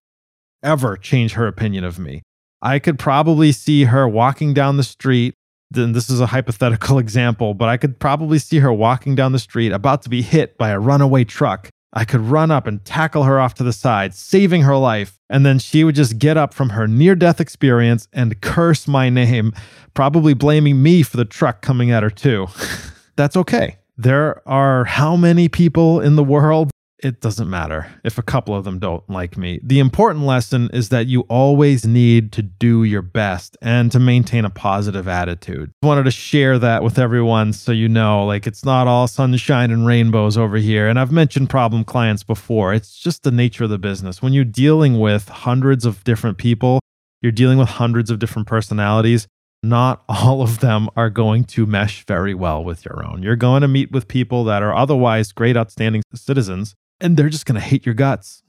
ever 0.61 0.95
change 0.95 1.33
her 1.33 1.47
opinion 1.47 1.83
of 1.83 1.97
me. 1.97 2.21
I 2.61 2.79
could 2.79 2.97
probably 2.97 3.51
see 3.51 3.85
her 3.85 4.07
walking 4.07 4.53
down 4.53 4.77
the 4.77 4.83
street. 4.83 5.33
Then 5.69 5.91
this 5.91 6.09
is 6.09 6.19
a 6.19 6.27
hypothetical 6.27 6.97
example, 7.05 7.53
but 7.53 7.69
I 7.69 7.77
could 7.77 7.99
probably 7.99 8.39
see 8.39 8.59
her 8.59 8.73
walking 8.73 9.15
down 9.15 9.31
the 9.31 9.39
street 9.39 9.71
about 9.71 10.01
to 10.03 10.09
be 10.09 10.21
hit 10.21 10.57
by 10.57 10.69
a 10.69 10.79
runaway 10.79 11.23
truck. 11.23 11.69
I 11.93 12.05
could 12.05 12.21
run 12.21 12.51
up 12.51 12.67
and 12.67 12.83
tackle 12.83 13.23
her 13.23 13.39
off 13.39 13.53
to 13.55 13.63
the 13.63 13.73
side, 13.73 14.13
saving 14.13 14.63
her 14.63 14.75
life. 14.75 15.17
And 15.29 15.45
then 15.45 15.57
she 15.57 15.83
would 15.83 15.95
just 15.95 16.19
get 16.19 16.37
up 16.37 16.53
from 16.53 16.69
her 16.69 16.87
near 16.87 17.15
death 17.15 17.39
experience 17.39 18.07
and 18.13 18.39
curse 18.41 18.87
my 18.87 19.09
name, 19.09 19.53
probably 19.93 20.33
blaming 20.33 20.81
me 20.83 21.01
for 21.01 21.17
the 21.17 21.25
truck 21.25 21.61
coming 21.61 21.91
at 21.91 22.03
her, 22.03 22.09
too. 22.09 22.47
That's 23.15 23.37
okay. 23.37 23.77
There 23.97 24.47
are 24.47 24.83
how 24.83 25.15
many 25.15 25.49
people 25.49 25.99
in 25.99 26.15
the 26.15 26.23
world? 26.23 26.69
It 27.03 27.21
doesn't 27.21 27.49
matter 27.49 27.91
if 28.03 28.17
a 28.17 28.23
couple 28.23 28.55
of 28.55 28.63
them 28.63 28.79
don't 28.79 29.07
like 29.07 29.37
me. 29.37 29.59
The 29.61 29.79
important 29.79 30.25
lesson 30.25 30.69
is 30.73 30.89
that 30.89 31.05
you 31.05 31.21
always 31.29 31.85
need 31.85 32.31
to 32.31 32.41
do 32.41 32.83
your 32.83 33.03
best 33.03 33.55
and 33.61 33.91
to 33.91 33.99
maintain 33.99 34.45
a 34.45 34.49
positive 34.49 35.07
attitude. 35.07 35.71
I 35.83 35.87
wanted 35.87 36.05
to 36.05 36.11
share 36.11 36.57
that 36.57 36.81
with 36.81 36.97
everyone 36.97 37.53
so 37.53 37.71
you 37.71 37.87
know, 37.87 38.25
like, 38.25 38.47
it's 38.47 38.65
not 38.65 38.87
all 38.87 39.07
sunshine 39.07 39.69
and 39.69 39.85
rainbows 39.85 40.37
over 40.37 40.57
here. 40.57 40.87
And 40.87 40.99
I've 40.99 41.11
mentioned 41.11 41.51
problem 41.51 41.83
clients 41.83 42.23
before. 42.23 42.73
It's 42.73 42.97
just 42.97 43.21
the 43.21 43.31
nature 43.31 43.65
of 43.65 43.69
the 43.69 43.77
business. 43.77 44.23
When 44.23 44.33
you're 44.33 44.43
dealing 44.43 44.99
with 44.99 45.29
hundreds 45.29 45.85
of 45.85 46.03
different 46.03 46.39
people, 46.39 46.79
you're 47.21 47.31
dealing 47.31 47.59
with 47.59 47.69
hundreds 47.69 48.09
of 48.09 48.17
different 48.17 48.47
personalities 48.47 49.27
not 49.63 50.03
all 50.09 50.41
of 50.41 50.59
them 50.59 50.89
are 50.95 51.09
going 51.09 51.43
to 51.43 51.65
mesh 51.65 52.05
very 52.05 52.33
well 52.33 52.63
with 52.63 52.85
your 52.85 53.05
own. 53.05 53.23
You're 53.23 53.35
going 53.35 53.61
to 53.61 53.67
meet 53.67 53.91
with 53.91 54.07
people 54.07 54.43
that 54.45 54.63
are 54.63 54.75
otherwise 54.75 55.31
great, 55.31 55.57
outstanding 55.57 56.03
citizens, 56.13 56.75
and 56.99 57.17
they're 57.17 57.29
just 57.29 57.45
going 57.45 57.59
to 57.59 57.61
hate 57.61 57.85
your 57.85 57.95
guts. 57.95 58.43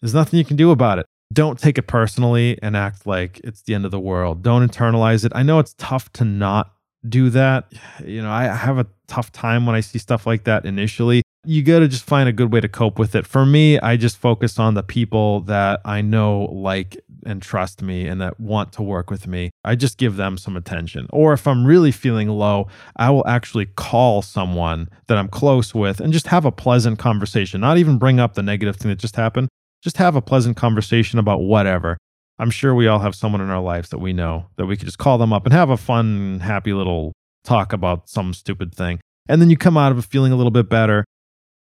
There's 0.00 0.14
nothing 0.14 0.38
you 0.38 0.44
can 0.44 0.56
do 0.56 0.70
about 0.70 0.98
it. 0.98 1.06
Don't 1.32 1.58
take 1.58 1.76
it 1.76 1.82
personally 1.82 2.58
and 2.62 2.76
act 2.76 3.06
like 3.06 3.40
it's 3.44 3.62
the 3.62 3.74
end 3.74 3.84
of 3.84 3.90
the 3.90 4.00
world. 4.00 4.42
Don't 4.42 4.68
internalize 4.68 5.24
it. 5.24 5.32
I 5.34 5.42
know 5.42 5.58
it's 5.58 5.74
tough 5.76 6.10
to 6.14 6.24
not 6.24 6.72
do 7.06 7.30
that. 7.30 7.72
You 8.04 8.22
know, 8.22 8.30
I 8.30 8.44
have 8.44 8.78
a 8.78 8.86
tough 9.06 9.30
time 9.32 9.66
when 9.66 9.74
I 9.76 9.80
see 9.80 9.98
stuff 9.98 10.26
like 10.26 10.44
that 10.44 10.64
initially. 10.64 11.22
You 11.50 11.62
got 11.62 11.78
to 11.78 11.88
just 11.88 12.04
find 12.04 12.28
a 12.28 12.32
good 12.32 12.52
way 12.52 12.60
to 12.60 12.68
cope 12.68 12.98
with 12.98 13.14
it. 13.14 13.26
For 13.26 13.46
me, 13.46 13.78
I 13.80 13.96
just 13.96 14.18
focus 14.18 14.58
on 14.58 14.74
the 14.74 14.82
people 14.82 15.40
that 15.44 15.80
I 15.82 16.02
know 16.02 16.42
like 16.52 17.00
and 17.24 17.40
trust 17.40 17.80
me 17.80 18.06
and 18.06 18.20
that 18.20 18.38
want 18.38 18.70
to 18.74 18.82
work 18.82 19.10
with 19.10 19.26
me. 19.26 19.50
I 19.64 19.74
just 19.74 19.96
give 19.96 20.16
them 20.16 20.36
some 20.36 20.58
attention. 20.58 21.06
Or 21.08 21.32
if 21.32 21.46
I'm 21.46 21.64
really 21.64 21.90
feeling 21.90 22.28
low, 22.28 22.68
I 22.96 23.08
will 23.08 23.26
actually 23.26 23.64
call 23.64 24.20
someone 24.20 24.90
that 25.06 25.16
I'm 25.16 25.28
close 25.28 25.74
with 25.74 26.00
and 26.00 26.12
just 26.12 26.26
have 26.26 26.44
a 26.44 26.52
pleasant 26.52 26.98
conversation, 26.98 27.62
not 27.62 27.78
even 27.78 27.96
bring 27.96 28.20
up 28.20 28.34
the 28.34 28.42
negative 28.42 28.76
thing 28.76 28.90
that 28.90 28.98
just 28.98 29.16
happened. 29.16 29.48
Just 29.82 29.96
have 29.96 30.16
a 30.16 30.20
pleasant 30.20 30.58
conversation 30.58 31.18
about 31.18 31.40
whatever. 31.40 31.96
I'm 32.38 32.50
sure 32.50 32.74
we 32.74 32.88
all 32.88 32.98
have 32.98 33.14
someone 33.14 33.40
in 33.40 33.48
our 33.48 33.62
lives 33.62 33.88
that 33.88 34.00
we 34.00 34.12
know 34.12 34.48
that 34.56 34.66
we 34.66 34.76
could 34.76 34.84
just 34.84 34.98
call 34.98 35.16
them 35.16 35.32
up 35.32 35.46
and 35.46 35.54
have 35.54 35.70
a 35.70 35.78
fun, 35.78 36.40
happy 36.40 36.74
little 36.74 37.14
talk 37.42 37.72
about 37.72 38.10
some 38.10 38.34
stupid 38.34 38.74
thing. 38.74 39.00
And 39.30 39.40
then 39.40 39.48
you 39.48 39.56
come 39.56 39.78
out 39.78 39.92
of 39.92 39.98
it 39.98 40.04
feeling 40.04 40.32
a 40.32 40.36
little 40.36 40.50
bit 40.50 40.68
better. 40.68 41.06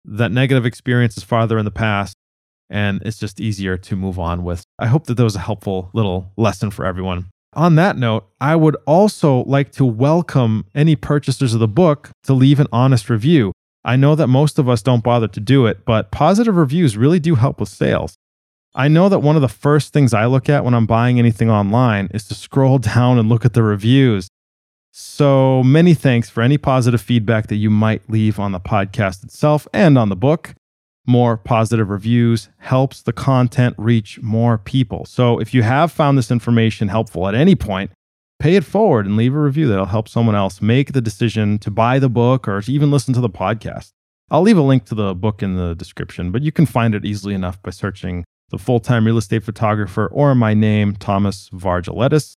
That 0.05 0.33
negative 0.33 0.67
experience 0.67 1.17
is 1.17 1.23
farther 1.23 1.59
in 1.59 1.65
the 1.65 1.71
past 1.71 2.15
and 2.73 3.03
it's 3.05 3.19
just 3.19 3.39
easier 3.39 3.77
to 3.77 3.97
move 3.97 4.19
on 4.19 4.43
with. 4.43 4.65
I 4.79 4.87
hope 4.87 5.07
that 5.07 5.15
that 5.15 5.25
was 5.25 5.37
a 5.37 5.41
helpful 5.41 5.91
little 5.93 6.33
lesson 6.37 6.71
for 6.71 6.87
everyone. 6.87 7.27
On 7.53 7.75
that 7.75 7.99
note, 7.99 8.27
I 8.41 8.57
would 8.57 8.77
also 8.87 9.45
like 9.45 9.73
to 9.73 9.85
welcome 9.85 10.65
any 10.75 10.97
purchasers 10.97 11.53
of 11.53 11.61
the 11.61 11.69
book 11.69 12.11
to 12.25 12.33
leave 12.33 12.59
an 12.59 12.67
honest 12.73 13.11
review. 13.11 13.53
I 13.85 13.97
know 13.97 14.15
that 14.15 14.29
most 14.29 14.59
of 14.59 14.71
us 14.71 14.81
don't 14.81 15.05
bother 15.05 15.29
to 15.29 15.41
do 15.41 15.67
it, 15.67 15.85
but 15.85 16.11
positive 16.11 16.57
reviews 16.57 16.97
really 16.97 17.21
do 17.21 17.35
help 17.35 17.61
with 17.61 17.69
sales. 17.69 18.15
I 18.75 18.89
know 18.89 19.11
that 19.11 19.19
one 19.19 19.37
of 19.37 19.43
the 19.43 19.49
first 19.49 19.93
things 19.93 20.15
I 20.15 20.25
look 20.25 20.49
at 20.49 20.65
when 20.65 20.73
I'm 20.73 20.87
buying 20.87 21.19
anything 21.19 21.51
online 21.51 22.09
is 22.15 22.27
to 22.29 22.35
scroll 22.35 22.79
down 22.95 23.19
and 23.19 23.29
look 23.29 23.45
at 23.45 23.53
the 23.53 23.63
reviews. 23.63 24.29
So 24.95 25.63
many 25.65 25.95
thanks 25.95 26.29
for 26.29 26.43
any 26.43 26.59
positive 26.59 27.01
feedback 27.01 27.47
that 27.47 27.57
you 27.57 27.71
might 27.71 28.11
leave 28.11 28.39
on 28.39 28.53
the 28.53 28.61
podcast 28.61 29.25
itself 29.25 29.67
and 29.73 29.97
on 29.97 30.11
the 30.11 30.17
book. 30.17 30.55
More 31.07 31.39
positive 31.39 31.89
reviews 31.89 32.51
helps 32.59 33.01
the 33.01 33.15
content 33.15 33.75
reach 33.79 34.21
more 34.21 34.59
people. 34.59 35.07
So 35.07 35.39
if 35.39 35.55
you 35.55 35.63
have 35.63 35.91
found 35.91 36.19
this 36.19 36.31
information 36.31 36.89
helpful 36.89 37.27
at 37.27 37.35
any 37.35 37.55
point, 37.55 37.91
pay 38.39 38.55
it 38.55 38.65
forward 38.65 39.07
and 39.07 39.17
leave 39.17 39.35
a 39.35 39.41
review 39.41 39.67
that'll 39.67 39.87
help 39.87 40.11
someone 40.11 40.35
else 40.35 40.61
make 40.61 40.93
the 40.93 41.01
decision 41.01 41.59
to 41.61 41.71
buy 41.71 41.99
the 41.99 42.11
book 42.11 42.47
or 42.47 42.61
to 42.61 42.71
even 42.71 42.91
listen 42.91 43.15
to 43.15 43.21
the 43.23 43.31
podcast. 43.31 43.93
I'll 44.31 44.43
leave 44.43 44.59
a 44.59 44.63
link 44.63 44.85
to 44.87 44.95
the 44.95 45.15
book 45.15 45.43
in 45.43 45.57
the 45.57 45.75
description, 45.75 46.33
but 46.33 46.43
you 46.43 46.53
can 46.53 46.67
find 46.67 46.95
it 46.95 47.07
easily 47.07 47.33
enough 47.33 47.63
by 47.63 47.71
searching 47.71 48.25
the 48.51 48.59
full 48.59 48.79
time 48.79 49.07
real 49.07 49.17
estate 49.17 49.43
photographer 49.43 50.07
or 50.09 50.35
my 50.35 50.53
name, 50.53 50.97
Thomas 50.97 51.49
Vargeletis. 51.49 52.35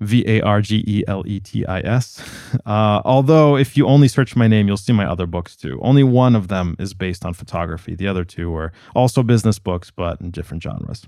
V 0.00 0.24
A 0.26 0.40
R 0.42 0.60
G 0.60 0.84
E 0.86 1.04
L 1.08 1.22
E 1.26 1.40
T 1.40 1.64
I 1.66 1.80
S. 1.80 2.22
Uh, 2.64 3.02
although, 3.04 3.56
if 3.56 3.76
you 3.76 3.86
only 3.86 4.08
search 4.08 4.34
my 4.34 4.48
name, 4.48 4.66
you'll 4.66 4.76
see 4.76 4.92
my 4.92 5.04
other 5.04 5.26
books 5.26 5.54
too. 5.54 5.78
Only 5.82 6.02
one 6.02 6.34
of 6.34 6.48
them 6.48 6.74
is 6.78 6.94
based 6.94 7.24
on 7.24 7.34
photography. 7.34 7.94
The 7.94 8.08
other 8.08 8.24
two 8.24 8.54
are 8.56 8.72
also 8.94 9.22
business 9.22 9.58
books, 9.58 9.90
but 9.90 10.20
in 10.20 10.30
different 10.30 10.62
genres. 10.62 11.06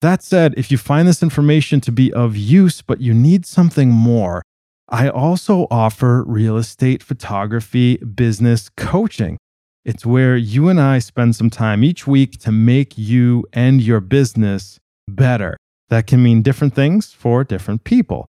That 0.00 0.22
said, 0.22 0.54
if 0.56 0.70
you 0.70 0.78
find 0.78 1.06
this 1.06 1.22
information 1.22 1.80
to 1.82 1.92
be 1.92 2.12
of 2.14 2.36
use, 2.36 2.80
but 2.80 3.00
you 3.00 3.12
need 3.12 3.44
something 3.44 3.90
more, 3.90 4.42
I 4.88 5.08
also 5.08 5.66
offer 5.70 6.24
real 6.24 6.56
estate 6.56 7.02
photography 7.02 7.98
business 7.98 8.70
coaching. 8.76 9.36
It's 9.84 10.06
where 10.06 10.36
you 10.36 10.68
and 10.68 10.80
I 10.80 10.98
spend 10.98 11.36
some 11.36 11.50
time 11.50 11.84
each 11.84 12.06
week 12.06 12.38
to 12.40 12.50
make 12.52 12.96
you 12.96 13.46
and 13.52 13.80
your 13.80 14.00
business 14.00 14.78
better. 15.06 15.56
That 15.90 16.06
can 16.06 16.22
mean 16.22 16.42
different 16.42 16.74
things 16.74 17.12
for 17.12 17.44
different 17.44 17.84
people. 17.84 18.26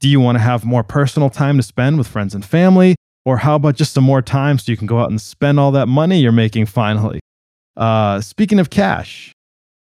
Do 0.00 0.08
you 0.08 0.18
want 0.18 0.36
to 0.36 0.42
have 0.42 0.64
more 0.64 0.82
personal 0.82 1.30
time 1.30 1.56
to 1.58 1.62
spend 1.62 1.98
with 1.98 2.08
friends 2.08 2.34
and 2.34 2.44
family? 2.44 2.96
Or 3.24 3.38
how 3.38 3.56
about 3.56 3.76
just 3.76 3.92
some 3.92 4.04
more 4.04 4.22
time 4.22 4.58
so 4.58 4.70
you 4.70 4.76
can 4.76 4.86
go 4.86 5.00
out 5.00 5.10
and 5.10 5.20
spend 5.20 5.58
all 5.58 5.72
that 5.72 5.86
money 5.86 6.20
you're 6.20 6.32
making 6.32 6.66
finally? 6.66 7.20
Uh, 7.76 8.20
speaking 8.20 8.58
of 8.58 8.70
cash, 8.70 9.32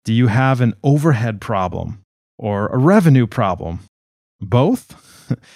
do 0.03 0.13
you 0.13 0.27
have 0.27 0.61
an 0.61 0.73
overhead 0.83 1.39
problem 1.41 2.01
or 2.37 2.67
a 2.67 2.77
revenue 2.77 3.27
problem? 3.27 3.79
Both? 4.41 5.01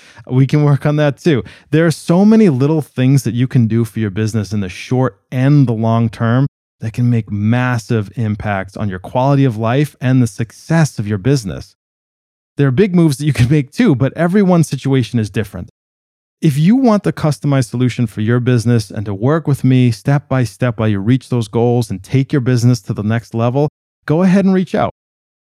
we 0.28 0.48
can 0.48 0.64
work 0.64 0.86
on 0.86 0.96
that 0.96 1.18
too. 1.18 1.44
There 1.72 1.86
are 1.86 1.92
so 1.92 2.24
many 2.26 2.50
little 2.50 2.82
things 2.82 3.24
that 3.24 3.34
you 3.34 3.48
can 3.48 3.68
do 3.68 3.86
for 3.86 4.00
your 4.00 4.10
business 4.10 4.54
in 4.54 4.62
the 4.62 4.70
short 4.70 5.20
and 5.32 5.68
the 5.68 5.74
long 5.74 6.10
term 6.10 6.48
that 6.80 6.94
can 6.94 7.10
make 7.10 7.32
massive 7.32 8.12
impacts 8.16 8.78
on 8.78 8.90
your 8.90 9.00
quality 9.00 9.46
of 9.46 9.58
life 9.58 9.96
and 10.00 10.22
the 10.22 10.28
success 10.28 11.00
of 11.00 11.08
your 11.08 11.18
business. 11.18 11.76
There 12.58 12.68
are 12.68 12.72
big 12.72 12.96
moves 12.96 13.18
that 13.18 13.26
you 13.26 13.34
can 13.34 13.50
make 13.52 13.72
too, 13.72 13.96
but 13.96 14.14
everyone's 14.14 14.68
situation 14.68 15.20
is 15.20 15.30
different. 15.30 15.70
If 16.42 16.58
you 16.58 16.78
want 16.78 17.04
the 17.04 17.12
customized 17.12 17.70
solution 17.70 18.08
for 18.08 18.22
your 18.22 18.40
business 18.40 18.92
and 18.92 19.06
to 19.06 19.14
work 19.14 19.46
with 19.46 19.66
me 19.66 19.92
step 19.92 20.30
by 20.30 20.46
step 20.46 20.80
while 20.80 20.88
you 20.88 21.00
reach 21.00 21.28
those 21.28 21.50
goals 21.50 21.92
and 21.92 22.02
take 22.02 22.32
your 22.32 22.42
business 22.42 22.82
to 22.84 22.94
the 22.94 23.04
next 23.04 23.34
level, 23.34 23.68
go 24.06 24.24
ahead 24.24 24.46
and 24.46 24.54
reach 24.54 24.74
out. 24.74 24.92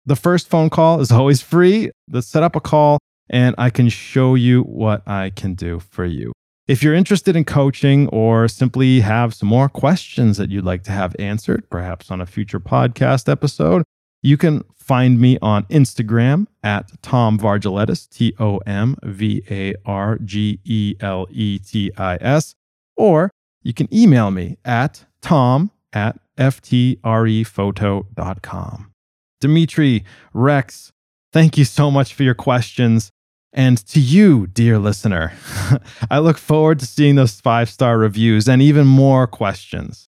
The 0.07 0.17
first 0.17 0.49
phone 0.49 0.69
call 0.69 1.01
is 1.01 1.13
always 1.13 1.43
free. 1.43 1.91
Let's 2.11 2.27
set 2.27 2.43
up 2.43 2.57
a 2.57 2.61
call 2.61 2.99
and 3.29 3.55
I 3.57 3.71
can 3.71 3.89
show 3.89 4.35
you 4.35 4.63
what 4.63 5.07
I 5.07 5.31
can 5.31 5.55
do 5.55 5.79
for 5.79 6.05
you. 6.05 6.33
If 6.71 6.83
you're 6.85 6.95
interested 6.95 7.35
in 7.35 7.45
coaching 7.45 8.07
or 8.11 8.47
simply 8.47 9.01
have 9.01 9.35
some 9.35 9.49
more 9.49 9.69
questions 9.69 10.37
that 10.37 10.51
you'd 10.51 10.65
like 10.65 10.85
to 10.85 10.93
have 10.93 11.17
answered, 11.19 11.69
perhaps 11.69 12.13
on 12.13 12.21
a 12.21 12.27
future 12.27 12.61
podcast 12.61 13.29
episode, 13.29 13.83
you 14.23 14.37
can 14.37 14.63
find 14.77 15.19
me 15.19 15.37
on 15.43 15.65
Instagram 15.65 16.47
at 16.63 16.93
Tom 17.03 17.41
Vargeletis, 17.41 18.09
T 18.09 18.37
O 18.39 18.59
M 18.59 18.95
V 19.03 19.43
A 19.51 19.75
R 19.85 20.19
G 20.19 20.61
E 20.63 20.95
L 21.01 21.27
E 21.33 21.59
T 21.59 21.91
I 21.97 22.19
S, 22.21 22.55
or 22.97 23.33
you 23.65 23.75
can 23.75 23.93
email 23.93 24.31
me 24.31 24.57
at 24.65 25.07
tom 25.21 25.73
at 25.93 26.21
ftrephoto.com. 26.39 28.93
Dimitri, 29.41 30.05
Rex, 30.33 30.93
thank 31.33 31.59
you 31.59 31.65
so 31.65 31.91
much 31.91 32.15
for 32.15 32.23
your 32.23 32.35
questions. 32.35 33.11
And 33.53 33.85
to 33.89 34.01
you, 34.01 34.47
dear 34.47 34.79
listener, 34.79 35.33
I 36.11 36.21
look 36.21 36.39
forward 36.39 36.79
to 36.81 36.87
seeing 36.87 37.17
those 37.17 37.41
five 37.41 37.69
star 37.69 37.99
reviews 37.99 38.49
and 38.49 38.63
even 38.63 38.87
more 38.87 39.27
questions. 39.27 40.09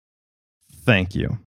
Thank 0.71 1.15
you. 1.15 1.39